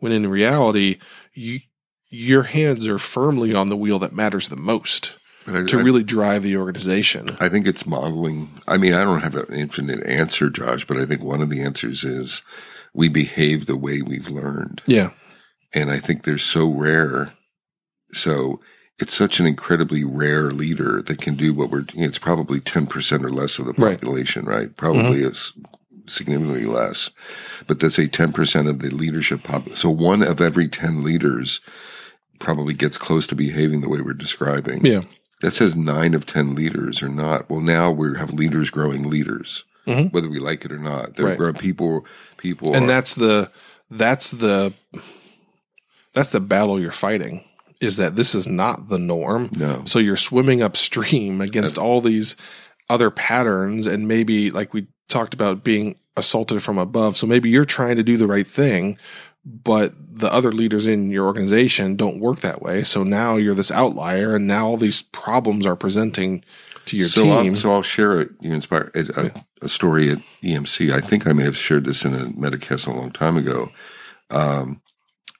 When 0.00 0.10
in 0.10 0.28
reality, 0.28 0.96
you 1.34 1.60
your 2.08 2.42
hands 2.42 2.88
are 2.88 2.98
firmly 2.98 3.54
on 3.54 3.68
the 3.68 3.76
wheel 3.76 4.00
that 4.00 4.12
matters 4.12 4.48
the 4.48 4.56
most 4.56 5.16
I- 5.46 5.62
to 5.64 5.78
I- 5.78 5.82
really 5.82 6.02
drive 6.02 6.42
the 6.42 6.56
organization. 6.56 7.28
I 7.38 7.48
think 7.48 7.66
it's 7.68 7.86
modeling. 7.86 8.50
I 8.66 8.76
mean, 8.76 8.94
I 8.94 9.04
don't 9.04 9.22
have 9.22 9.36
an 9.36 9.54
infinite 9.54 10.04
answer, 10.04 10.50
Josh, 10.50 10.84
but 10.84 10.96
I 10.96 11.06
think 11.06 11.22
one 11.22 11.40
of 11.42 11.50
the 11.50 11.62
answers 11.62 12.02
is 12.02 12.42
we 12.94 13.08
behave 13.08 13.66
the 13.66 13.76
way 13.76 14.02
we've 14.02 14.30
learned. 14.30 14.82
Yeah. 14.86 15.10
And 15.72 15.90
I 15.90 15.98
think 15.98 16.24
they're 16.24 16.38
so 16.38 16.68
rare. 16.68 17.32
So 18.12 18.60
it's 18.98 19.14
such 19.14 19.40
an 19.40 19.46
incredibly 19.46 20.04
rare 20.04 20.50
leader 20.50 21.00
that 21.02 21.20
can 21.20 21.34
do 21.34 21.54
what 21.54 21.70
we're, 21.70 21.84
it's 21.94 22.18
probably 22.18 22.60
10% 22.60 23.24
or 23.24 23.30
less 23.30 23.58
of 23.58 23.66
the 23.66 23.74
population, 23.74 24.44
right? 24.44 24.76
Probably 24.76 25.20
mm-hmm. 25.20 25.28
is 25.28 25.52
significantly 26.06 26.64
less. 26.64 27.10
But 27.66 27.80
that's 27.80 27.98
a 27.98 28.08
10% 28.08 28.68
of 28.68 28.80
the 28.80 28.90
leadership 28.90 29.44
pop. 29.44 29.76
So 29.76 29.88
one 29.90 30.22
of 30.22 30.40
every 30.40 30.68
10 30.68 31.02
leaders 31.02 31.60
probably 32.40 32.74
gets 32.74 32.98
close 32.98 33.26
to 33.28 33.34
behaving 33.34 33.80
the 33.80 33.88
way 33.88 34.00
we're 34.00 34.14
describing. 34.14 34.84
Yeah. 34.84 35.02
That 35.40 35.52
says 35.52 35.74
nine 35.76 36.14
of 36.14 36.26
10 36.26 36.54
leaders 36.54 37.02
are 37.02 37.08
not. 37.08 37.48
Well, 37.48 37.60
now 37.60 37.90
we 37.90 38.18
have 38.18 38.32
leaders 38.32 38.70
growing 38.70 39.08
leaders, 39.08 39.64
Mhm. 39.90 40.12
whether 40.12 40.28
we 40.28 40.38
like 40.38 40.64
it 40.64 40.72
or 40.72 40.78
not. 40.78 41.16
They're 41.16 41.26
Right. 41.26 41.38
growing 41.38 41.54
people, 41.54 42.06
people. 42.36 42.74
and 42.74 42.84
are- 42.84 42.88
that's 42.88 43.14
the 43.14 43.50
that's 43.90 44.30
the 44.30 44.72
that's 46.14 46.30
the 46.30 46.40
battle 46.40 46.80
you're 46.80 46.92
fighting 46.92 47.44
is 47.80 47.96
that 47.96 48.14
this 48.16 48.34
is 48.34 48.46
not 48.46 48.88
the 48.88 48.98
norm 48.98 49.50
No. 49.56 49.82
so 49.86 49.98
you're 49.98 50.16
swimming 50.16 50.62
upstream 50.62 51.40
against 51.40 51.78
all 51.78 52.00
these 52.00 52.36
other 52.88 53.10
patterns 53.10 53.86
and 53.86 54.06
maybe 54.08 54.50
like 54.50 54.74
we 54.74 54.86
talked 55.08 55.34
about 55.34 55.64
being 55.64 55.96
assaulted 56.16 56.62
from 56.62 56.78
above 56.78 57.16
so 57.16 57.26
maybe 57.26 57.48
you're 57.48 57.64
trying 57.64 57.96
to 57.96 58.02
do 58.02 58.16
the 58.16 58.26
right 58.26 58.46
thing 58.46 58.98
but 59.44 59.94
the 60.20 60.32
other 60.32 60.52
leaders 60.52 60.86
in 60.86 61.10
your 61.10 61.26
organization 61.26 61.96
don't 61.96 62.20
work 62.20 62.40
that 62.40 62.60
way 62.60 62.82
so 62.82 63.02
now 63.02 63.36
you're 63.36 63.54
this 63.54 63.70
outlier 63.70 64.34
and 64.36 64.46
now 64.46 64.66
all 64.66 64.76
these 64.76 65.02
problems 65.02 65.64
are 65.64 65.76
presenting 65.76 66.44
to 66.90 66.96
your 66.96 67.08
so 67.08 67.22
team 67.22 67.32
I'll, 67.32 67.56
so 67.56 67.72
I'll 67.72 67.82
share 67.82 68.20
it. 68.20 68.30
You 68.40 68.52
inspire 68.52 68.90
a, 68.94 69.04
a, 69.16 69.44
a 69.62 69.68
story 69.68 70.10
at 70.10 70.18
EMC. 70.42 70.92
I 70.92 71.00
think 71.00 71.26
I 71.26 71.32
may 71.32 71.44
have 71.44 71.56
shared 71.56 71.84
this 71.84 72.04
in 72.04 72.14
a 72.14 72.26
Metacast 72.26 72.86
a 72.86 72.92
long 72.92 73.12
time 73.12 73.36
ago. 73.36 73.70
Um, 74.30 74.82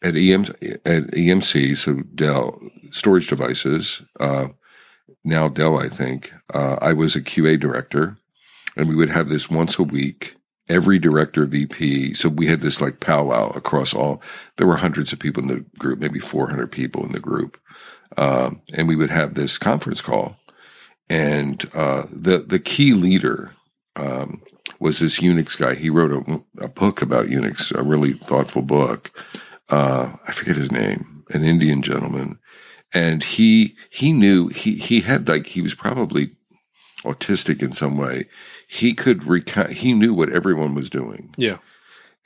at 0.03 0.17
EM 0.17 0.43
at 0.87 1.11
EMC, 1.11 1.77
so 1.77 1.95
Dell 2.15 2.61
storage 2.91 3.27
devices. 3.27 4.01
Uh, 4.19 4.49
now 5.25 5.49
Dell, 5.49 5.79
I 5.79 5.89
think. 5.89 6.33
Uh, 6.55 6.77
I 6.81 6.93
was 6.95 7.15
a 7.15 7.21
QA 7.21 7.61
director, 7.61 8.17
and 8.77 8.89
we 8.89 8.95
would 8.95 9.11
have 9.11 9.29
this 9.29 9.51
once 9.51 9.79
a 9.79 9.83
week. 9.83 10.37
Every 10.69 10.99
director, 10.99 11.45
VP. 11.47 12.15
So 12.15 12.29
we 12.29 12.47
had 12.47 12.61
this 12.61 12.81
like 12.81 13.01
powwow 13.01 13.51
across 13.51 13.93
all. 13.93 14.23
There 14.57 14.67
were 14.67 14.77
hundreds 14.77 15.13
of 15.13 15.19
people 15.19 15.43
in 15.43 15.49
the 15.49 15.65
group, 15.79 15.99
maybe 15.99 16.21
400 16.21 16.71
people 16.71 17.05
in 17.05 17.13
the 17.13 17.21
group, 17.21 17.59
um, 18.17 18.63
and 18.73 18.89
we 18.89 18.97
would 18.97 19.11
have 19.11 19.35
this 19.35 19.59
conference 19.59 20.01
call 20.01 20.37
and 21.11 21.69
uh, 21.75 22.05
the 22.11 22.39
the 22.39 22.59
key 22.59 22.95
leader 22.95 23.53
um, 23.97 24.43
was 24.79 25.01
this 25.01 25.21
Unix 25.21 25.59
guy. 25.59 25.75
He 25.75 25.91
wrote 25.91 26.13
a, 26.13 26.65
a 26.65 26.69
book 26.69 27.03
about 27.03 27.27
Unix, 27.27 27.77
a 27.77 27.83
really 27.83 28.15
thoughtful 28.15 28.63
book. 28.63 29.11
Uh, 29.69 30.13
I 30.27 30.33
forget 30.33 30.57
his 30.57 30.73
name, 30.73 31.25
an 31.31 31.45
Indian 31.45 31.83
gentleman, 31.83 32.39
and 32.95 33.23
he 33.23 33.77
he 33.91 34.13
knew 34.13 34.49
he 34.49 34.77
he 34.77 35.03
had 35.03 35.29
like 35.29 35.47
he 35.47 35.61
was 35.61 35.75
probably 35.75 36.31
autistic 37.05 37.63
in 37.63 37.73
some 37.73 37.99
way. 37.99 38.29
He 38.67 38.95
could 38.95 39.25
recount. 39.25 39.73
He 39.73 39.93
knew 39.93 40.15
what 40.15 40.31
everyone 40.31 40.75
was 40.75 40.89
doing, 40.89 41.35
yeah 41.37 41.59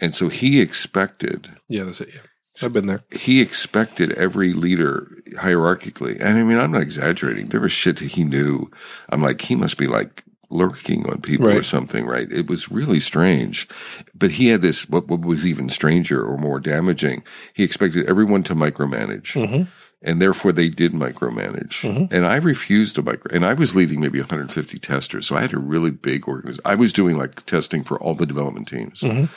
and 0.01 0.15
so 0.15 0.29
he 0.29 0.61
expected 0.61 1.57
yeah 1.69 1.85
that's 1.85 2.01
it 2.01 2.11
yeah 2.15 2.21
i've 2.63 2.73
been 2.73 2.87
there 2.87 3.03
he 3.11 3.41
expected 3.41 4.13
every 4.13 4.53
leader 4.53 5.11
hierarchically. 5.35 6.17
And 6.21 6.39
I 6.39 6.43
mean, 6.43 6.59
I'm 6.59 6.71
not 6.73 6.83
exaggerating. 6.83 7.49
There 7.49 7.61
was 7.61 7.73
shit 7.73 7.99
he 7.99 8.23
knew. 8.25 8.71
I'm 9.09 9.21
like, 9.23 9.41
he 9.43 9.57
must 9.57 9.77
be 9.79 9.87
like 9.89 10.23
lurking 10.51 11.09
on 11.11 11.21
people 11.21 11.49
or 11.49 11.63
something, 11.65 12.07
right? 12.07 12.31
It 12.31 12.47
was 12.49 12.71
really 12.71 13.01
strange. 13.01 13.67
But 14.15 14.33
he 14.33 14.49
had 14.49 14.63
this, 14.63 14.89
what, 14.89 15.09
what 15.09 15.23
was 15.23 15.45
even 15.45 15.69
stranger 15.69 16.25
or 16.25 16.37
more 16.39 16.61
damaging, 16.61 17.25
he 17.53 17.65
expected 17.65 18.07
everyone 18.07 18.45
to 18.45 18.55
micromanage. 18.55 19.33
Mhm. 19.33 19.67
And 20.07 20.21
therefore 20.21 20.53
they 20.53 20.69
did 20.69 20.93
micromanage. 20.93 21.81
Mhm. 21.81 22.13
And 22.13 22.27
I 22.27 22.37
refused 22.37 22.97
to 22.97 23.03
micro, 23.03 23.35
and 23.35 23.45
I 23.45 23.55
was 23.55 23.75
leading 23.75 24.01
maybe 24.01 24.21
150 24.21 24.79
testers. 24.79 25.27
So 25.27 25.35
I 25.37 25.41
had 25.41 25.55
a 25.55 25.59
really 25.59 25.91
big 25.91 26.29
organization. 26.29 26.61
I 26.67 26.75
was 26.75 26.93
doing 26.93 27.17
like 27.17 27.47
testing 27.47 27.83
for 27.83 27.99
all 28.01 28.15
the 28.15 28.27
development 28.27 28.69
teams. 28.69 29.01
Mhm. 29.01 29.31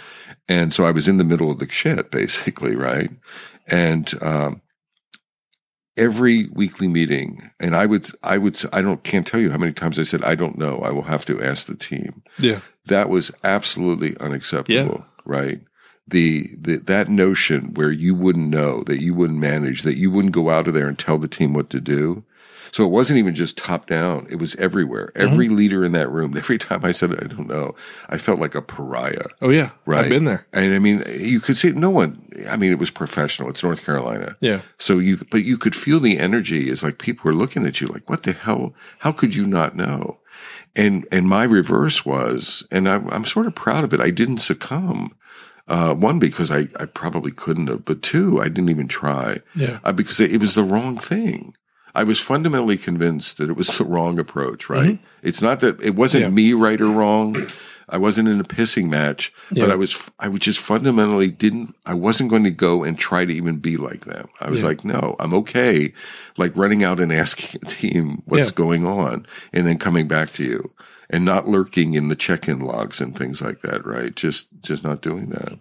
And 0.50 0.74
so 0.74 0.86
I 0.86 0.92
was 0.92 1.08
in 1.08 1.18
the 1.18 1.24
middle 1.24 1.50
of 1.50 1.60
the 1.60 1.70
shit, 1.70 2.12
basically, 2.12 2.76
right? 2.76 3.10
And 3.66 4.14
um, 4.22 4.62
every 5.96 6.48
weekly 6.54 6.88
meeting, 6.88 7.50
and 7.60 7.76
I 7.76 7.86
would, 7.86 8.10
I 8.24 8.38
would, 8.38 8.60
I 8.72 8.82
don't, 8.82 9.04
can't 9.04 9.26
tell 9.26 9.40
you 9.40 9.50
how 9.52 9.58
many 9.58 9.74
times 9.74 9.98
I 9.98 10.04
said, 10.04 10.24
I 10.24 10.36
don't 10.36 10.58
know. 10.58 10.80
I 10.80 10.92
will 10.92 11.04
have 11.04 11.26
to 11.26 11.42
ask 11.42 11.66
the 11.68 11.76
team. 11.76 12.24
Yeah. 12.40 12.60
That 12.86 13.10
was 13.10 13.32
absolutely 13.44 14.16
unacceptable, 14.20 15.06
Yeah. 15.06 15.22
right? 15.26 15.62
The, 16.08 16.50
the 16.58 16.78
that 16.78 17.10
notion 17.10 17.74
where 17.74 17.92
you 17.92 18.16
wouldn't 18.16 18.50
know, 18.50 18.84
that 18.84 19.02
you 19.02 19.14
wouldn't 19.14 19.40
manage, 19.40 19.82
that 19.82 19.98
you 19.98 20.10
wouldn't 20.10 20.34
go 20.34 20.50
out 20.50 20.68
of 20.68 20.74
there 20.74 20.88
and 20.88 20.98
tell 20.98 21.18
the 21.18 21.28
team 21.28 21.54
what 21.54 21.70
to 21.72 21.82
do. 21.82 22.24
So 22.72 22.86
it 22.86 22.90
wasn't 22.90 23.20
even 23.20 23.36
just 23.36 23.58
top 23.58 23.88
down; 23.88 24.28
it 24.30 24.38
was 24.38 24.56
everywhere. 24.56 25.12
Mm-hmm. 25.16 25.34
Every 25.34 25.50
leader 25.50 25.84
in 25.86 25.92
that 25.94 26.12
room. 26.12 26.36
Every 26.38 26.58
time 26.58 26.84
I 26.84 26.92
said, 26.92 27.12
"I 27.12 27.28
don't 27.28 27.48
know," 27.48 27.76
I 28.10 28.18
felt 28.18 28.40
like 28.40 28.56
a 28.56 28.62
pariah. 28.62 29.26
Oh 29.42 29.50
yeah. 29.50 29.72
Right. 29.86 30.06
I've 30.06 30.10
been 30.10 30.26
there. 30.26 30.46
And 30.54 30.74
I 30.74 30.80
mean, 30.80 31.04
you 31.10 31.40
could 31.40 31.58
see 31.58 31.72
no 31.72 31.90
one. 31.90 32.22
I 32.48 32.58
mean, 32.58 32.72
it 32.72 32.80
was 32.80 32.90
professional. 32.90 33.50
It's 33.50 33.64
North 33.64 33.86
Carolina. 33.86 34.36
Yeah. 34.42 34.62
So 34.78 35.00
you, 35.00 35.18
but 35.32 35.44
you 35.44 35.58
could 35.58 35.76
feel 35.76 36.00
the 36.00 36.20
energy. 36.20 36.70
Is 36.70 36.84
like 36.84 37.00
people 37.00 37.24
were 37.26 37.36
looking 37.36 37.66
at 37.66 37.82
you, 37.82 37.88
like, 37.88 38.10
"What 38.10 38.24
the 38.24 38.34
hell? 38.34 38.74
How 39.00 39.12
could 39.12 39.36
you 39.36 39.46
not 39.46 39.76
know?" 39.76 40.20
And 40.76 41.08
and 41.12 41.28
my 41.28 41.44
reverse 41.44 42.06
was, 42.06 42.64
and 42.72 42.88
I'm, 42.88 43.10
I'm 43.10 43.26
sort 43.26 43.48
of 43.48 43.56
proud 43.56 43.84
of 43.84 43.94
it. 43.94 44.00
I 44.00 44.12
didn't 44.12 44.38
succumb. 44.38 45.16
Uh, 45.68 45.94
one 45.94 46.18
because 46.18 46.50
I, 46.50 46.70
I 46.80 46.86
probably 46.86 47.32
couldn't 47.32 47.68
have, 47.68 47.84
but 47.84 48.02
two, 48.02 48.40
I 48.40 48.46
didn't 48.46 48.70
even 48.70 48.88
try 48.88 49.40
Yeah. 49.54 49.80
uh, 49.84 49.92
because 49.92 50.20
it, 50.22 50.32
it 50.32 50.40
was 50.40 50.54
the 50.54 50.64
wrong 50.64 50.98
thing. 50.98 51.56
I 51.94 52.04
was 52.04 52.20
fundamentally 52.22 52.78
convinced 52.78 53.38
that 53.38 53.50
it 53.50 53.58
was 53.58 53.78
the 53.78 53.84
wrong 53.84 54.18
approach. 54.20 54.70
Right? 54.70 55.00
It's 55.24 55.42
not 55.42 55.60
that 55.62 55.82
it 55.82 55.96
wasn't 55.96 56.24
Mm-hmm. 56.26 56.38
Yeah. 56.38 56.54
me 56.54 56.54
right 56.54 56.80
or 56.80 56.90
wrong. 56.92 57.48
I 57.90 57.98
wasn't 57.98 58.28
in 58.28 58.40
a 58.42 58.44
pissing 58.44 58.90
match, 58.90 59.32
but 59.52 59.72
I 59.72 59.76
was 59.76 60.10
I 60.20 60.28
was 60.28 60.42
just 60.42 60.60
fundamentally 60.60 61.30
didn't 61.30 61.74
I 61.86 61.94
wasn't 61.94 62.30
going 62.30 62.44
to 62.44 62.52
go 62.52 62.84
and 62.84 63.00
try 63.00 63.24
to 63.26 63.34
even 63.34 63.58
be 63.58 63.78
like 63.78 64.06
them. 64.06 64.28
I 64.42 64.50
was 64.50 64.62
Yeah. 64.62 64.68
like, 64.68 64.84
no, 64.84 65.16
I'm 65.20 65.34
okay, 65.36 65.94
like 66.38 66.52
running 66.56 66.84
out 66.84 67.00
and 67.00 67.14
asking 67.14 67.62
a 67.64 67.66
team 67.66 68.22
what's 68.26 68.50
Yeah. 68.50 68.56
going 68.56 68.86
on, 68.86 69.26
and 69.54 69.66
then 69.66 69.78
coming 69.78 70.08
back 70.08 70.34
to 70.34 70.44
you, 70.44 70.72
and 71.10 71.24
not 71.24 71.48
lurking 71.48 71.94
in 71.94 72.10
the 72.10 72.16
check-in 72.16 72.60
logs 72.60 73.00
and 73.00 73.16
things 73.18 73.42
like 73.42 73.62
that. 73.62 73.86
Right? 73.86 74.14
Just 74.16 74.48
just 74.62 74.84
not 74.84 75.02
doing 75.02 75.30
that. 75.30 75.60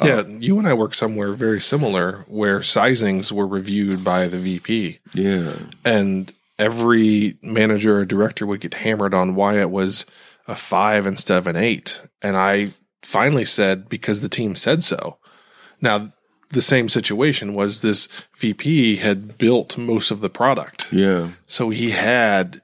Uh, 0.00 0.06
yeah. 0.06 0.22
You 0.26 0.58
and 0.58 0.66
I 0.68 0.74
work 0.74 0.94
somewhere 0.94 1.32
very 1.32 1.60
similar 1.60 2.24
where 2.28 2.60
sizings 2.60 3.30
were 3.32 3.46
reviewed 3.46 4.02
by 4.04 4.26
the 4.28 4.38
VP. 4.38 4.98
Yeah, 5.14 5.54
and 5.84 6.32
every 6.58 7.36
manager 7.42 7.98
or 7.98 8.04
director 8.04 8.46
would 8.46 8.60
get 8.60 8.74
hammered 8.74 9.14
on 9.14 9.34
why 9.36 9.60
it 9.60 9.70
was 9.70 10.04
a 10.48 10.56
five 10.56 11.06
instead 11.06 11.38
of 11.38 11.46
an 11.46 11.56
eight. 11.56 12.02
And 12.22 12.36
I 12.36 12.70
finally 13.02 13.44
said, 13.44 13.88
because 13.88 14.20
the 14.20 14.28
team 14.28 14.56
said 14.56 14.82
so. 14.82 15.18
Now, 15.80 16.12
the 16.50 16.62
same 16.62 16.88
situation 16.88 17.54
was 17.54 17.82
this 17.82 18.08
VP 18.38 18.96
had 18.96 19.38
built 19.38 19.76
most 19.76 20.10
of 20.10 20.20
the 20.20 20.30
product. 20.30 20.90
yeah, 20.92 21.32
So 21.46 21.68
he 21.68 21.90
had 21.90 22.62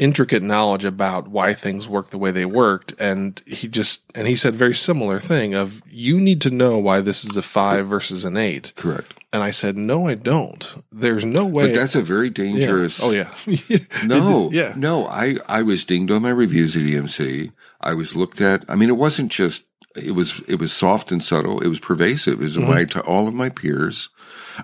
intricate 0.00 0.42
knowledge 0.42 0.84
about 0.84 1.28
why 1.28 1.54
things 1.54 1.88
work 1.88 2.10
the 2.10 2.18
way 2.18 2.30
they 2.32 2.44
worked. 2.46 2.94
And 2.98 3.40
he 3.46 3.68
just, 3.68 4.02
and 4.14 4.26
he 4.26 4.34
said 4.34 4.54
very 4.56 4.74
similar 4.74 5.20
thing 5.20 5.54
of 5.54 5.82
you 5.88 6.20
need 6.20 6.40
to 6.40 6.50
know 6.50 6.78
why 6.78 7.00
this 7.00 7.24
is 7.24 7.36
a 7.36 7.42
five 7.42 7.86
versus 7.86 8.24
an 8.24 8.36
eight. 8.36 8.72
correct. 8.76 9.14
And 9.32 9.44
I 9.44 9.52
said, 9.52 9.76
no, 9.76 10.08
I 10.08 10.16
don't. 10.16 10.82
There's 10.90 11.24
no 11.24 11.44
way. 11.46 11.66
But 11.68 11.74
that's 11.76 11.94
a 11.94 12.02
very 12.02 12.26
Yeah. 12.26 12.32
dangerous. 12.34 13.00
Oh 13.00 13.12
yeah. 13.12 13.30
No, 14.04 14.50
yeah. 14.52 14.72
no. 14.76 15.06
I 15.06 15.36
I 15.46 15.62
was 15.62 15.84
dinged 15.84 16.10
on 16.10 16.22
my 16.22 16.30
reviews 16.30 16.74
at 16.76 16.82
EMC. 16.82 17.52
I 17.80 17.94
was 17.94 18.16
looked 18.16 18.40
at. 18.40 18.64
I 18.68 18.74
mean, 18.74 18.88
it 18.88 18.96
wasn't 18.96 19.30
just. 19.30 19.64
It 19.94 20.12
was 20.16 20.40
it 20.48 20.58
was 20.58 20.72
soft 20.72 21.12
and 21.12 21.22
subtle. 21.22 21.60
It 21.60 21.68
was 21.68 21.78
pervasive. 21.78 22.34
It 22.34 22.38
was 22.40 22.56
Mm-hmm. 22.56 22.86
to 22.98 23.00
all 23.02 23.28
of 23.28 23.34
my 23.34 23.50
peers. 23.50 24.08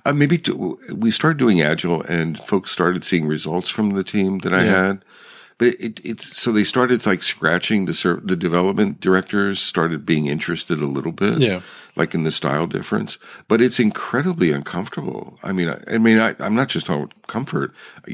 Uh, 0.05 0.12
maybe 0.12 0.37
to, 0.38 0.79
we 0.94 1.11
started 1.12 1.38
doing 1.38 1.61
agile, 1.61 2.03
and 2.03 2.37
folks 2.38 2.70
started 2.72 3.03
seeing 3.05 3.27
results 3.27 3.70
from 3.70 3.90
the 3.90 4.05
team 4.05 4.38
that 4.40 4.53
I 4.55 4.64
Yeah. 4.64 4.87
had. 4.87 5.05
But 5.59 5.69
it, 5.81 6.01
it's 6.05 6.37
so 6.37 6.53
they 6.53 6.64
started 6.64 7.07
like 7.07 7.23
scratching 7.23 7.87
the 7.87 7.95
ser- 7.95 8.21
the 8.23 8.37
development 8.37 9.01
directors 9.01 9.59
started 9.59 10.05
being 10.05 10.27
interested 10.27 10.79
a 10.81 10.85
little 10.87 11.12
bit, 11.12 11.38
Yeah. 11.38 11.62
like 11.97 12.12
in 12.14 12.25
the 12.25 12.31
style 12.31 12.66
difference. 12.66 13.16
But 13.49 13.62
it's 13.62 13.81
incredibly 13.81 14.51
uncomfortable. 14.51 15.38
I 15.42 15.53
mean, 15.53 15.71
I, 15.71 15.81
I 15.95 15.97
mean, 15.97 16.19
I, 16.19 16.35
I'm 16.40 16.55
not 16.55 16.69
just 16.69 16.85
talking 16.85 17.11
comfort. 17.27 17.73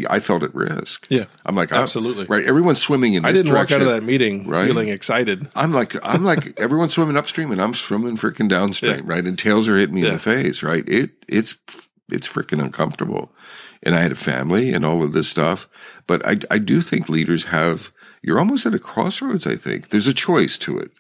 I 0.09 0.21
felt 0.21 0.45
at 0.45 0.55
risk. 0.55 1.09
Yeah. 1.11 1.25
I'm 1.45 1.57
like, 1.57 1.73
Absolutely. 1.73 2.27
right. 2.27 2.45
Everyone's 2.45 2.81
swimming 2.81 3.15
in. 3.15 3.25
This 3.25 3.31
I 3.31 3.33
didn't 3.33 3.53
walk 3.53 3.67
direction. 3.69 3.89
out 3.89 3.89
of 3.89 4.01
that 4.01 4.05
meeting 4.07 4.47
Right. 4.47 4.67
feeling 4.69 4.89
excited. 4.89 5.49
I'm 5.57 5.73
like, 5.73 5.97
I'm 6.07 6.23
like, 6.23 6.61
everyone's 6.61 6.93
swimming 6.93 7.17
upstream, 7.17 7.51
and 7.51 7.61
I'm 7.61 7.75
swimming 7.75 8.17
freaking 8.17 8.49
downstream, 8.49 9.05
right? 9.05 9.25
And 9.25 9.37
tails 9.37 9.69
are 9.69 9.77
hitting 9.77 9.97
me 9.97 10.07
in 10.07 10.13
the 10.13 10.21
face, 10.21 10.63
right? 10.63 10.89
It, 10.89 11.11
it's, 11.27 11.57
it's 12.09 12.29
freaking 12.29 12.63
uncomfortable. 12.63 13.33
And 13.83 13.95
I 13.97 14.01
had 14.01 14.13
a 14.13 14.17
family 14.17 14.73
and 14.73 14.85
all 14.85 15.03
of 15.03 15.13
this 15.13 15.29
stuff, 15.29 15.69
but 16.07 16.25
I, 16.27 16.37
I 16.51 16.59
do 16.59 16.81
think 16.81 17.09
leaders 17.09 17.45
have. 17.47 17.91
You're 18.23 18.39
almost 18.39 18.65
at 18.67 18.75
a 18.75 18.79
crossroads. 18.79 19.47
I 19.47 19.57
think 19.57 19.89
there's 19.89 20.07
a 20.07 20.15
choice 20.15 20.57
to 20.59 20.79
it. 20.79 20.93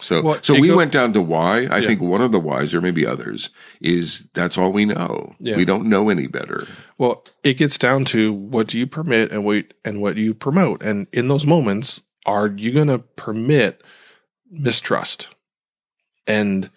So, 0.00 0.22
Well, 0.22 0.38
so 0.40 0.58
we 0.58 0.68
go- 0.68 0.76
went 0.76 0.92
down 0.92 1.12
to 1.14 1.20
why. 1.20 1.66
I 1.66 1.78
Yeah. 1.78 1.88
think 1.88 2.00
one 2.00 2.20
of 2.22 2.30
the 2.32 2.38
whys, 2.40 2.72
or 2.72 2.80
maybe 2.80 3.04
others, 3.04 3.50
is 3.82 4.28
that's 4.34 4.56
all 4.56 4.72
we 4.72 4.84
know. 4.86 5.34
Yeah. 5.40 5.56
We 5.56 5.64
don't 5.64 5.88
know 5.88 6.08
any 6.08 6.26
better. 6.28 6.66
Well, 6.96 7.24
it 7.42 7.54
gets 7.58 7.76
down 7.76 8.04
to 8.06 8.32
what 8.32 8.68
do 8.68 8.78
you 8.78 8.86
permit 8.86 9.32
and 9.32 9.44
what 9.44 9.74
and 9.84 10.00
what 10.00 10.16
you 10.16 10.32
promote. 10.32 10.82
And 10.82 11.06
in 11.12 11.26
those 11.28 11.46
moments, 11.46 12.02
are 12.24 12.48
you 12.48 12.72
going 12.72 12.86
to 12.88 13.00
permit 13.00 13.82
mistrust? 14.50 15.28
And 16.26 16.70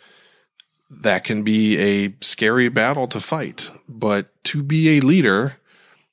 that 1.01 1.23
can 1.23 1.43
be 1.43 1.77
a 1.77 2.15
scary 2.21 2.69
battle 2.69 3.07
to 3.07 3.19
fight. 3.19 3.71
But 3.87 4.31
to 4.45 4.63
be 4.63 4.97
a 4.97 5.01
leader, 5.01 5.57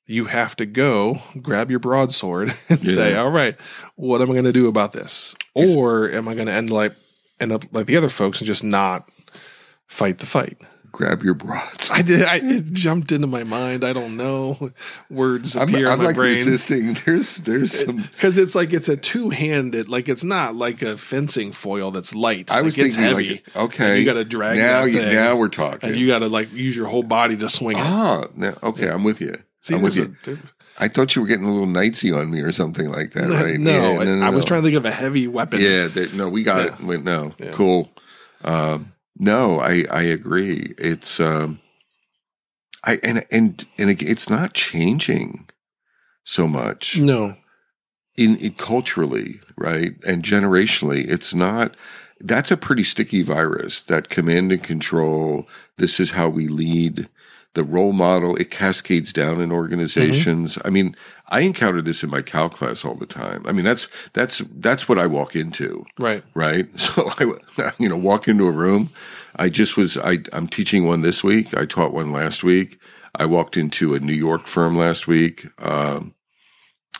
you 0.06 0.26
have 0.26 0.56
to 0.56 0.66
go 0.66 1.20
grab 1.40 1.70
your 1.70 1.78
broadsword 1.78 2.54
and 2.68 2.82
say, 2.82 3.14
"All 3.14 3.30
right, 3.30 3.56
what 3.96 4.20
am 4.20 4.30
I 4.30 4.34
going 4.34 4.44
to 4.44 4.52
do 4.52 4.66
about 4.66 4.92
this?" 4.92 5.36
Or 5.54 6.10
am 6.10 6.28
I 6.28 6.34
going 6.34 6.46
to 6.46 6.52
end 6.52 6.70
like 6.70 6.94
end 7.40 7.52
up 7.52 7.64
like 7.72 7.86
the 7.86 7.96
other 7.96 8.08
folks 8.08 8.40
and 8.40 8.46
just 8.46 8.64
not 8.64 9.08
fight 9.86 10.18
the 10.18 10.26
fight? 10.26 10.58
Grab 10.92 11.22
your 11.22 11.34
broads. 11.34 11.88
I 11.90 12.02
did. 12.02 12.22
I 12.22 12.36
it 12.42 12.72
jumped 12.72 13.12
into 13.12 13.26
my 13.26 13.44
mind. 13.44 13.84
I 13.84 13.92
don't 13.92 14.16
know. 14.16 14.70
Words 15.08 15.56
I'm, 15.56 15.62
appear 15.68 15.86
I'm 15.86 15.94
in 15.94 15.98
my 15.98 16.04
like 16.06 16.14
brain 16.16 16.34
resisting. 16.34 16.94
There's, 17.06 17.36
there's 17.38 17.84
some. 17.84 17.96
because 17.98 18.38
it's 18.38 18.54
like 18.54 18.72
it's 18.72 18.88
a 18.88 18.96
two 18.96 19.30
handed. 19.30 19.88
Like 19.88 20.08
it's 20.08 20.24
not 20.24 20.54
like 20.56 20.82
a 20.82 20.96
fencing 20.98 21.52
foil 21.52 21.90
that's 21.90 22.14
light. 22.14 22.50
I 22.50 22.62
was 22.62 22.76
like, 22.76 22.86
it's 22.88 22.96
thinking, 22.96 23.16
heavy. 23.16 23.30
like, 23.54 23.56
okay, 23.56 23.98
you 24.00 24.04
got 24.04 24.14
to 24.14 24.24
drag 24.24 24.58
now. 24.58 24.84
that 24.84 24.90
You, 24.90 25.00
thing, 25.00 25.14
now 25.14 25.36
we're 25.36 25.48
talking. 25.48 25.90
and 25.90 25.98
you 25.98 26.06
got 26.08 26.18
to 26.20 26.28
like 26.28 26.52
use 26.52 26.76
your 26.76 26.88
whole 26.88 27.02
body 27.04 27.36
to 27.36 27.48
swing 27.48 27.76
it. 27.78 27.82
ah, 27.84 28.24
now, 28.36 28.54
okay, 28.62 28.88
I'm 28.90 29.04
with 29.04 29.20
you. 29.20 29.36
See, 29.60 29.74
I'm 29.74 29.82
with 29.82 29.96
you. 29.96 30.16
a- 30.26 30.36
I 30.78 30.88
thought 30.88 31.14
you 31.14 31.20
were 31.22 31.28
getting 31.28 31.44
a 31.44 31.52
little 31.52 31.68
knightsy 31.68 32.16
on 32.16 32.30
me 32.30 32.40
or 32.40 32.52
something 32.52 32.88
like 32.90 33.12
that, 33.12 33.28
right? 33.28 33.58
no, 33.60 34.00
Yeah, 34.02 34.24
I, 34.24 34.28
I 34.28 34.30
was 34.30 34.44
trying 34.46 34.62
to 34.62 34.66
think 34.66 34.76
of 34.78 34.86
a 34.86 34.90
heavy 34.90 35.28
weapon. 35.28 35.60
Yeah, 35.60 35.88
that, 35.88 36.14
no, 36.14 36.28
we 36.28 36.42
got 36.42 36.80
Yeah. 36.82 36.92
it. 36.94 37.04
No, 37.04 37.34
Yeah. 37.38 37.50
cool. 37.52 37.90
Um, 38.42 38.92
no, 39.20 39.60
I 39.60 39.84
I 39.90 40.02
agree. 40.02 40.74
It's 40.78 41.20
um, 41.20 41.60
I 42.84 42.98
and 43.02 43.24
and 43.30 43.64
and 43.78 43.90
it's 44.02 44.28
not 44.30 44.54
changing 44.54 45.48
so 46.24 46.48
much 46.48 46.96
No. 46.96 47.36
in, 48.16 48.36
in 48.38 48.52
culturally, 48.54 49.40
right, 49.56 49.92
and 50.06 50.22
generationally. 50.22 51.06
It's 51.08 51.34
not. 51.34 51.76
That's 52.22 52.50
a 52.50 52.56
pretty 52.56 52.84
sticky 52.84 53.22
virus. 53.22 53.80
That 53.82 54.08
command 54.08 54.52
and 54.52 54.62
control. 54.62 55.48
This 55.76 56.00
is 56.00 56.12
how 56.12 56.28
we 56.28 56.48
lead. 56.48 57.08
The 57.54 57.64
role 57.64 57.92
model. 57.92 58.36
It 58.36 58.50
cascades 58.50 59.12
down 59.12 59.40
in 59.40 59.50
organizations. 59.50 60.56
I 60.64 60.70
mean, 60.70 60.94
I 61.30 61.40
encounter 61.40 61.82
this 61.82 62.04
in 62.04 62.10
my 62.10 62.22
CAL 62.22 62.48
class 62.50 62.84
all 62.84 62.94
the 62.94 63.06
time. 63.06 63.44
I 63.46 63.52
mean, 63.52 63.64
that's 63.64 63.88
that's 64.12 64.38
that's 64.54 64.88
what 64.88 64.98
I 64.98 65.06
walk 65.06 65.34
into 65.34 65.84
Right. 65.98 66.22
right? 66.34 66.68
So 66.78 67.10
I, 67.18 67.72
you 67.78 67.88
know, 67.88 67.96
walk 67.96 68.28
into 68.28 68.46
a 68.46 68.52
room. 68.52 68.90
I 69.36 69.48
just 69.48 69.76
was. 69.76 69.96
I, 69.98 70.18
I'm 70.32 70.46
teaching 70.46 70.86
one 70.86 71.02
this 71.02 71.24
week. 71.24 71.52
I 71.56 71.66
taught 71.66 71.92
one 71.92 72.12
last 72.12 72.44
week. 72.44 72.78
I 73.16 73.26
walked 73.26 73.56
into 73.56 73.94
a 73.94 73.98
New 74.00 74.12
York 74.14 74.46
firm 74.46 74.76
last 74.78 75.08
week. 75.08 75.46
Um, 75.58 76.14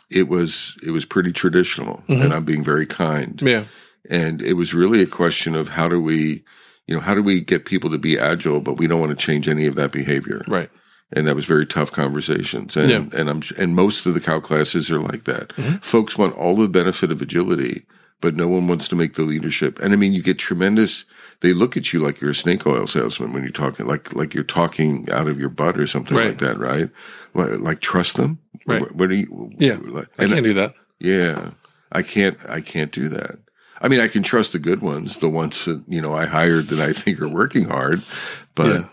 it 0.09 0.27
was 0.27 0.77
it 0.85 0.91
was 0.91 1.05
pretty 1.05 1.31
traditional, 1.31 2.03
and 2.09 2.33
I'm 2.33 2.43
being 2.43 2.63
very 2.63 2.85
kind. 2.85 3.41
Yeah. 3.41 3.65
And 4.09 4.41
it 4.41 4.53
was 4.53 4.73
really 4.73 5.01
a 5.01 5.07
question 5.07 5.55
of 5.55 5.69
how 5.69 5.87
do 5.87 6.01
we, 6.01 6.43
you 6.87 6.95
know, 6.95 7.01
how 7.01 7.13
do 7.13 7.21
we 7.23 7.41
get 7.41 7.65
people 7.65 7.89
to 7.91 7.97
be 7.97 8.17
agile, 8.19 8.59
but 8.59 8.77
we 8.77 8.87
don't 8.87 8.99
want 8.99 9.17
to 9.17 9.25
change 9.25 9.47
any 9.47 9.65
of 9.65 9.75
that 9.75 9.91
behavior 9.91 10.41
Right. 10.47 10.69
and 11.13 11.27
that 11.27 11.35
was 11.35 11.45
very 11.45 11.65
tough 11.65 11.91
conversations. 11.91 12.75
And 12.77 12.89
Yeah. 12.89 13.05
and 13.19 13.29
I'm 13.29 13.41
and 13.57 13.75
most 13.75 14.05
of 14.05 14.13
the 14.13 14.19
CAL 14.19 14.41
classes 14.41 14.89
are 14.91 14.99
like 14.99 15.23
that. 15.25 15.49
Mm-hmm. 15.49 15.75
Folks 15.77 16.17
want 16.17 16.35
all 16.35 16.55
the 16.55 16.67
benefit 16.67 17.11
of 17.11 17.21
agility, 17.21 17.85
but 18.19 18.35
no 18.35 18.47
one 18.47 18.67
wants 18.67 18.87
to 18.89 18.95
make 18.95 19.13
the 19.15 19.23
leadership. 19.23 19.79
And 19.81 19.93
I 19.93 19.95
mean, 19.95 20.13
you 20.13 20.21
get 20.23 20.37
tremendous. 20.39 21.05
They 21.41 21.53
look 21.53 21.75
at 21.75 21.91
you 21.91 21.99
like 21.99 22.21
you're 22.21 22.31
a 22.31 22.35
snake 22.35 22.67
oil 22.67 22.85
salesman 22.87 23.33
when 23.33 23.43
you're 23.43 23.51
talking, 23.51 23.85
like 23.87 24.13
like 24.13 24.33
you're 24.33 24.43
talking 24.43 25.07
out 25.11 25.27
of 25.27 25.39
your 25.39 25.49
butt 25.49 25.79
or 25.79 25.87
something 25.87 26.15
Right. 26.17 26.27
like 26.29 26.37
that, 26.39 26.57
right? 26.59 26.89
Like, 27.33 27.59
like 27.59 27.79
trust 27.81 28.17
them. 28.17 28.39
Right. 28.67 28.81
What, 28.81 28.95
what 28.95 29.09
are 29.09 29.15
you? 29.15 29.51
Yeah. 29.57 29.77
like- 29.81 30.07
I 30.19 30.27
can't 30.27 30.43
do 30.43 30.53
that. 30.53 30.73
yeah, 30.99 31.51
I 31.91 32.03
can't. 32.03 32.37
I 32.47 32.61
can't 32.61 32.91
do 32.91 33.09
that. 33.09 33.39
I 33.81 33.87
mean, 33.87 33.99
I 33.99 34.07
can 34.07 34.23
trust 34.23 34.53
the 34.53 34.59
good 34.59 34.81
ones, 34.81 35.17
the 35.17 35.29
ones 35.29 35.65
that 35.65 35.83
you 35.87 36.01
know 36.01 36.13
I 36.13 36.25
hired 36.27 36.67
that 36.69 36.79
I 36.79 36.93
think 36.93 37.19
are 37.21 37.27
working 37.27 37.65
hard. 37.65 38.03
But 38.55 38.67
Yeah. 38.67 38.85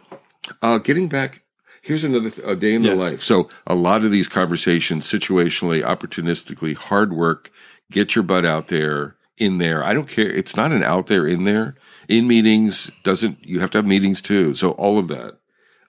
uh, 0.62 0.78
getting 0.78 1.09
back, 1.09 1.43
Here's 1.80 2.05
another 2.05 2.28
th- 2.28 2.47
a 2.47 2.55
day 2.55 2.74
in 2.74 2.82
the 2.82 2.95
life. 2.95 3.22
So 3.22 3.49
a 3.66 3.74
lot 3.74 4.05
of 4.05 4.11
these 4.11 4.28
conversations, 4.28 5.07
situationally, 5.07 5.82
opportunistically, 5.82 6.76
hard 6.76 7.14
work, 7.14 7.51
get 7.91 8.14
your 8.14 8.24
butt 8.24 8.45
out 8.45 8.66
there, 8.66 9.16
in 9.39 9.57
there. 9.57 9.82
I 9.82 9.95
don't 9.95 10.09
care. 10.09 10.26
It's 10.28 10.55
not 10.55 10.70
an 10.72 10.82
out 10.82 11.07
there, 11.07 11.26
in 11.26 11.45
there. 11.45 11.76
In 12.07 12.26
meetings 12.26 12.91
doesn't. 13.05 13.39
You 13.43 13.61
have 13.61 13.70
to 13.70 13.78
have 13.78 13.86
meetings 13.86 14.20
too. 14.20 14.55
So 14.55 14.72
all 14.72 14.99
of 14.99 15.09
that. 15.09 15.39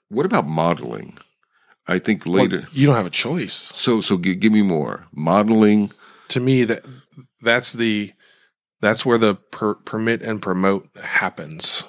What 0.08 0.26
about 0.26 0.48
modeling? 0.48 1.18
I 1.86 1.98
think 2.00 2.26
Well, 2.26 2.36
later. 2.36 2.68
you 2.72 2.86
don't 2.86 2.96
have 2.96 3.08
a 3.08 3.10
choice. 3.10 3.72
so 3.76 4.00
so 4.00 4.18
gi- 4.18 4.36
give 4.36 4.54
me 4.54 4.62
more 4.62 5.08
modeling. 5.12 5.92
To 6.30 6.40
me, 6.40 6.64
that 6.64 6.86
that's 7.42 7.74
the 7.74 8.14
that's 8.82 9.06
where 9.06 9.18
the 9.18 9.36
per, 9.36 9.76
permit 9.76 10.22
and 10.22 10.42
promote 10.42 10.90
happens. 10.98 11.86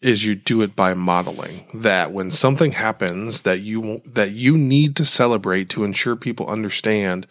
Is 0.00 0.24
you 0.24 0.34
do 0.34 0.62
it 0.62 0.74
by 0.74 0.94
modeling 0.94 1.66
that 1.74 2.10
when 2.10 2.30
something 2.30 2.72
happens 2.72 3.42
that 3.42 3.60
you 3.60 4.00
that 4.06 4.30
you 4.30 4.56
need 4.56 4.96
to 4.96 5.04
celebrate 5.04 5.68
to 5.70 5.84
ensure 5.84 6.16
people 6.16 6.46
understand 6.46 7.26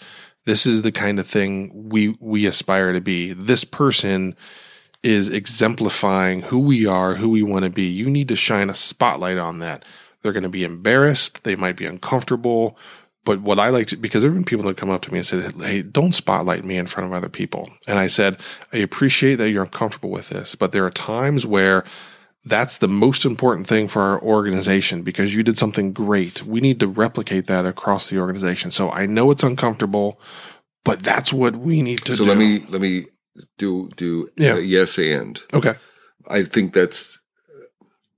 this 0.45 0.67
is 0.67 0.83
the 0.83 0.91
kind 0.91 1.19
of 1.19 1.25
thing 1.25 1.89
we 1.89 2.15
we 2.19 2.45
aspire 2.45 2.93
to 2.93 3.01
be. 3.01 3.33
This 3.33 3.63
person 3.63 4.35
is 5.01 5.29
exemplifying 5.29 6.41
who 6.43 6.59
we 6.59 6.85
are, 6.85 7.15
who 7.15 7.29
we 7.29 7.41
want 7.41 7.63
to 7.63 7.71
be. 7.71 7.85
You 7.85 8.09
need 8.09 8.27
to 8.27 8.35
shine 8.35 8.69
a 8.69 8.75
spotlight 8.75 9.37
on 9.37 9.59
that. 9.59 9.83
They're 10.21 10.33
going 10.33 10.43
to 10.43 10.49
be 10.49 10.63
embarrassed. 10.63 11.43
They 11.43 11.55
might 11.55 11.77
be 11.77 11.85
uncomfortable. 11.85 12.77
But 13.25 13.41
what 13.41 13.59
I 13.59 13.69
like 13.69 13.87
to, 13.87 13.97
because 13.97 14.23
there 14.23 14.31
have 14.31 14.37
been 14.37 14.45
people 14.45 14.65
that 14.65 14.77
come 14.77 14.89
up 14.89 15.01
to 15.03 15.11
me 15.11 15.19
and 15.19 15.27
said, 15.27 15.53
Hey, 15.61 15.81
don't 15.81 16.13
spotlight 16.13 16.63
me 16.63 16.77
in 16.77 16.87
front 16.87 17.07
of 17.07 17.13
other 17.13 17.29
people. 17.29 17.69
And 17.87 17.99
I 17.99 18.07
said, 18.07 18.37
I 18.71 18.77
appreciate 18.77 19.35
that 19.35 19.49
you're 19.51 19.63
uncomfortable 19.63 20.09
with 20.09 20.29
this, 20.29 20.55
but 20.55 20.71
there 20.71 20.85
are 20.85 20.91
times 20.91 21.45
where 21.45 21.83
that's 22.45 22.77
the 22.77 22.87
most 22.87 23.25
important 23.25 23.67
thing 23.67 23.87
for 23.87 24.01
our 24.01 24.21
organization 24.21 25.01
because 25.03 25.35
you 25.35 25.43
did 25.43 25.57
something 25.57 25.91
great. 25.91 26.43
We 26.43 26.61
need 26.61 26.79
to 26.79 26.87
replicate 26.87 27.47
that 27.47 27.65
across 27.65 28.09
the 28.09 28.19
organization. 28.19 28.71
So 28.71 28.89
I 28.89 29.05
know 29.05 29.29
it's 29.31 29.43
uncomfortable, 29.43 30.19
but 30.85 31.03
that's 31.03 31.33
what 31.33 31.57
we 31.57 31.81
need 31.81 31.99
to 32.05 32.13
do. 32.13 32.15
So 32.15 32.23
do. 32.23 32.29
let 32.29 32.37
me 32.37 32.59
let 32.69 32.81
me 32.81 33.07
do 33.57 33.89
do 33.95 34.29
Yeah. 34.37 34.57
yes 34.57 34.97
and. 34.97 35.39
okay. 35.53 35.75
I 36.27 36.43
think 36.43 36.73
that's 36.73 37.19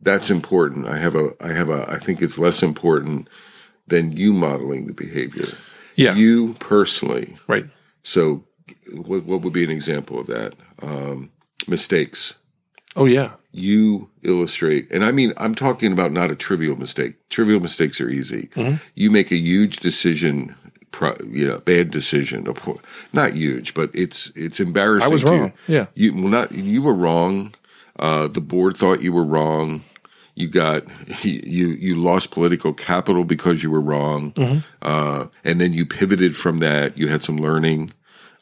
that's 0.01 0.29
important. 0.29 0.87
I 0.87 0.97
have 0.97 1.15
a 1.15 1.31
I 1.41 1.53
have 1.53 1.69
a 1.69 1.89
I 1.89 1.97
think 1.97 2.21
it's 2.21 2.37
less 2.37 2.61
important 2.61 3.27
than 3.91 4.11
you 4.17 4.33
modeling 4.33 4.87
the 4.87 4.93
behavior. 4.93 5.49
Yeah. 5.95 6.15
You 6.15 6.55
personally. 6.55 7.37
right. 7.47 7.65
So 8.03 8.43
what 8.91 9.25
what 9.25 9.41
would 9.41 9.53
be 9.53 9.63
an 9.63 9.69
example 9.69 10.19
of 10.19 10.27
that? 10.27 10.53
Um, 10.81 11.29
mistakes. 11.67 12.35
Oh, 12.95 13.05
yeah. 13.05 13.33
You 13.53 14.09
illustrate, 14.23 14.87
and 14.91 15.03
I 15.03 15.11
mean, 15.11 15.33
I'm 15.37 15.55
talking 15.55 15.91
about 15.91 16.11
not 16.11 16.31
a 16.31 16.35
trivial 16.35 16.77
mistake. 16.77 17.15
Trivial 17.29 17.59
mistakes 17.59 17.99
are 18.01 18.09
easy. 18.09 18.49
You 18.95 19.11
make 19.11 19.31
a 19.31 19.35
huge 19.37 19.77
decision, 19.77 20.55
pro, 20.91 21.15
you 21.29 21.47
know, 21.47 21.59
bad 21.59 21.91
decision. 21.91 22.47
Not 23.11 23.33
huge, 23.33 23.73
but 23.73 23.91
it's 23.93 24.31
it's 24.35 24.59
embarrassing. 24.61 25.03
I 25.03 25.09
was 25.09 25.23
to 25.23 25.33
you. 25.33 25.39
wrong. 25.39 25.53
Yeah. 25.67 25.85
You 25.95 26.13
well, 26.13 26.31
not 26.31 26.53
you 26.53 26.81
were 26.81 26.93
wrong. 26.93 27.53
Uh, 27.99 28.27
the 28.27 28.41
board 28.41 28.77
thought 28.77 29.03
you 29.03 29.11
were 29.13 29.25
wrong. 29.25 29.83
You 30.35 30.47
got 30.47 30.83
you 31.23 31.67
you 31.69 31.95
lost 31.95 32.31
political 32.31 32.73
capital 32.73 33.23
because 33.25 33.63
you 33.63 33.69
were 33.71 33.81
wrong, 33.81 34.31
Mm-hmm. 34.33 34.59
uh, 34.81 35.25
and 35.43 35.59
then 35.59 35.73
you 35.73 35.85
pivoted 35.85 36.35
from 36.37 36.59
that. 36.59 36.97
You 36.97 37.07
had 37.09 37.21
some 37.23 37.37
learning. 37.37 37.91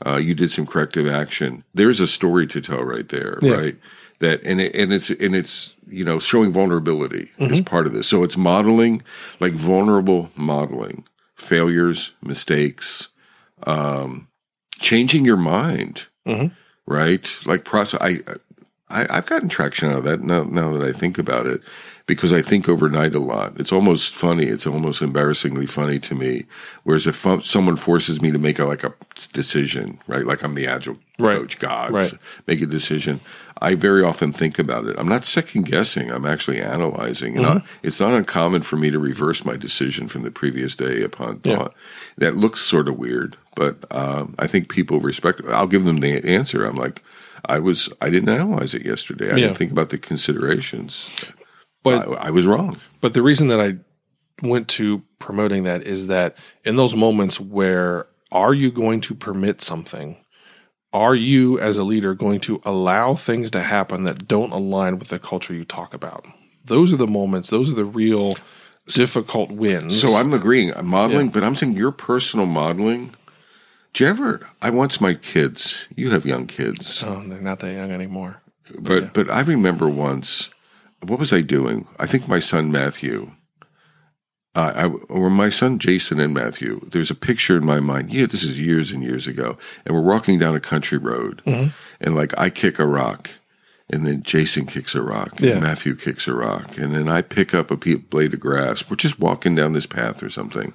Uh, 0.06 0.16
you 0.16 0.34
did 0.34 0.50
some 0.50 0.66
corrective 0.66 1.08
action. 1.08 1.64
There's 1.74 2.00
a 2.00 2.08
story 2.08 2.48
to 2.48 2.62
tell 2.62 2.84
right 2.84 3.10
there, 3.10 3.38
Yeah. 3.42 3.52
right? 3.54 3.76
That 4.20 4.42
and 4.44 4.62
it, 4.62 4.74
and 4.76 4.94
it's 4.94 5.10
and 5.10 5.36
it's 5.36 5.76
you 5.88 6.06
know 6.06 6.20
showing 6.20 6.54
vulnerability 6.54 7.32
Mm-hmm. 7.40 7.54
is 7.54 7.62
part 7.62 7.88
of 7.88 7.94
this. 7.94 8.08
So 8.08 8.24
it's 8.24 8.38
modeling 8.38 9.02
like 9.40 9.54
vulnerable 9.54 10.30
modeling, 10.36 11.06
failures, 11.36 12.12
mistakes, 12.22 13.10
um, 13.68 14.28
changing 14.80 15.26
your 15.26 15.38
mind 15.38 16.06
Mhm. 16.28 16.52
right? 16.86 17.36
Like 17.46 17.66
process. 17.66 18.00
I, 18.02 18.22
I 18.28 18.36
I've 18.92 19.26
gotten 19.28 19.50
traction 19.50 19.90
out 19.90 20.00
of 20.00 20.04
that 20.06 20.22
now. 20.22 20.44
Now 20.44 20.72
that 20.76 20.82
I 20.84 20.92
think 20.92 21.18
about 21.18 21.46
it, 21.46 21.62
because 22.08 22.34
I 22.34 22.42
think 22.42 22.68
overnight 22.68 23.14
a 23.14 23.20
lot. 23.20 23.60
It's 23.60 23.72
almost 23.72 24.16
funny. 24.16 24.48
It's 24.48 24.66
almost 24.66 25.04
embarrassingly 25.04 25.68
funny 25.68 26.00
to 26.00 26.16
me. 26.16 26.46
Whereas 26.84 27.06
if 27.06 27.24
someone 27.46 27.76
forces 27.76 28.20
me 28.20 28.32
to 28.32 28.40
make 28.40 28.58
a, 28.58 28.66
like 28.66 28.84
a 28.84 28.94
decision, 29.32 30.00
right? 30.08 30.26
Like 30.26 30.42
I'm 30.44 30.56
the 30.56 30.66
agile 30.66 30.98
Right. 31.20 31.38
coach, 31.38 31.60
God, 31.60 31.92
Right. 31.92 32.14
make 32.48 32.62
a 32.62 32.66
decision. 32.66 33.20
I 33.62 33.76
very 33.76 34.04
often 34.04 34.32
think 34.34 34.58
about 34.58 34.86
it. 34.86 34.96
I'm 34.98 35.08
not 35.10 35.24
second 35.24 35.66
guessing. 35.66 36.10
I'm 36.10 36.26
actually 36.26 36.60
analyzing. 36.62 37.38
And 37.38 37.46
I, 37.46 37.62
it's 37.84 38.00
not 38.00 38.14
uncommon 38.14 38.62
for 38.64 38.78
me 38.78 38.90
to 38.90 38.98
reverse 38.98 39.44
my 39.46 39.56
decision 39.58 40.08
from 40.08 40.24
the 40.24 40.32
previous 40.32 40.76
day 40.76 41.04
upon 41.04 41.42
Yeah. 41.44 41.58
thought. 41.58 41.74
That 42.18 42.38
looks 42.38 42.62
sort 42.62 42.88
of 42.88 42.98
weird, 42.98 43.36
but 43.54 43.76
um, 43.92 44.34
I 44.40 44.48
think 44.48 44.70
people 44.70 45.00
respect. 45.02 45.42
I'll 45.48 45.68
give 45.68 45.84
them 45.86 46.00
the 46.00 46.26
answer. 46.26 46.66
I'm 46.66 46.78
like, 46.78 47.04
I 47.46 47.60
was, 47.60 47.90
I 48.02 48.10
didn't 48.10 48.30
analyze 48.30 48.74
it 48.74 48.86
yesterday. 48.86 49.28
I 49.32 49.36
Yeah. 49.36 49.48
didn't 49.48 49.58
think 49.58 49.72
about 49.72 49.90
the 49.90 49.98
considerations. 49.98 51.10
But 51.84 52.08
I, 52.08 52.28
I 52.28 52.30
was 52.32 52.46
wrong. 52.46 52.80
But 53.02 53.14
the 53.14 53.22
reason 53.22 53.48
that 53.50 53.60
I 53.62 53.78
went 54.42 54.68
to 54.70 55.04
promoting 55.20 55.64
that 55.64 55.84
is 55.84 56.08
that 56.08 56.38
in 56.64 56.76
those 56.76 56.96
moments 56.96 57.40
where 57.40 58.08
are 58.32 58.54
you 58.54 58.72
going 58.72 59.02
to 59.02 59.16
permit 59.16 59.62
something? 59.62 60.18
Are 60.92 61.16
you 61.16 61.60
as 61.60 61.78
a 61.78 61.84
leader 61.84 62.16
going 62.16 62.40
to 62.42 62.62
allow 62.66 63.14
things 63.16 63.52
to 63.52 63.62
happen 63.62 64.04
that 64.04 64.28
don't 64.28 64.52
align 64.52 64.98
with 64.98 65.10
the 65.10 65.20
culture 65.20 65.54
you 65.54 65.66
talk 65.66 65.94
about? 65.94 66.26
Those 66.66 66.94
are 66.94 66.98
the 66.98 67.08
moments, 67.08 67.50
those 67.50 67.72
are 67.72 67.76
the 67.76 67.86
real 67.86 68.38
difficult 68.88 69.52
wins. 69.52 70.02
So 70.02 70.16
I'm 70.16 70.34
agreeing. 70.34 70.74
I'm 70.76 70.88
modeling, 70.88 71.30
but 71.30 71.44
I'm 71.44 71.56
saying 71.56 71.76
your 71.76 71.92
personal 71.92 72.46
modeling. 72.46 73.14
Do 73.94 74.04
you 74.04 74.10
ever? 74.10 74.48
I 74.62 74.70
once 74.70 75.02
my 75.02 75.14
kids. 75.16 75.88
You 75.96 76.12
have 76.12 76.26
young 76.26 76.46
kids, 76.48 77.04
oh, 77.04 77.24
they're 77.28 77.42
not 77.42 77.60
that 77.60 77.74
young 77.74 77.92
anymore. 77.92 78.42
but 78.80 79.14
but 79.14 79.30
I 79.30 79.42
remember 79.42 79.90
once. 79.90 80.50
What 81.02 81.20
was 81.20 81.32
I 81.32 81.42
doing? 81.42 81.88
I 81.98 82.06
think 82.06 82.28
my 82.28 82.40
son 82.40 82.72
Matthew. 82.72 83.32
Uh, 84.56 84.74
I, 84.76 84.86
or 85.14 85.30
my 85.30 85.50
son 85.50 85.80
Jason 85.80 86.20
and 86.20 86.34
Matthew. 86.34 86.82
There's 86.92 87.12
a 87.12 87.16
picture 87.16 87.56
in 87.58 87.66
my 87.66 87.80
mind. 87.80 88.12
Yeah, 88.12 88.26
this 88.26 88.44
is 88.44 88.60
years 88.60 88.92
and 88.92 89.04
years 89.04 89.28
ago, 89.28 89.58
and 89.86 89.96
we're 89.96 90.02
walking 90.02 90.40
down 90.40 90.56
a 90.56 90.60
country 90.60 90.98
road, 90.98 91.42
and 91.46 92.16
like 92.16 92.38
I 92.38 92.50
kick 92.50 92.80
a 92.80 92.86
rock, 92.86 93.30
and 93.90 94.06
then 94.06 94.24
Jason 94.24 94.66
kicks 94.66 94.96
a 94.96 95.02
rock, 95.04 95.40
and 95.40 95.62
Matthew 95.62 95.96
kicks 95.96 96.28
a 96.28 96.34
rock, 96.34 96.78
and 96.78 96.94
then 96.94 97.08
I 97.08 97.22
pick 97.22 97.54
up 97.54 97.70
a 97.72 97.78
blade 97.78 98.34
of 98.34 98.40
grass. 98.40 98.90
We're 98.90 98.96
just 98.98 99.20
walking 99.20 99.56
down 99.56 99.74
this 99.74 99.86
path 99.86 100.22
or 100.24 100.30
something, 100.32 100.74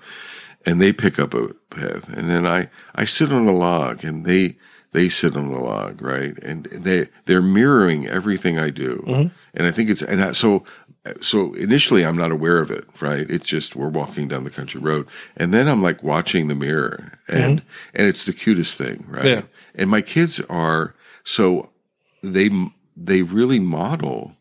and 0.67 0.81
they 0.81 0.93
pick 0.93 1.19
up 1.19 1.35
a 1.35 1.49
path, 1.71 2.09
and 2.09 2.29
then 2.29 2.47
I 2.47 2.69
I 2.95 3.05
sit 3.05 3.33
on 3.33 3.47
a 3.49 3.53
log, 3.53 4.05
and 4.05 4.25
they 4.25 4.57
they 4.93 5.09
sit 5.09 5.37
on 5.37 5.51
the 5.51 5.59
log, 5.59 6.01
right, 6.03 6.37
and 6.39 6.65
they 6.67 7.09
they're 7.27 7.43
mirroring 7.43 8.07
everything 8.07 8.59
I 8.59 8.71
do, 8.71 9.05
mm-hmm. 9.07 9.29
and 9.55 9.67
I 9.67 9.71
think 9.71 9.91
it's 9.91 10.03
and 10.03 10.23
I, 10.23 10.33
so. 10.33 10.65
So 11.21 11.53
initially, 11.53 12.03
I'm 12.03 12.17
not 12.17 12.33
aware 12.33 12.57
of 12.61 12.71
it, 12.71 12.87
right? 13.03 13.29
It's 13.29 13.47
just 13.47 13.77
we're 13.77 13.91
walking 13.91 14.27
down 14.27 14.45
the 14.45 14.51
country 14.51 14.81
road, 14.81 15.07
and 15.37 15.53
then 15.53 15.69
I'm 15.69 15.83
like 15.83 16.03
watching 16.03 16.49
the 16.49 16.55
mirror, 16.55 17.19
and 17.29 17.61
mm-hmm. 17.61 17.69
and 17.95 18.07
it's 18.07 18.25
the 18.25 18.33
cutest 18.33 18.79
thing, 18.79 19.05
right? 19.07 19.27
Yeah. 19.27 19.43
And 19.75 19.91
my 19.91 20.01
kids 20.01 20.41
are 20.49 20.95
so 21.23 21.73
they 22.23 22.51
they 22.97 23.23
really 23.23 23.59
model 23.59 24.37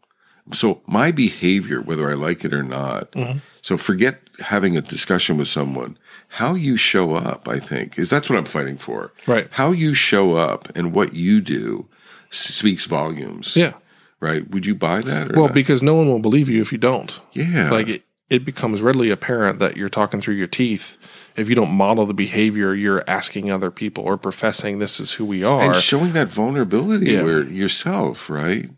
so 0.53 0.81
my 0.85 1.11
behavior 1.11 1.81
whether 1.81 2.09
i 2.09 2.13
like 2.13 2.43
it 2.43 2.53
or 2.53 2.63
not 2.63 3.11
mm-hmm. 3.13 3.39
so 3.61 3.77
forget 3.77 4.19
having 4.39 4.77
a 4.77 4.81
discussion 4.81 5.37
with 5.37 5.47
someone 5.47 5.97
how 6.37 6.53
you 6.55 6.75
show 6.77 7.15
up 7.15 7.47
i 7.47 7.59
think 7.59 7.97
is 7.99 8.09
that's 8.09 8.29
what 8.29 8.37
i'm 8.39 8.45
fighting 8.45 8.77
for 8.77 9.11
Right. 9.27 9.47
how 9.51 9.71
you 9.71 9.93
show 9.93 10.35
up 10.35 10.67
and 10.75 10.93
what 10.93 11.13
you 11.13 11.41
do 11.41 11.87
speaks 12.31 12.85
volumes 12.85 13.55
Yeah. 13.55 13.73
right 14.19 14.49
would 14.49 14.65
you 14.65 14.75
buy 14.75 15.01
that 15.01 15.31
or 15.31 15.35
Well, 15.35 15.45
not? 15.47 15.53
because 15.53 15.83
no 15.83 15.95
one 15.95 16.07
will 16.07 16.19
believe 16.19 16.49
you 16.49 16.61
if 16.61 16.71
you 16.71 16.77
don't. 16.77 17.19
yeah 17.33 17.69
Like 17.69 17.87
it, 17.87 18.03
it 18.29 18.45
becomes 18.45 18.81
readily 18.81 19.11
apparent 19.11 19.59
that 19.59 19.77
you're 19.77 19.89
talking 19.89 20.19
through 20.21 20.35
your 20.35 20.47
teeth 20.47 20.97
if 21.35 21.49
you 21.49 21.55
don't 21.55 21.71
model 21.71 22.05
the 22.07 22.13
behavior 22.15 22.73
you're 22.73 23.03
asking 23.07 23.51
other 23.51 23.69
people 23.69 24.03
or 24.03 24.17
professing 24.17 24.79
this 24.79 24.99
is 24.99 25.13
who 25.13 25.25
we 25.25 25.43
are. 25.43 25.61
and 25.73 25.83
showing 25.83 26.13
that 26.13 26.29
vulnerability 26.29 27.11
Yeah. 27.11 27.23
where 27.23 27.43
yourself 27.43 28.29
right 28.29 28.69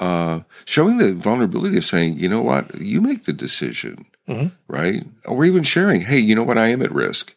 uh, 0.00 0.40
showing 0.64 0.98
the 0.98 1.12
vulnerability 1.12 1.76
of 1.76 1.84
saying 1.84 2.16
you 2.18 2.28
know 2.28 2.42
what 2.42 2.80
you 2.80 3.00
make 3.00 3.24
the 3.24 3.32
decision 3.32 4.06
Mm-hmm. 4.28 4.48
right 4.68 5.06
or 5.24 5.42
even 5.46 5.62
sharing 5.62 6.02
hey 6.02 6.18
you 6.18 6.34
know 6.34 6.44
what 6.44 6.58
i 6.58 6.66
am 6.68 6.82
at 6.82 6.92
risk 6.92 7.34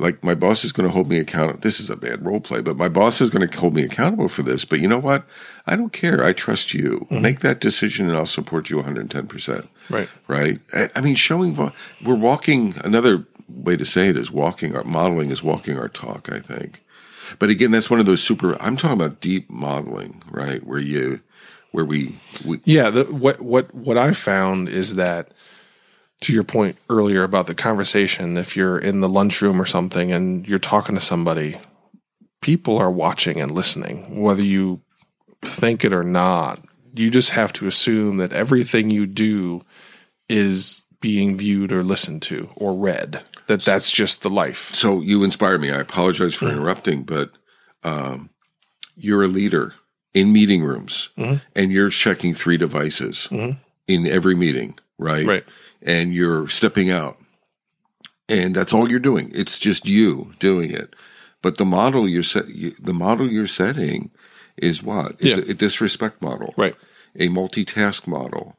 like 0.00 0.24
my 0.24 0.34
boss 0.34 0.64
is 0.64 0.72
going 0.72 0.88
to 0.88 0.92
hold 0.92 1.08
me 1.08 1.20
accountable 1.20 1.60
this 1.60 1.78
is 1.78 1.88
a 1.88 1.94
bad 1.94 2.26
role 2.26 2.40
play 2.40 2.60
but 2.60 2.76
my 2.76 2.88
boss 2.88 3.20
is 3.20 3.30
going 3.30 3.48
to 3.48 3.56
hold 3.60 3.72
me 3.72 3.84
accountable 3.84 4.28
for 4.28 4.42
this 4.42 4.64
but 4.64 4.80
you 4.80 4.88
know 4.88 4.98
what 4.98 5.24
i 5.68 5.76
don't 5.76 5.92
care 5.92 6.24
i 6.24 6.32
trust 6.32 6.74
you 6.74 7.06
Mm-hmm. 7.08 7.22
make 7.22 7.38
that 7.40 7.60
decision 7.60 8.08
and 8.08 8.16
i'll 8.18 8.26
support 8.26 8.68
you 8.68 8.78
110% 8.78 9.68
right. 9.90 10.08
right? 10.26 10.58
I, 10.72 10.90
I 10.96 11.00
mean, 11.00 11.14
showing 11.14 11.54
vo- 11.54 11.72
we're 12.04 12.14
walking. 12.16 12.74
Another 12.84 13.24
way 13.48 13.76
to 13.76 13.84
say 13.84 14.08
it 14.08 14.16
is 14.16 14.30
walking. 14.32 14.74
Our 14.74 14.82
modeling 14.82 15.30
is 15.30 15.40
walking 15.42 15.78
our 15.78 15.88
talk. 15.88 16.32
I 16.32 16.40
think, 16.40 16.82
but 17.38 17.48
again, 17.50 17.70
that's 17.70 17.90
one 17.90 18.00
of 18.00 18.06
those 18.06 18.22
super. 18.22 18.60
I'm 18.60 18.76
talking 18.76 18.98
about 19.00 19.20
deep 19.20 19.48
modeling, 19.50 20.20
right? 20.30 20.64
Where 20.66 20.78
you, 20.80 21.20
where 21.74 21.84
we, 21.84 22.16
we 22.44 22.60
Yeah, 22.64 22.90
the, 22.90 23.04
what 23.06 23.40
what 23.40 23.74
what 23.74 23.98
I 23.98 24.12
found 24.12 24.68
is 24.68 24.94
that 24.94 25.32
to 26.20 26.32
your 26.32 26.44
point 26.44 26.78
earlier 26.88 27.24
about 27.24 27.48
the 27.48 27.54
conversation, 27.54 28.36
if 28.36 28.56
you're 28.56 28.78
in 28.78 29.00
the 29.00 29.08
lunchroom 29.08 29.60
or 29.60 29.66
something 29.66 30.12
and 30.12 30.46
you're 30.46 30.60
talking 30.60 30.94
to 30.94 31.00
somebody, 31.00 31.58
people 32.40 32.78
are 32.78 32.92
watching 32.92 33.40
and 33.40 33.50
listening, 33.50 34.22
whether 34.22 34.42
you 34.42 34.82
think 35.44 35.84
it 35.84 35.92
or 35.92 36.04
not. 36.04 36.64
You 36.94 37.10
just 37.10 37.30
have 37.30 37.52
to 37.54 37.66
assume 37.66 38.18
that 38.18 38.32
everything 38.32 38.90
you 38.90 39.04
do 39.04 39.64
is 40.28 40.82
being 41.00 41.36
viewed 41.36 41.72
or 41.72 41.82
listened 41.82 42.22
to 42.22 42.50
or 42.54 42.72
read. 42.72 43.24
That 43.48 43.62
that's 43.62 43.90
just 43.90 44.22
the 44.22 44.30
life. 44.30 44.72
So 44.72 45.00
you 45.00 45.24
inspire 45.24 45.58
me. 45.58 45.72
I 45.72 45.80
apologize 45.80 46.36
for 46.36 46.48
interrupting, 46.48 47.02
but 47.02 47.32
um, 47.82 48.30
you're 48.94 49.24
a 49.24 49.28
leader 49.28 49.74
in 50.14 50.32
meeting 50.32 50.62
rooms, 50.62 51.10
mm-hmm. 51.18 51.36
and 51.56 51.72
you're 51.72 51.90
checking 51.90 52.32
three 52.34 52.56
devices 52.56 53.28
mm-hmm. 53.30 53.58
in 53.88 54.06
every 54.06 54.34
meeting, 54.34 54.78
right? 54.98 55.26
Right. 55.26 55.44
And 55.82 56.14
you're 56.14 56.48
stepping 56.48 56.90
out, 56.90 57.18
and 58.28 58.54
that's 58.54 58.72
all 58.72 58.88
you're 58.88 59.00
doing. 59.00 59.30
It's 59.34 59.58
just 59.58 59.86
you 59.86 60.32
doing 60.38 60.70
it. 60.70 60.94
But 61.42 61.58
the 61.58 61.64
model 61.66 62.08
you're 62.08 62.22
set, 62.22 62.48
you, 62.48 62.70
the 62.80 62.94
model 62.94 63.30
you're 63.30 63.46
setting 63.46 64.10
is 64.56 64.82
what? 64.82 65.16
Is 65.18 65.36
Yeah. 65.36 65.44
a 65.50 65.54
disrespect 65.54 66.22
model, 66.22 66.54
Right. 66.56 66.76
a 67.16 67.28
multitask 67.28 68.06
model. 68.06 68.56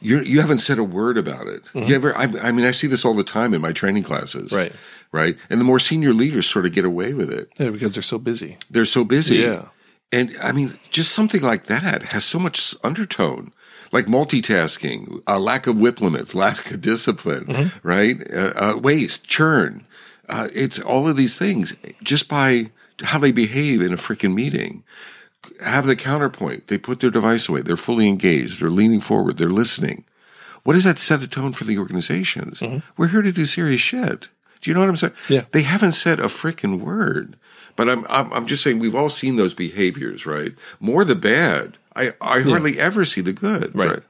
You're, 0.00 0.22
you 0.22 0.40
haven't 0.40 0.58
said 0.58 0.78
a 0.78 0.84
word 0.84 1.18
about 1.18 1.48
it. 1.48 1.64
Mm-hmm. 1.74 1.88
You 1.88 1.94
ever? 1.96 2.16
I, 2.16 2.24
I 2.40 2.52
mean, 2.52 2.64
I 2.64 2.70
see 2.70 2.86
this 2.86 3.04
all 3.04 3.14
the 3.14 3.24
time 3.24 3.52
in 3.54 3.60
my 3.60 3.72
training 3.72 4.04
classes, 4.04 4.52
Right. 4.52 4.72
Right, 5.10 5.38
and 5.48 5.58
the 5.58 5.64
more 5.64 5.78
senior 5.78 6.12
leaders 6.12 6.46
sort 6.46 6.66
of 6.66 6.72
get 6.72 6.84
away 6.84 7.14
with 7.14 7.32
it. 7.32 7.48
Yeah, 7.58 7.70
because 7.70 7.94
they're 7.94 8.02
so 8.02 8.18
busy. 8.18 8.58
They're 8.70 8.84
so 8.84 9.04
busy. 9.04 9.36
Yeah. 9.36 9.68
And 10.10 10.34
I 10.42 10.52
mean, 10.52 10.78
just 10.90 11.12
something 11.12 11.42
like 11.42 11.66
that 11.66 12.02
has 12.04 12.24
so 12.24 12.38
much 12.38 12.74
undertone, 12.82 13.52
like 13.92 14.06
multitasking, 14.06 15.20
a 15.26 15.38
lack 15.38 15.66
of 15.66 15.78
WIP 15.78 16.00
limits, 16.00 16.34
lack 16.44 16.70
of 16.70 16.80
discipline, 16.80 17.70
right? 17.82 18.16
Uh, 18.32 18.52
uh, 18.56 18.78
waste, 18.78 19.26
churn. 19.26 19.84
Uh, 20.28 20.48
it's 20.54 20.78
all 20.78 21.08
of 21.08 21.16
these 21.16 21.36
things 21.36 21.74
just 22.02 22.28
by 22.28 22.70
how 23.02 23.18
they 23.18 23.32
behave 23.32 23.80
in 23.82 23.92
a 23.92 23.96
freaking 23.96 24.34
meeting. 24.34 24.82
Have 25.64 25.86
the 25.86 25.96
counterpoint. 25.96 26.68
They 26.68 26.78
put 26.78 27.00
their 27.00 27.10
device 27.10 27.48
away. 27.48 27.62
They're 27.62 27.76
fully 27.76 28.08
engaged. 28.08 28.60
They're 28.60 28.70
leaning 28.70 29.00
forward. 29.00 29.38
They're 29.38 29.48
listening. 29.50 30.04
What 30.64 30.74
does 30.74 30.84
that 30.84 30.98
set 30.98 31.22
a 31.22 31.28
tone 31.28 31.52
for 31.52 31.64
the 31.64 31.78
organizations? 31.78 32.60
We're 32.96 33.08
here 33.08 33.22
to 33.22 33.32
do 33.32 33.46
serious 33.46 33.80
shit. 33.80 34.28
Do 34.60 34.70
you 34.70 34.74
know 34.74 34.80
what 34.80 34.88
I'm 34.88 34.96
saying? 34.96 35.14
Yeah. 35.28 35.44
They 35.52 35.62
haven't 35.62 35.92
said 35.92 36.20
a 36.20 36.24
freaking 36.24 36.80
word. 36.80 37.36
But 37.76 37.88
I'm, 37.88 38.04
I'm 38.08 38.32
I'm 38.32 38.46
just 38.46 38.62
saying 38.64 38.80
we've 38.80 38.96
all 38.96 39.08
seen 39.08 39.36
those 39.36 39.54
behaviors, 39.54 40.26
right? 40.26 40.52
More 40.80 41.04
the 41.04 41.14
bad. 41.14 41.78
I 41.94 42.12
I 42.20 42.40
hardly 42.40 42.78
ever 42.78 43.04
see 43.04 43.20
the 43.20 43.32
good, 43.32 43.74
Right. 43.74 44.02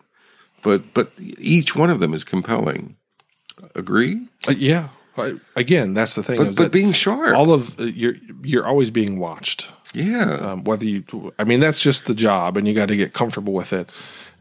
But 0.62 0.94
but 0.94 1.12
each 1.18 1.76
one 1.76 1.90
of 1.90 2.01
them 2.01 2.14
is 2.14 2.24
compelling. 2.24 2.96
Agree? 3.74 4.26
Uh, 4.46 4.53
yeah. 4.53 4.88
I, 5.16 5.34
again, 5.57 5.94
that's 5.94 6.14
the 6.14 6.22
thing. 6.22 6.38
But 6.38 6.57
but 6.57 6.72
being 6.72 6.92
sharp. 6.92 7.36
all 7.36 7.53
of 7.53 7.78
uh, 7.78 7.84
you're 7.84 8.14
you're 8.42 8.66
always 8.66 8.90
being 8.90 9.18
watched. 9.18 9.72
yeah. 9.92 10.34
Um, 10.40 10.64
whether 10.64 10.84
you, 10.84 11.05
I 11.38 11.44
mean, 11.44 11.61
that's 11.61 11.82
just 11.82 12.07
the 12.07 12.14
job, 12.14 12.57
and 12.57 12.66
you 12.68 12.74
got 12.74 12.88
to 12.88 12.96
get 12.96 13.12
comfortable 13.12 13.53
with 13.53 13.72
it. 13.72 13.90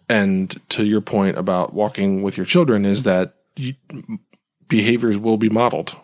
And 0.07 0.55
to 0.69 0.85
your 0.85 1.01
point 1.01 1.37
about 1.37 1.73
walking 1.73 2.21
with 2.21 2.37
your 2.37 2.45
children, 2.45 2.85
is 2.85 3.03
that 3.03 3.33
you, 3.55 3.73
behaviors 4.67 5.17
will 5.17 5.37
be 5.37 5.49
modeled, 5.49 5.95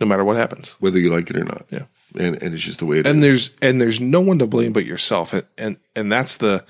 no 0.00 0.06
matter 0.06 0.24
what 0.24 0.36
happens. 0.36 0.76
whether 0.80 0.98
you 0.98 1.10
like 1.10 1.30
it 1.30 1.36
or 1.36 1.44
not. 1.44 1.66
Yeah. 1.70 1.84
And 2.16 2.40
and 2.42 2.54
it's 2.54 2.62
just 2.62 2.78
the 2.78 2.86
way 2.86 2.98
it 2.98 3.06
is. 3.06 3.12
and 3.12 3.22
there's 3.22 3.50
and 3.60 3.80
there's 3.80 4.00
no 4.00 4.20
one 4.20 4.38
to 4.38 4.46
blame 4.46 4.72
but 4.72 4.84
yourself 4.86 5.32
and, 5.32 5.44
and 5.58 5.76
and 5.96 6.12
that's 6.12 6.36
the 6.36 6.64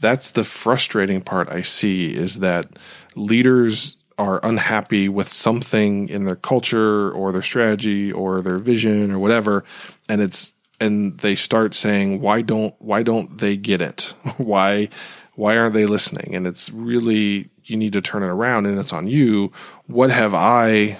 that's 0.00 0.30
the 0.30 0.42
frustrating 0.42 1.20
part 1.20 1.48
i 1.50 1.62
see 1.62 2.16
is 2.16 2.40
that 2.40 2.66
leaders 3.14 3.96
are 4.18 4.40
unhappy 4.42 5.08
with 5.08 5.28
something 5.28 6.08
in 6.08 6.24
their 6.24 6.34
culture 6.34 7.12
or 7.12 7.30
their 7.30 7.42
strategy 7.42 8.10
or 8.10 8.42
their 8.42 8.58
vision 8.58 9.12
or 9.12 9.20
whatever 9.20 9.62
and 10.08 10.20
it's 10.20 10.52
and 10.80 11.18
they 11.18 11.36
start 11.36 11.76
saying 11.76 12.20
why 12.20 12.42
don't 12.42 12.74
why 12.80 13.04
don't 13.04 13.38
they 13.38 13.56
get 13.56 13.80
it 13.80 14.14
why 14.36 14.88
why 15.36 15.56
aren't 15.56 15.74
they 15.74 15.86
listening 15.86 16.34
and 16.34 16.44
it's 16.44 16.70
really 16.70 17.50
you 17.68 17.76
need 17.76 17.92
to 17.92 18.00
turn 18.00 18.22
it 18.22 18.28
around 18.28 18.66
and 18.66 18.78
it's 18.78 18.92
on 18.92 19.06
you 19.06 19.52
what 19.86 20.10
have 20.10 20.34
i 20.34 20.96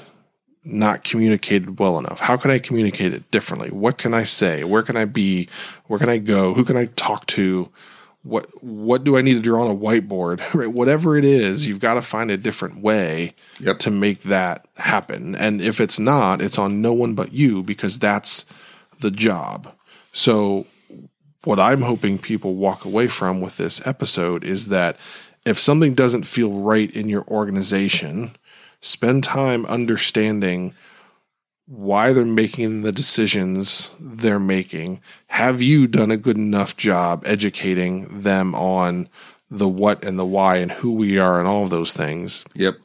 not 0.65 1.03
communicated 1.03 1.79
well 1.79 1.99
enough? 1.99 2.21
How 2.21 2.37
can 2.37 2.51
I 2.51 2.59
communicate 2.59 3.15
it 3.15 3.31
differently? 3.31 3.71
What 3.71 3.97
can 3.97 4.13
I 4.13 4.25
say? 4.25 4.65
Where 4.65 4.83
can 4.83 4.97
I 4.97 5.07
be? 5.07 5.49
Where 5.87 5.99
can 5.99 6.09
I 6.09 6.19
go? 6.19 6.53
Who 6.55 6.65
can 6.65 6.77
I 6.77 6.87
talk 6.97 7.27
to? 7.29 7.71
What 8.23 8.63
what 8.63 9.05
do 9.05 9.17
I 9.17 9.23
need 9.23 9.35
to 9.35 9.41
draw 9.41 9.65
on 9.65 9.71
a 9.71 9.79
whiteboard? 9.79 10.43
Right? 10.55 10.71
Whatever 10.73 11.17
it 11.17 11.25
is, 11.25 11.67
you've 11.67 11.81
got 11.81 11.95
to 11.95 12.03
find 12.03 12.31
a 12.31 12.37
different 12.37 12.81
way 12.83 13.35
Yep. 13.61 13.79
to 13.81 13.91
make 13.91 14.23
that 14.25 14.67
happen. 14.77 15.35
And 15.35 15.63
if 15.63 15.81
it's 15.81 15.99
not, 15.99 16.43
it's 16.43 16.59
on 16.59 16.83
no 16.83 16.93
one 16.93 17.15
but 17.15 17.33
you 17.33 17.63
because 17.63 17.99
that's 17.99 18.45
the 19.01 19.11
job. 19.11 19.73
So 20.13 20.67
what 21.45 21.61
I'm 21.61 21.83
hoping 21.83 22.19
people 22.19 22.57
walk 22.57 22.85
away 22.85 23.07
from 23.07 23.41
with 23.41 23.57
this 23.57 23.85
episode 23.87 24.45
is 24.45 24.69
that 24.69 24.97
if 25.49 25.59
something 25.59 25.95
doesn't 25.95 26.25
feel 26.25 26.61
right 26.61 26.91
in 26.91 27.09
your 27.09 27.25
organization, 27.27 28.37
spend 28.81 29.25
time 29.25 29.65
understanding 29.67 30.75
why 31.67 32.13
they're 32.13 32.25
making 32.25 32.83
the 32.83 32.93
decisions 32.93 33.95
they're 33.99 34.39
making. 34.39 35.01
Have 35.29 35.63
you 35.63 35.87
done 35.87 36.11
a 36.11 36.17
good 36.17 36.37
enough 36.37 36.77
job 36.77 37.23
educating 37.27 38.23
them 38.23 38.55
on 38.55 39.09
the 39.51 39.69
what 39.69 40.05
and 40.05 40.19
the 40.19 40.27
why 40.27 40.57
and 40.57 40.71
who 40.71 40.93
we 40.93 41.19
are 41.19 41.39
and 41.39 41.49
all 41.49 41.63
of 41.63 41.71
those 41.71 41.95
things? 41.95 42.45
yep. 42.55 42.77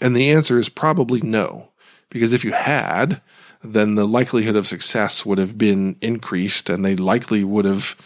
And 0.00 0.14
the 0.14 0.30
answer 0.30 0.58
is 0.58 0.68
probably 0.68 1.20
no. 1.20 1.70
Because 2.10 2.32
if 2.32 2.44
you 2.44 2.52
had, 2.52 3.20
then 3.62 3.94
the 3.94 4.06
likelihood 4.06 4.54
of 4.54 4.66
success 4.66 5.24
would 5.24 5.38
have 5.38 5.56
been 5.56 5.96
increased 6.00 6.68
and 6.68 6.84
they 6.84 6.94
likely 6.94 7.42
would 7.42 7.64
have 7.64 7.96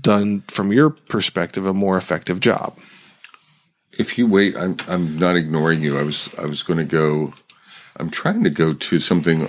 done, 0.00 0.42
from 0.48 0.72
your 0.72 0.90
perspective, 0.90 1.66
a 1.66 1.74
more 1.74 1.96
effective 1.96 2.40
job. 2.40 2.76
If 3.98 4.16
you 4.16 4.26
wait, 4.26 4.56
I'm 4.56 4.76
I'm 4.86 5.18
not 5.18 5.36
ignoring 5.36 5.82
you. 5.82 5.98
I 5.98 6.02
was 6.02 6.28
I 6.38 6.46
was 6.46 6.62
going 6.62 6.78
to 6.78 6.84
go. 6.84 7.34
I'm 7.96 8.10
trying 8.10 8.44
to 8.44 8.50
go 8.50 8.72
to 8.72 9.00
something. 9.00 9.48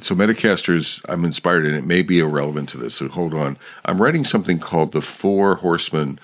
So 0.00 0.14
Metacasters, 0.14 1.04
I'm 1.08 1.24
inspired, 1.24 1.66
and 1.66 1.76
it 1.76 1.84
may 1.84 2.00
be 2.02 2.18
irrelevant 2.18 2.70
to 2.70 2.78
this. 2.78 2.96
So 2.96 3.08
hold 3.08 3.34
on. 3.34 3.58
I'm 3.84 4.00
writing 4.00 4.24
something 4.24 4.58
called 4.58 4.92
the 4.92 5.02
Four 5.02 5.56
Horsemen 5.56 6.18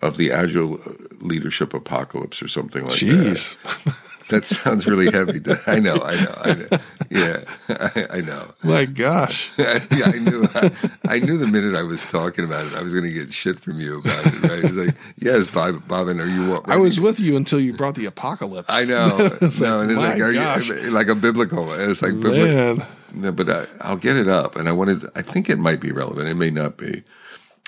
of 0.00 0.18
the 0.18 0.30
Agile 0.30 0.80
Leadership 1.20 1.74
Apocalypse, 1.74 2.42
or 2.42 2.48
something 2.48 2.82
like 2.82 2.92
that. 2.92 3.00
Jeez. 3.00 3.56
That 3.84 3.94
sounds 4.44 4.86
really 4.86 5.10
heavy. 5.10 5.40
I 5.66 5.78
know. 5.78 5.96
I 6.02 6.24
know. 6.24 6.34
I 6.42 6.54
know. 6.54 6.78
Yeah, 7.10 7.44
I, 7.68 8.06
I 8.18 8.20
know. 8.20 8.54
My 8.62 8.84
gosh. 8.84 9.50
yeah, 9.58 9.80
I 10.04 10.18
knew. 10.18 10.48
I, 10.54 10.70
I 11.08 11.18
knew 11.20 11.38
the 11.38 11.46
minute 11.46 11.76
I 11.76 11.82
was 11.82 12.02
talking 12.02 12.44
about 12.44 12.66
it, 12.66 12.74
I 12.74 12.82
was 12.82 12.92
going 12.92 13.04
to 13.04 13.12
get 13.12 13.32
shit 13.32 13.60
from 13.60 13.78
you 13.78 14.00
about 14.00 14.26
it. 14.26 14.42
Right? 14.42 14.64
It's 14.64 14.72
like, 14.72 14.96
yes, 15.18 15.48
Bob, 15.48 15.86
Bobbin, 15.86 16.20
are 16.20 16.26
you? 16.26 16.60
I 16.66 16.76
was 16.76 16.98
with 16.98 17.20
you 17.20 17.36
until 17.36 17.60
you 17.60 17.72
brought 17.72 17.94
the 17.94 18.06
apocalypse. 18.06 18.68
I 18.68 18.84
know. 18.84 19.30
No, 19.56 19.78
like, 19.78 19.82
and 19.82 19.90
it's 19.90 19.98
my 19.98 20.12
like, 20.12 20.20
are 20.20 20.32
gosh. 20.32 20.68
you 20.68 20.90
like 20.90 21.08
a 21.08 21.14
biblical? 21.14 21.72
It's 21.72 22.02
like 22.02 22.14
biblical. 22.14 22.46
Man. 22.46 22.86
No, 23.14 23.32
but 23.32 23.48
I, 23.48 23.66
I'll 23.80 23.96
get 23.96 24.16
it 24.16 24.28
up, 24.28 24.56
and 24.56 24.68
I 24.68 24.72
wanted. 24.72 25.08
I 25.14 25.22
think 25.22 25.48
it 25.48 25.58
might 25.58 25.80
be 25.80 25.92
relevant. 25.92 26.28
It 26.28 26.34
may 26.34 26.50
not 26.50 26.76
be, 26.76 27.02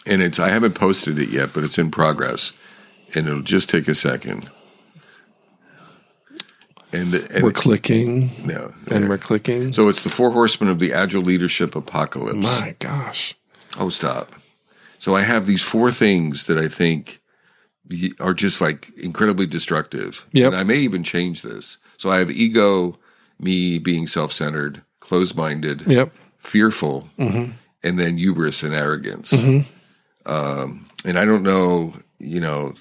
and 0.05 0.21
it's. 0.21 0.39
I 0.39 0.49
haven't 0.49 0.75
posted 0.75 1.19
it 1.19 1.31
yet, 1.31 1.53
but 1.55 1.65
it's 1.65 1.79
in 1.79 1.91
progress, 1.91 2.53
and 3.15 3.27
it'll 3.27 3.43
just 3.43 3.71
take 3.71 3.89
a 3.89 3.95
second. 3.95 4.51
And, 6.93 7.13
the, 7.13 7.29
and 7.35 7.45
We're 7.45 7.53
clicking 7.53 8.31
no, 8.47 8.73
and 8.91 9.09
we're 9.11 9.19
clicking. 9.19 9.73
so 9.75 9.89
it's 9.89 10.03
the 10.03 10.09
four 10.11 10.31
horsemen 10.31 10.71
of 10.71 10.79
the 10.79 10.93
agile 10.95 11.21
leadership 11.23 11.77
apocalypse. 11.77 12.39
my 12.39 12.75
gosh. 12.79 13.35
Oh, 13.79 13.91
stop. 13.91 14.33
So 14.99 15.15
I 15.15 15.21
have 15.23 15.47
these 15.47 15.61
four 15.63 15.91
things 15.93 16.45
that 16.45 16.57
I 16.59 16.67
think 16.69 17.21
are 18.21 18.33
just 18.35 18.61
like 18.61 18.91
incredibly 18.97 19.45
destructive. 19.47 20.27
Yep. 20.33 20.47
And 20.53 20.57
I 20.57 20.65
may 20.65 20.77
even 20.79 21.03
change 21.05 21.43
this. 21.43 21.77
So 21.99 22.11
I 22.11 22.19
have 22.19 22.31
ego, 22.31 22.99
me 23.39 23.79
being 23.79 24.07
self 24.07 24.33
centered, 24.33 24.83
closed 25.01 25.37
minded, 25.37 25.83
Yep. 25.87 26.13
fearful, 26.39 27.11
Mm-hmm. 27.19 27.53
and 27.83 27.99
then 27.99 28.17
hubris 28.17 28.63
and 28.63 28.75
arrogance. 28.75 29.33
Um, 30.27 30.89
and 31.05 31.19
I 31.19 31.25
don't 31.25 31.43
know, 31.43 31.95
you 32.19 32.41
know, 32.41 32.75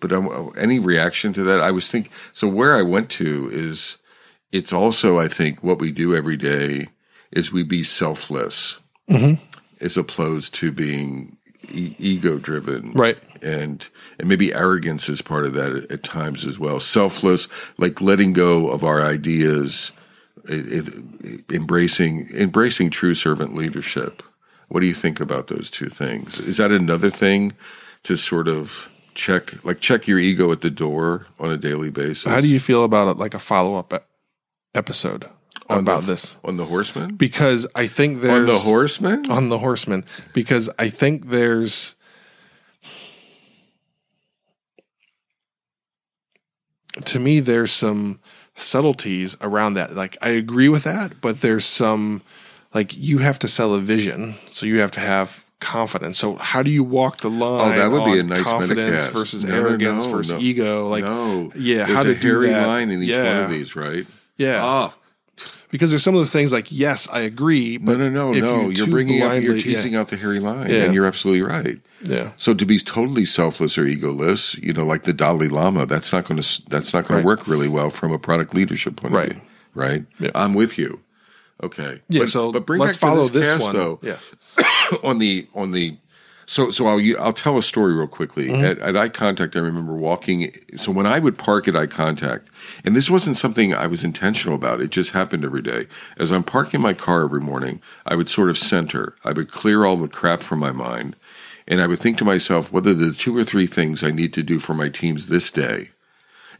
but 0.00 0.12
um, 0.12 0.52
any 0.58 0.78
reaction 0.78 1.32
to 1.34 1.42
that? 1.44 1.60
I 1.60 1.70
was 1.70 1.88
thinking. 1.88 2.12
so. 2.32 2.46
Where 2.48 2.76
I 2.76 2.82
went 2.82 3.10
to 3.12 3.50
is 3.52 3.96
it's 4.52 4.72
also, 4.72 5.18
I 5.18 5.28
think, 5.28 5.62
what 5.62 5.78
we 5.78 5.90
do 5.92 6.14
every 6.14 6.36
day 6.36 6.88
is 7.32 7.52
we 7.52 7.62
be 7.62 7.82
selfless 7.82 8.78
Mm-hmm. 9.08 9.40
as 9.80 9.96
opposed 9.96 10.52
to 10.54 10.72
being 10.72 11.36
e- 11.70 11.94
ego 11.96 12.38
driven. 12.38 12.90
Right. 12.92 13.16
And, 13.40 13.88
and 14.18 14.28
maybe 14.28 14.52
arrogance 14.52 15.08
is 15.08 15.22
part 15.22 15.46
of 15.46 15.52
that 15.54 15.72
at, 15.74 15.90
at 15.92 16.02
times 16.02 16.44
as 16.44 16.58
well. 16.58 16.80
Selfless, 16.80 17.46
like 17.78 18.00
letting 18.00 18.32
go 18.32 18.68
of 18.68 18.82
our 18.82 19.04
ideas, 19.06 19.92
it, 20.48 20.88
it, 21.22 21.54
embracing, 21.54 22.28
embracing 22.34 22.90
true 22.90 23.14
servant 23.14 23.54
leadership. 23.54 24.24
What 24.68 24.80
do 24.80 24.86
you 24.86 24.94
think 24.94 25.20
about 25.20 25.46
those 25.46 25.70
two 25.70 25.88
things? 25.88 26.40
Is 26.40 26.56
that 26.56 26.72
another 26.72 27.08
thing 27.10 27.52
to 28.06 28.16
sort 28.16 28.48
of 28.48 28.88
check 29.14 29.64
like 29.64 29.80
check 29.80 30.06
your 30.06 30.18
ego 30.18 30.50
at 30.52 30.60
the 30.60 30.70
door 30.70 31.26
on 31.38 31.50
a 31.50 31.56
daily 31.56 31.90
basis. 31.90 32.24
How 32.24 32.40
do 32.40 32.48
you 32.48 32.60
feel 32.60 32.84
about 32.84 33.08
it, 33.08 33.18
like 33.18 33.34
a 33.34 33.38
follow 33.38 33.76
up 33.76 34.06
episode 34.74 35.26
On 35.68 35.78
about 35.78 36.02
the- 36.02 36.12
this? 36.12 36.36
on 36.44 36.56
the 36.56 36.66
horseman? 36.66 37.14
Because 37.16 37.66
I 37.74 37.86
think 37.86 38.20
there's 38.22 38.40
On 38.40 38.46
the 38.46 38.58
horseman? 38.58 39.30
on 39.30 39.48
the 39.48 39.58
horseman 39.58 40.04
because 40.34 40.68
I 40.78 40.88
think 40.88 41.28
there's 41.30 41.94
to 47.04 47.18
me 47.18 47.40
there's 47.40 47.70
some 47.72 48.20
subtleties 48.54 49.36
around 49.40 49.74
that. 49.74 49.94
Like 49.94 50.16
I 50.22 50.30
agree 50.30 50.68
with 50.68 50.84
that, 50.84 51.20
but 51.20 51.40
there's 51.40 51.64
some 51.64 52.22
like 52.74 52.96
you 52.96 53.18
have 53.18 53.38
to 53.40 53.48
sell 53.48 53.74
a 53.74 53.80
vision, 53.80 54.34
so 54.50 54.66
you 54.66 54.78
have 54.80 54.90
to 54.92 55.00
have 55.00 55.44
confidence. 55.60 56.18
So 56.18 56.36
how 56.36 56.62
do 56.62 56.70
you 56.70 56.84
walk 56.84 57.18
the 57.18 57.30
line? 57.30 57.72
Oh, 57.72 57.76
that 57.76 57.90
would 57.90 58.04
be 58.04 58.18
a 58.18 58.22
nice 58.22 58.42
confidence 58.42 59.06
versus 59.08 59.44
No, 59.44 59.54
no, 59.54 59.68
arrogance 59.68 60.06
no, 60.06 60.12
versus 60.12 60.32
no. 60.32 60.38
ego. 60.38 60.88
Like 60.88 61.04
no. 61.04 61.50
yeah, 61.56 61.84
There's 61.86 61.90
how 61.90 62.02
to 62.02 62.14
do 62.14 62.46
that. 62.46 62.66
line 62.66 62.90
in 62.90 63.02
each 63.02 63.10
yeah. 63.10 63.34
one 63.36 63.44
of 63.44 63.50
these, 63.50 63.74
right? 63.76 64.06
Yeah, 64.36 64.60
Ah, 64.62 64.94
because 65.70 65.90
there's 65.90 66.02
some 66.02 66.14
of 66.14 66.20
those 66.20 66.30
things 66.30 66.52
like 66.52 66.70
yes, 66.70 67.08
I 67.10 67.20
agree, 67.20 67.78
no, 67.78 67.86
but 67.92 67.98
no, 67.98 68.10
no, 68.10 68.32
no. 68.32 68.60
you 68.60 68.62
You're 68.66 68.86
too 68.86 68.90
bringing 68.90 69.22
up, 69.22 69.32
you're 69.42 69.52
blindly- 69.54 69.62
teasing 69.62 69.96
out 69.96 70.08
the 70.08 70.16
hairy 70.16 70.40
line, 70.40 70.68
Yeah. 70.70 70.84
and 70.84 70.94
you're 70.94 71.06
absolutely 71.06 71.42
right. 71.42 71.78
Yeah, 72.02 72.32
So 72.36 72.52
to 72.52 72.66
be 72.66 72.78
totally 72.78 73.24
selfless 73.24 73.78
or 73.78 73.84
egoless, 73.86 74.62
you 74.62 74.74
know, 74.74 74.84
like 74.84 75.04
the 75.04 75.14
Dalai 75.14 75.48
Lama, 75.48 75.86
that's 75.86 76.12
not 76.12 76.26
going 76.26 76.40
to 76.40 76.62
that's 76.68 76.92
not 76.92 77.08
going 77.08 77.16
Right. 77.16 77.22
to 77.22 77.26
work 77.26 77.48
really 77.48 77.68
well 77.68 77.88
from 77.88 78.12
a 78.12 78.18
product 78.18 78.54
leadership 78.54 78.96
point 78.96 79.14
Right. 79.14 79.30
of 79.30 79.32
view, 79.36 79.42
right? 79.74 80.04
Yeah. 80.20 80.30
I'm 80.34 80.52
with 80.52 80.76
you. 80.78 81.00
Okay. 81.62 82.00
yeah. 82.08 82.20
But- 82.22 82.30
so 82.30 82.52
but 82.52 82.66
bring 82.66 82.80
let's 82.80 82.96
follow 82.96 83.28
this, 83.28 83.30
this, 83.30 83.52
cast, 83.52 83.64
one. 83.64 83.74
though. 83.74 84.00
Yeah, 84.02 84.18
on 85.02 85.18
the 85.18 85.48
on 85.54 85.72
the 85.72 85.96
so 86.46 86.70
so 86.70 86.86
I'll 86.86 87.00
I'll 87.20 87.32
tell 87.32 87.58
a 87.58 87.62
story 87.62 87.94
real 87.94 88.06
quickly. 88.06 88.48
Mm-hmm. 88.48 88.64
At, 88.64 88.78
at 88.78 88.94
iContact, 88.94 89.56
I 89.56 89.58
remember 89.58 89.94
walking. 89.94 90.52
So 90.76 90.92
when 90.92 91.06
I 91.06 91.18
would 91.18 91.36
park 91.36 91.66
at 91.66 91.74
iContact, 91.74 92.42
and 92.84 92.94
this 92.94 93.10
wasn't 93.10 93.36
something 93.36 93.74
I 93.74 93.86
was 93.88 94.04
intentional 94.04 94.54
about. 94.54 94.80
It 94.80 94.90
just 94.90 95.10
happened 95.10 95.44
every 95.44 95.62
day. 95.62 95.88
As 96.16 96.30
I'm 96.30 96.44
parking 96.44 96.80
my 96.80 96.94
car 96.94 97.24
every 97.24 97.40
morning, 97.40 97.82
I 98.06 98.14
would 98.14 98.28
sort 98.28 98.48
of 98.48 98.56
center. 98.56 99.16
I 99.24 99.32
would 99.32 99.50
clear 99.50 99.84
all 99.84 99.96
the 99.96 100.08
crap 100.08 100.40
from 100.40 100.60
my 100.60 100.72
mind, 100.72 101.16
and 101.66 101.80
I 101.80 101.86
would 101.88 101.98
think 101.98 102.16
to 102.18 102.24
myself, 102.24 102.72
what 102.72 102.86
are 102.86 102.94
the 102.94 103.12
two 103.12 103.36
or 103.36 103.44
three 103.44 103.66
things 103.66 104.04
I 104.04 104.10
need 104.12 104.32
to 104.34 104.42
do 104.42 104.60
for 104.60 104.74
my 104.74 104.88
teams 104.88 105.26
this 105.26 105.50
day? 105.50 105.90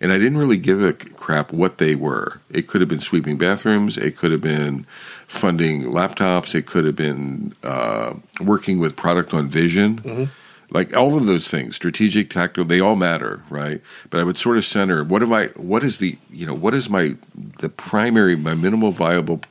And 0.00 0.12
I 0.12 0.18
didn't 0.18 0.38
really 0.38 0.58
give 0.58 0.82
a 0.82 0.92
crap 0.92 1.52
what 1.52 1.78
they 1.78 1.94
were. 1.94 2.40
It 2.50 2.68
could 2.68 2.80
have 2.80 2.88
been 2.88 3.00
sweeping 3.00 3.38
bathrooms. 3.38 3.96
It 3.96 4.16
could 4.16 4.30
have 4.30 4.42
been 4.42 4.86
funding 5.26 5.84
laptops. 5.84 6.54
It 6.54 6.66
could 6.66 6.84
have 6.84 6.96
been 6.96 7.54
uh, 7.62 8.14
working 8.40 8.78
with 8.78 8.94
product 8.96 9.32
on 9.32 9.48
vision. 9.48 10.30
Like 10.70 10.96
all 10.96 11.16
of 11.16 11.26
those 11.26 11.46
things, 11.46 11.76
strategic, 11.76 12.28
tactical, 12.28 12.64
they 12.64 12.80
all 12.80 12.96
matter, 12.96 13.40
right? 13.50 13.80
But 14.10 14.18
I 14.20 14.24
would 14.24 14.36
sort 14.36 14.56
of 14.56 14.64
center 14.64 15.04
what 15.04 15.22
have 15.22 15.30
I, 15.30 15.46
what 15.48 15.84
is 15.84 15.98
the, 15.98 16.18
you 16.28 16.44
know, 16.44 16.54
what 16.54 16.74
is 16.74 16.90
my, 16.90 17.14
the 17.60 17.68
primary, 17.68 18.34
my 18.34 18.54
minimal 18.54 18.90
viable, 18.90 19.42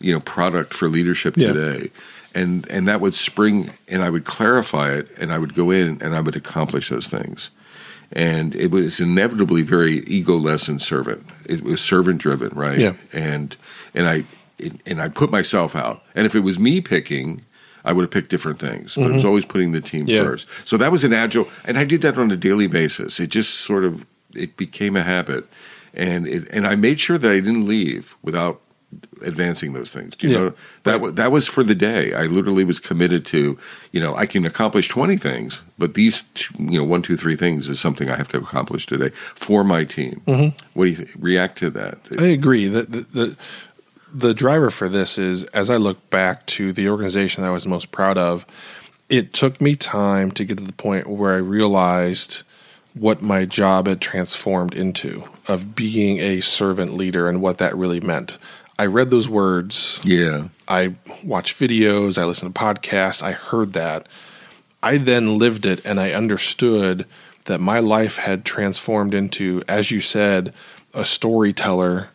you 0.00 0.14
know, 0.14 0.20
product 0.20 0.72
for 0.72 0.88
leadership 0.88 1.36
Yeah. 1.36 1.52
today? 1.52 1.90
And, 2.34 2.66
and 2.70 2.88
that 2.88 3.02
would 3.02 3.12
spring, 3.12 3.70
and 3.86 4.02
I 4.02 4.08
would 4.08 4.24
clarify 4.24 4.92
it, 4.94 5.10
and 5.18 5.30
I 5.30 5.36
would 5.36 5.52
go 5.52 5.70
in 5.70 6.00
and 6.00 6.14
I 6.16 6.20
would 6.22 6.34
accomplish 6.36 6.88
those 6.88 7.06
things 7.06 7.50
and 8.12 8.54
it 8.54 8.70
was 8.70 9.00
inevitably 9.00 9.62
very 9.62 10.00
egoless 10.02 10.68
and 10.68 10.80
servant. 10.80 11.26
It 11.46 11.62
was 11.62 11.80
servant 11.80 12.18
driven, 12.18 12.50
right? 12.50 12.78
Yeah. 12.78 12.94
And 13.12 13.56
and 13.94 14.08
I 14.08 14.24
and 14.86 15.00
I 15.02 15.08
put 15.08 15.30
myself 15.30 15.74
out. 15.74 16.02
And 16.14 16.24
if 16.26 16.34
it 16.34 16.40
was 16.40 16.58
me 16.58 16.80
picking, 16.80 17.42
I 17.84 17.92
would 17.92 18.02
have 18.02 18.10
picked 18.10 18.28
different 18.30 18.58
things. 18.60 18.94
But 18.94 19.10
it 19.10 19.14
was 19.14 19.24
always 19.24 19.44
putting 19.44 19.72
the 19.72 19.80
team 19.80 20.02
Mm-hmm. 20.06 20.10
Yeah. 20.10 20.22
first. 20.24 20.46
So 20.64 20.76
that 20.76 20.92
was 20.92 21.04
an 21.04 21.12
agile, 21.12 21.48
and 21.64 21.76
I 21.78 21.84
did 21.84 22.00
that 22.02 22.16
on 22.16 22.30
a 22.30 22.36
daily 22.36 22.68
basis. 22.68 23.18
It 23.20 23.28
just 23.28 23.54
sort 23.60 23.84
of 23.84 24.06
it 24.34 24.56
became 24.56 24.96
a 24.96 25.02
habit, 25.02 25.44
and 25.92 26.26
it, 26.26 26.48
and 26.50 26.66
I 26.66 26.74
made 26.76 26.98
sure 27.00 27.18
that 27.18 27.30
I 27.30 27.40
didn't 27.40 27.66
leave 27.66 28.14
without 28.22 28.61
advancing 29.22 29.72
those 29.72 29.90
things. 29.90 30.16
Do 30.16 30.26
you 30.28 30.32
Yeah. 30.34 30.38
know 30.40 30.52
that 30.84 31.00
wa- 31.00 31.10
that 31.10 31.30
was 31.32 31.46
for 31.48 31.62
the 31.62 31.74
day. 31.74 32.12
I 32.14 32.26
literally 32.26 32.64
was 32.64 32.78
committed 32.80 33.24
to, 33.26 33.56
you 33.92 34.00
know, 34.00 34.14
I 34.14 34.26
can 34.26 34.44
accomplish 34.44 34.88
twenty 34.88 35.16
things, 35.16 35.60
but 35.78 35.94
these, 35.94 36.24
two, 36.34 36.54
you 36.58 36.78
know, 36.78 36.84
one, 36.84 37.02
two, 37.02 37.16
three 37.16 37.36
things 37.36 37.68
is 37.68 37.78
something 37.80 38.10
I 38.10 38.16
have 38.16 38.28
to 38.28 38.38
accomplish 38.38 38.86
today 38.86 39.10
for 39.34 39.64
my 39.64 39.84
team. 39.84 40.22
Mm-hmm. 40.26 40.56
What 40.74 40.84
do 40.84 40.90
you 40.90 40.96
think? 40.96 41.10
react 41.18 41.58
to 41.58 41.70
that? 41.70 41.98
I 42.18 42.26
agree. 42.26 42.68
The, 42.68 42.82
the 42.82 43.00
the 43.12 43.36
the 44.14 44.34
driver 44.34 44.70
for 44.70 44.88
this 44.88 45.18
is 45.18 45.44
as 45.54 45.70
I 45.70 45.76
look 45.76 46.10
back 46.10 46.44
to 46.46 46.72
the 46.72 46.88
organization 46.88 47.42
that 47.42 47.48
I 47.48 47.52
was 47.52 47.66
most 47.66 47.92
proud 47.92 48.18
of, 48.18 48.44
it 49.08 49.32
took 49.32 49.60
me 49.60 49.74
time 49.74 50.30
to 50.32 50.44
get 50.44 50.58
to 50.58 50.64
the 50.64 50.72
point 50.74 51.06
where 51.06 51.32
I 51.32 51.38
realized 51.38 52.42
what 52.94 53.22
my 53.22 53.46
job 53.46 53.86
had 53.86 54.02
transformed 54.02 54.74
into 54.74 55.24
of 55.48 55.74
being 55.74 56.18
a 56.18 56.40
servant 56.40 56.92
leader 56.92 57.26
and 57.26 57.40
what 57.40 57.56
that 57.56 57.74
really 57.74 58.00
meant. 58.00 58.36
I 58.82 58.86
read 58.86 59.10
those 59.10 59.28
words. 59.28 60.00
Yeah, 60.02 60.48
I 60.66 60.96
watched 61.22 61.56
videos, 61.56 62.18
I 62.18 62.24
listened 62.24 62.52
to 62.52 62.60
podcasts, 62.60 63.22
I 63.22 63.30
heard 63.30 63.74
that. 63.74 64.08
I 64.82 64.98
then 64.98 65.38
lived 65.38 65.66
it 65.66 65.86
and 65.86 66.00
I 66.00 66.10
understood 66.10 67.06
that 67.44 67.60
my 67.60 67.78
life 67.78 68.16
had 68.16 68.44
transformed 68.44 69.14
into, 69.14 69.62
as 69.68 69.92
you 69.92 70.00
said, 70.00 70.52
a 70.94 71.04
storyteller, 71.04 72.10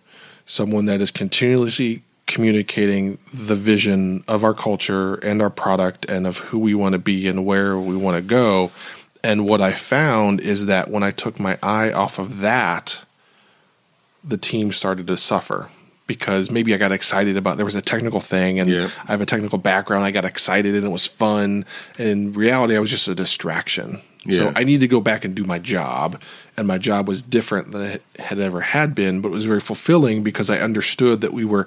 someone 0.45 0.87
that 0.87 0.99
is 0.99 1.09
continuously 1.09 2.03
communicating 2.25 3.17
the 3.33 3.55
vision 3.55 4.25
of 4.27 4.43
our 4.43 4.53
culture 4.53 5.15
and 5.23 5.41
our 5.41 5.49
product 5.49 6.05
and 6.09 6.27
of 6.27 6.39
who 6.39 6.59
we 6.59 6.75
want 6.75 6.91
to 6.91 6.99
be 6.99 7.29
and 7.29 7.45
where 7.45 7.77
we 7.77 7.95
want 7.95 8.17
to 8.17 8.21
go. 8.21 8.71
And 9.23 9.45
what 9.45 9.61
I 9.61 9.71
found 9.71 10.41
is 10.41 10.65
that 10.65 10.91
when 10.91 11.01
I 11.01 11.11
took 11.11 11.39
my 11.39 11.57
eye 11.63 11.93
off 11.93 12.19
of 12.19 12.39
that, 12.39 13.05
the 14.21 14.37
team 14.37 14.73
started 14.73 15.07
to 15.07 15.15
suffer 15.15 15.69
because 16.07 16.49
maybe 16.49 16.73
I 16.73 16.77
got 16.77 16.91
excited 16.91 17.37
about 17.37 17.57
there 17.57 17.65
was 17.65 17.75
a 17.75 17.81
technical 17.81 18.21
thing 18.21 18.59
and 18.59 18.69
Yeah. 18.69 18.89
I 19.07 19.11
have 19.11 19.21
a 19.21 19.25
technical 19.25 19.57
background. 19.57 20.05
I 20.05 20.11
got 20.11 20.25
excited 20.25 20.73
and 20.73 20.85
it 20.85 20.89
was 20.89 21.05
fun. 21.05 21.65
And 21.97 22.07
in 22.07 22.33
reality, 22.33 22.75
I 22.75 22.79
was 22.79 22.89
just 22.89 23.07
a 23.07 23.15
distraction. 23.15 24.01
So 24.29 24.51
I 24.57 24.65
need 24.65 24.81
to 24.81 24.89
go 24.89 24.99
back 24.99 25.23
and 25.23 25.33
do 25.33 25.45
my 25.45 25.57
job. 25.57 26.21
And 26.57 26.67
my 26.67 26.77
job 26.77 27.07
was 27.07 27.23
different 27.23 27.71
than 27.71 27.81
it 27.83 28.01
had 28.19 28.39
ever 28.39 28.59
had 28.59 28.93
been, 28.93 29.21
but 29.21 29.29
it 29.29 29.31
was 29.31 29.45
very 29.45 29.61
fulfilling 29.61 30.21
because 30.21 30.49
I 30.49 30.59
understood 30.59 31.21
that 31.21 31.31
we 31.31 31.45
were, 31.45 31.65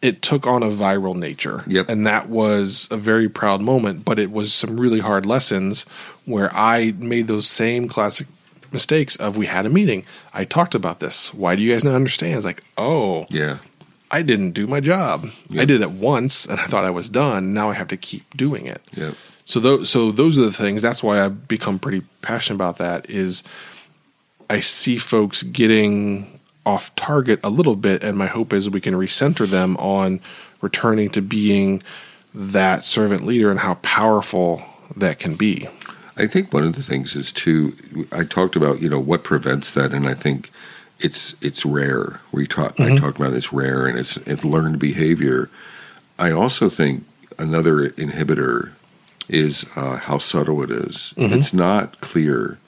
it 0.00 0.22
took 0.22 0.46
on 0.46 0.62
a 0.62 0.68
viral 0.70 1.14
nature. 1.14 1.64
Yep. 1.66 1.90
And 1.90 2.06
that 2.06 2.30
was 2.30 2.88
a 2.90 2.96
very 2.96 3.28
proud 3.28 3.60
moment, 3.60 4.06
but 4.06 4.18
it 4.18 4.30
was 4.30 4.54
some 4.54 4.80
really 4.80 5.00
hard 5.00 5.26
lessons 5.26 5.84
where 6.24 6.50
I 6.54 6.94
made 6.96 7.26
those 7.26 7.46
same 7.46 7.88
classic 7.88 8.26
mistakes 8.72 9.16
of 9.16 9.36
we 9.36 9.44
had 9.44 9.66
a 9.66 9.70
meeting. 9.70 10.04
I 10.32 10.44
talked 10.46 10.74
about 10.74 11.00
this. 11.00 11.34
Why 11.34 11.56
do 11.56 11.62
you 11.62 11.72
guys 11.72 11.84
not 11.84 11.94
understand? 11.94 12.36
It's 12.36 12.44
like, 12.46 12.62
oh, 12.78 13.26
yeah, 13.28 13.58
I 14.10 14.22
didn't 14.22 14.52
do 14.52 14.66
my 14.66 14.80
job. 14.80 15.28
Yeah. 15.48 15.62
I 15.62 15.64
did 15.64 15.82
it 15.82 15.90
once 15.90 16.46
and 16.46 16.58
I 16.58 16.66
thought 16.66 16.84
I 16.84 16.90
was 16.90 17.08
done. 17.08 17.52
Now 17.52 17.70
I 17.70 17.74
have 17.74 17.88
to 17.88 17.96
keep 17.96 18.36
doing 18.36 18.66
it. 18.66 18.82
yeah. 18.92 19.12
So 19.44 19.60
those 19.60 19.88
so 19.88 20.12
those 20.12 20.38
are 20.38 20.42
the 20.42 20.52
things. 20.52 20.82
That's 20.82 21.02
why 21.02 21.24
I've 21.24 21.48
become 21.48 21.78
pretty 21.78 22.02
passionate 22.20 22.56
about 22.56 22.76
that. 22.78 23.08
Is 23.08 23.42
I 24.50 24.60
see 24.60 24.98
folks 24.98 25.42
getting 25.42 26.38
off 26.66 26.94
target 26.96 27.40
a 27.42 27.48
little 27.48 27.76
bit, 27.76 28.04
and 28.04 28.18
my 28.18 28.26
hope 28.26 28.52
is 28.52 28.68
we 28.68 28.80
can 28.80 28.92
recenter 28.92 29.46
them 29.46 29.74
on 29.78 30.20
returning 30.60 31.08
to 31.10 31.22
being 31.22 31.82
that 32.34 32.84
servant 32.84 33.24
leader 33.24 33.50
and 33.50 33.60
how 33.60 33.76
powerful 33.76 34.62
that 34.94 35.18
can 35.18 35.34
be. 35.34 35.66
I 36.18 36.26
think 36.26 36.52
one 36.52 36.64
of 36.64 36.74
the 36.74 36.82
things 36.82 37.16
is 37.16 37.32
too. 37.32 37.74
I 38.12 38.24
talked 38.24 38.54
about 38.54 38.82
you 38.82 38.90
know 38.90 39.00
what 39.00 39.24
prevents 39.24 39.70
that, 39.72 39.94
and 39.94 40.06
I 40.06 40.12
think 40.12 40.50
it's 40.98 41.34
it's 41.40 41.64
rare. 41.64 42.20
We 42.32 42.46
talked. 42.46 42.80
I 42.80 42.84
mm-hmm. 42.84 42.96
talked 42.96 43.18
about 43.18 43.32
it's 43.32 43.52
rare 43.52 43.86
and 43.86 43.98
it's 43.98 44.16
it's 44.18 44.44
learned 44.44 44.78
behavior. 44.78 45.50
I 46.18 46.32
also 46.32 46.68
think 46.68 47.04
another 47.38 47.90
inhibitor 47.90 48.72
is 49.28 49.64
uh, 49.76 49.96
how 49.96 50.18
subtle 50.18 50.62
it 50.62 50.70
is. 50.70 51.14
Mm-hmm. 51.16 51.34
It's 51.34 51.52
not 51.52 52.00
clear. 52.00 52.58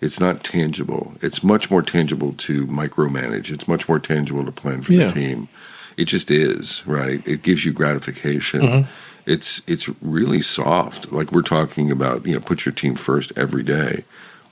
It's 0.00 0.20
not 0.20 0.44
tangible. 0.44 1.14
It's 1.22 1.42
much 1.42 1.70
more 1.70 1.82
tangible 1.82 2.32
to 2.34 2.66
micromanage. 2.66 3.50
It's 3.50 3.68
much 3.68 3.88
more 3.88 3.98
tangible 3.98 4.44
to 4.44 4.52
plan 4.52 4.82
for 4.82 4.92
Yeah. 4.92 5.08
the 5.08 5.12
team. 5.12 5.48
It 5.96 6.06
just 6.06 6.30
is 6.30 6.82
right. 6.86 7.26
It 7.26 7.42
gives 7.42 7.64
you 7.64 7.72
gratification. 7.72 8.60
Mm-hmm. 8.60 8.90
It's 9.26 9.62
it's 9.66 9.88
really 10.02 10.42
soft. 10.42 11.12
Like 11.12 11.32
we're 11.32 11.42
talking 11.42 11.90
about, 11.90 12.26
you 12.26 12.34
know, 12.34 12.40
put 12.40 12.66
your 12.66 12.72
team 12.72 12.94
first 12.94 13.32
every 13.36 13.62
day. 13.62 14.04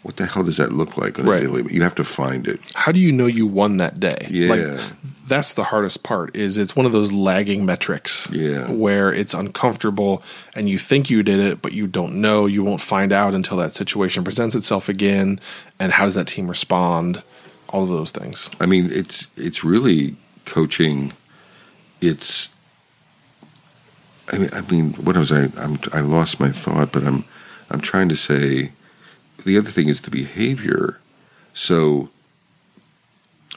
What 0.04 0.16
the 0.16 0.26
hell 0.26 0.44
does 0.44 0.58
that 0.58 0.70
look 0.70 0.96
like 0.96 1.18
on 1.18 1.24
Right. 1.26 1.42
a 1.42 1.46
daily? 1.46 1.74
You 1.74 1.82
have 1.82 1.94
to 1.96 2.04
find 2.04 2.46
it. 2.46 2.60
How 2.74 2.92
do 2.92 3.00
you 3.00 3.10
know 3.10 3.26
you 3.26 3.46
won 3.46 3.78
that 3.78 3.98
day? 3.98 4.28
Yeah. 4.30 4.48
Like 4.48 4.80
that's 5.26 5.54
the 5.54 5.64
hardest 5.64 6.02
part 6.02 6.36
is 6.36 6.58
it's 6.58 6.76
one 6.76 6.84
of 6.86 6.92
those 6.92 7.10
lagging 7.10 7.64
metrics 7.64 8.28
Yeah. 8.30 8.70
where 8.70 9.12
it's 9.12 9.32
uncomfortable 9.34 10.22
and 10.54 10.68
you 10.68 10.78
think 10.78 11.08
you 11.10 11.22
did 11.22 11.40
it 11.40 11.62
but 11.62 11.72
you 11.72 11.86
don't 11.86 12.16
know 12.20 12.44
you 12.46 12.62
won't 12.62 12.82
find 12.82 13.10
out 13.12 13.32
until 13.34 13.56
that 13.56 13.72
situation 13.72 14.22
presents 14.22 14.54
itself 14.54 14.88
again 14.90 15.40
and 15.80 15.92
how 15.92 16.04
does 16.04 16.14
that 16.14 16.26
team 16.26 16.46
respond 16.48 17.22
all 17.70 17.82
of 17.84 17.88
those 17.88 18.10
things 18.10 18.50
I 18.60 18.66
mean, 18.66 18.90
it's 18.92 19.26
it's 19.38 19.64
really 19.64 20.16
coaching. 20.44 21.14
It's. 22.02 22.50
I 24.32 24.38
mean, 24.38 24.50
I 24.52 24.60
mean, 24.62 24.92
what 24.94 25.16
was 25.16 25.32
I? 25.32 25.44
I'm, 25.56 25.78
I 25.92 26.00
lost 26.00 26.40
my 26.40 26.50
thought, 26.50 26.92
but 26.92 27.04
I'm, 27.04 27.24
I'm 27.70 27.80
trying 27.80 28.08
to 28.08 28.16
say, 28.16 28.72
the 29.44 29.58
other 29.58 29.70
thing 29.70 29.88
is 29.88 30.00
the 30.00 30.10
behavior. 30.10 30.98
So 31.52 32.10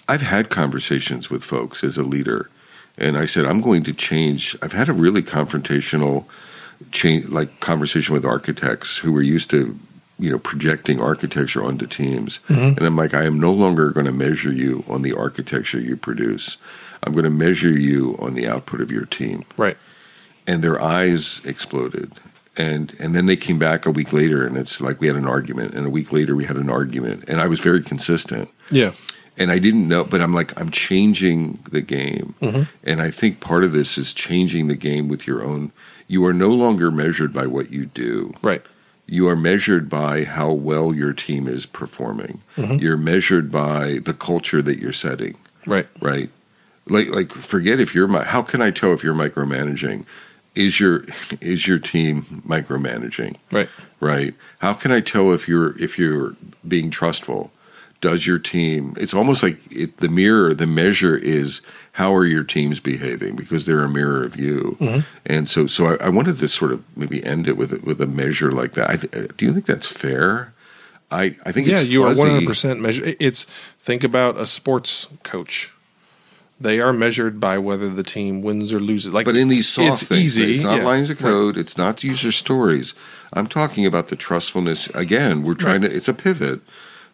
I've 0.07 0.21
had 0.21 0.49
conversations 0.49 1.29
with 1.29 1.43
folks 1.43 1.83
as 1.83 1.97
a 1.97 2.03
leader, 2.03 2.49
and 2.97 3.17
I 3.17 3.25
said 3.25 3.45
I'm 3.45 3.61
going 3.61 3.83
to 3.83 3.93
change. 3.93 4.55
I've 4.61 4.73
had 4.73 4.89
a 4.89 4.93
really 4.93 5.21
confrontational 5.21 6.25
change, 6.91 7.27
like 7.27 7.59
conversation 7.59 8.13
with 8.13 8.25
architects 8.25 8.97
who 8.99 9.11
were 9.11 9.21
used 9.21 9.49
to, 9.51 9.77
you 10.19 10.31
know, 10.31 10.39
projecting 10.39 11.01
architecture 11.01 11.63
onto 11.63 11.88
teams, 11.88 12.39
mm-hmm. 12.47 12.77
and 12.77 12.81
I'm 12.81 12.95
like, 12.95 13.13
I 13.13 13.25
am 13.25 13.39
no 13.39 13.51
longer 13.51 13.91
going 13.91 14.05
to 14.05 14.11
measure 14.11 14.51
you 14.51 14.83
on 14.88 15.01
the 15.01 15.13
architecture 15.13 15.79
you 15.79 15.97
produce. 15.97 16.57
I'm 17.03 17.13
going 17.13 17.25
to 17.25 17.29
measure 17.29 17.69
you 17.69 18.15
on 18.19 18.33
the 18.33 18.47
output 18.47 18.81
of 18.81 18.91
your 18.91 19.05
team 19.05 19.45
Right. 19.55 19.77
and 20.47 20.63
their 20.63 20.81
eyes 20.81 21.41
exploded 21.45 22.11
and 22.58 22.93
and 22.99 23.14
then 23.16 23.26
they 23.28 23.36
came 23.36 23.60
back 23.60 23.86
a 23.86 23.91
week 23.91 24.12
later 24.12 24.45
and 24.45 24.58
it's 24.58 24.82
like 24.82 24.99
we 24.99 25.08
had 25.08 25.16
an 25.16 25.28
argument 25.28 25.74
and 25.74 25.86
a 25.86 25.89
week 25.89 26.12
later 26.12 26.36
we 26.36 26.45
had 26.45 26.58
an 26.58 26.70
argument 26.70 27.24
and 27.28 27.39
i 27.39 27.47
was 27.47 27.60
very 27.60 27.82
consistent 27.84 28.49
Yeah. 28.72 28.93
and 29.38 29.51
i 29.51 29.60
didn't 29.60 29.88
know 29.88 30.03
but 30.03 30.22
i'm 30.22 30.34
like 30.34 30.60
i'm 30.60 30.72
changing 30.72 31.60
the 31.72 31.82
game 31.82 32.36
Mm-hmm. 32.41 32.64
and 32.84 33.01
i 33.01 33.12
think 33.12 33.39
part 33.39 33.64
of 33.64 33.72
this 33.74 33.97
is 33.97 34.14
changing 34.14 34.68
the 34.68 34.76
game 34.76 35.08
with 35.08 35.28
your 35.28 35.43
own 35.43 35.72
you 36.08 36.26
are 36.26 36.34
no 36.34 36.49
longer 36.49 36.89
measured 36.91 37.32
by 37.34 37.45
what 37.47 37.72
you 37.72 37.86
do 37.86 38.34
Right. 38.41 38.62
you 39.05 39.28
are 39.30 39.36
measured 39.36 39.88
by 39.89 40.24
how 40.24 40.51
well 40.51 40.93
your 40.95 41.14
team 41.14 41.47
is 41.47 41.66
performing 41.66 42.41
Mm-hmm. 42.55 42.78
you're 42.80 42.97
measured 42.97 43.51
by 43.51 43.99
the 44.03 44.14
culture 44.14 44.62
that 44.64 44.80
you're 44.80 44.93
setting 44.93 45.36
Right. 45.66 45.88
right? 46.01 46.30
Like 46.89 47.10
like 47.10 47.32
forget 47.34 47.82
if 47.82 47.93
you're 47.93 48.08
mi- 48.08 48.24
how 48.24 48.41
can 48.41 48.62
I 48.62 48.72
tell 48.72 48.93
if 48.93 49.03
you're 49.03 49.14
micromanaging? 49.14 50.05
Is 50.58 50.80
your 50.80 51.05
is 51.39 51.68
your 51.68 51.80
team 51.80 52.24
micromanaging? 52.47 53.36
Right. 53.51 53.70
Right? 53.99 54.34
How 54.60 54.74
can 54.74 54.91
I 54.91 54.99
tell 55.01 55.32
if 55.34 55.47
you're 55.47 55.78
if 55.82 55.97
you're 55.99 56.36
being 56.68 56.89
trustful? 56.89 57.51
Does 57.99 58.28
your 58.28 58.38
team? 58.39 58.93
It's 58.97 59.14
almost 59.14 59.41
like 59.41 59.58
it, 59.72 59.97
the 59.97 60.08
mirror. 60.10 60.53
The 60.53 60.68
measure 60.68 61.18
is 61.18 61.62
how 61.93 62.14
are 62.16 62.26
your 62.26 62.43
teams 62.43 62.80
behaving 62.80 63.36
because 63.36 63.66
they're 63.66 63.84
a 63.84 63.89
mirror 63.89 64.24
of 64.24 64.39
you. 64.39 64.78
Mm-hmm. 64.80 64.99
And 65.26 65.49
so 65.49 65.66
so 65.68 65.95
I, 65.95 66.05
I 66.05 66.10
wanted 66.10 66.38
to 66.39 66.47
sort 66.47 66.72
of 66.72 66.84
maybe 66.95 67.24
end 67.24 67.47
it 67.47 67.58
with 67.58 67.74
a- 67.74 67.80
with 67.84 67.99
a 68.01 68.05
measure 68.08 68.51
like 68.51 68.74
that. 68.74 68.89
I 68.89 68.95
th- 68.97 69.32
do 69.38 69.45
you 69.45 69.53
think 69.53 69.66
that's 69.66 69.88
fair? 69.88 70.53
I 71.10 71.38
I 71.45 71.51
think 71.51 71.68
Yeah, 71.68 71.80
you 71.82 72.03
are 72.03 72.14
one 72.16 72.30
hundred 72.30 72.47
percent 72.47 72.80
measure. 72.82 73.16
It's 73.20 73.45
think 73.80 74.03
about 74.03 74.38
a 74.39 74.45
sports 74.45 75.08
coach. 75.24 75.72
They 76.60 76.80
are 76.80 76.91
measured 76.91 77.39
by 77.39 77.60
whether 77.60 77.88
the 77.89 78.03
team 78.03 78.41
wins 78.41 78.74
or 78.74 78.80
loses. 78.80 79.14
Like, 79.14 79.26
But 79.26 79.36
in 79.36 79.47
these 79.47 79.70
soft 79.70 80.01
it's 80.01 80.03
things, 80.03 80.39
easy. 80.39 80.53
it's 80.53 80.64
not 80.64 80.80
yeah. 80.80 80.86
lines 80.86 81.10
of 81.12 81.20
code. 81.20 81.55
It's 81.55 81.78
not 81.78 82.03
user 82.03 82.32
stories. 82.32 82.95
I'm 83.32 83.47
talking 83.47 83.86
about 83.86 84.08
the 84.08 84.16
trustfulness. 84.16 84.88
Again, 84.95 85.43
we're 85.43 85.53
trying 85.53 85.82
to. 85.82 85.93
It's 85.93 86.08
a 86.08 86.14
pivot, 86.14 86.62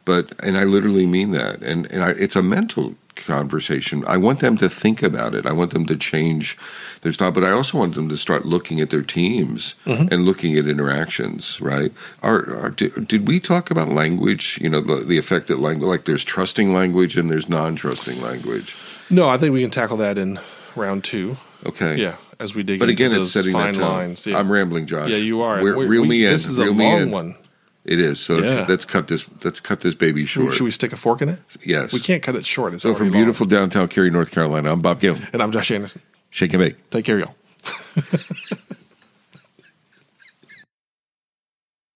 but 0.05 0.33
and 0.39 0.57
I 0.57 0.63
literally 0.63 1.05
mean 1.05 1.31
that. 1.31 1.61
And 1.61 1.91
and 1.91 2.03
I, 2.03 2.11
it's 2.11 2.37
a 2.37 2.41
mental 2.41 2.95
conversation. 3.15 4.03
I 4.07 4.17
want 4.17 4.39
them 4.39 4.57
to 4.57 4.69
think 4.69 5.03
about 5.03 5.35
it. 5.35 5.45
I 5.45 5.51
want 5.51 5.71
them 5.71 5.85
to 5.87 5.95
change 5.95 6.57
their 7.01 7.11
style, 7.11 7.31
but 7.31 7.43
I 7.43 7.51
also 7.51 7.77
want 7.77 7.95
them 7.95 8.09
to 8.09 8.17
start 8.17 8.45
looking 8.45 8.79
at 8.79 8.89
their 8.89 9.01
teams 9.01 9.75
mm-hmm. 9.85 10.07
and 10.11 10.23
looking 10.23 10.57
at 10.57 10.67
interactions. 10.67 11.59
Right? 11.59 11.91
Are, 12.21 12.55
are 12.55 12.69
did, 12.69 13.07
did 13.07 13.27
we 13.27 13.39
talk 13.39 13.69
about 13.69 13.89
language? 13.89 14.57
You 14.61 14.69
know, 14.69 14.81
the, 14.81 15.03
the 15.03 15.17
effect 15.17 15.47
that 15.47 15.59
language, 15.59 15.87
like 15.87 16.05
there's 16.05 16.23
trusting 16.23 16.73
language 16.73 17.17
and 17.17 17.29
there's 17.29 17.49
non-trusting 17.49 18.21
language. 18.21 18.75
No, 19.09 19.27
I 19.29 19.37
think 19.37 19.53
we 19.53 19.61
can 19.61 19.69
tackle 19.69 19.97
that 19.97 20.17
in 20.17 20.39
round 20.75 21.03
two. 21.03 21.37
Okay. 21.65 21.95
Yeah, 21.97 22.15
as 22.39 22.53
we 22.55 22.63
dig. 22.63 22.79
But 22.79 22.89
into 22.89 23.03
again, 23.03 23.11
those 23.11 23.25
it's 23.27 23.33
setting 23.33 23.53
fine 23.53 23.73
that 23.73 23.79
tone. 23.79 23.89
lines. 23.91 24.25
Yeah. 24.27 24.37
I'm 24.37 24.51
rambling, 24.51 24.85
Josh. 24.85 25.09
yeah, 25.09 25.17
you 25.17 25.41
are. 25.41 25.61
We're, 25.61 25.77
We- 25.77 25.85
reel 25.87 26.01
we- 26.03 26.07
me 26.09 26.25
in. 26.25 26.31
This 26.31 26.47
is 26.47 26.57
a 26.57 26.63
reel 26.65 26.73
me 26.73 26.85
long 26.85 27.01
in. 27.03 27.11
one. 27.11 27.35
It 27.85 27.99
is. 27.99 28.17
So 28.19 28.37
let's, 28.37 28.69
let's 28.69 28.85
cut 28.85 29.09
this. 29.09 29.25
Let's 29.43 29.59
cut 29.59 29.81
this 29.81 29.93
baby 29.93 30.25
short. 30.25 30.53
Should 30.53 30.63
we 30.63 30.71
stick 30.71 30.93
a 30.93 30.95
fork 30.97 31.21
in 31.21 31.27
it? 31.29 31.39
yes. 31.65 31.91
We 31.91 31.99
can't 31.99 32.23
cut 32.23 32.35
it 32.35 32.45
short. 32.45 32.73
It's 32.73 32.83
So 32.83 32.93
from 32.93 33.07
already 33.07 33.11
long. 33.11 33.19
beautiful 33.23 33.45
downtown 33.45 33.89
Cary, 33.89 34.09
North 34.09 34.31
Carolina, 34.31 34.71
I'm 34.71 34.81
Bob 34.81 35.01
Galen, 35.01 35.27
And 35.33 35.43
I'm 35.43 35.51
Josh 35.51 35.69
Anderson. 35.69 36.01
Shake 36.29 36.53
and 36.53 36.63
bake. 36.63 36.89
Take 36.91 37.03
care, 37.03 37.19
y'all. 37.19 37.35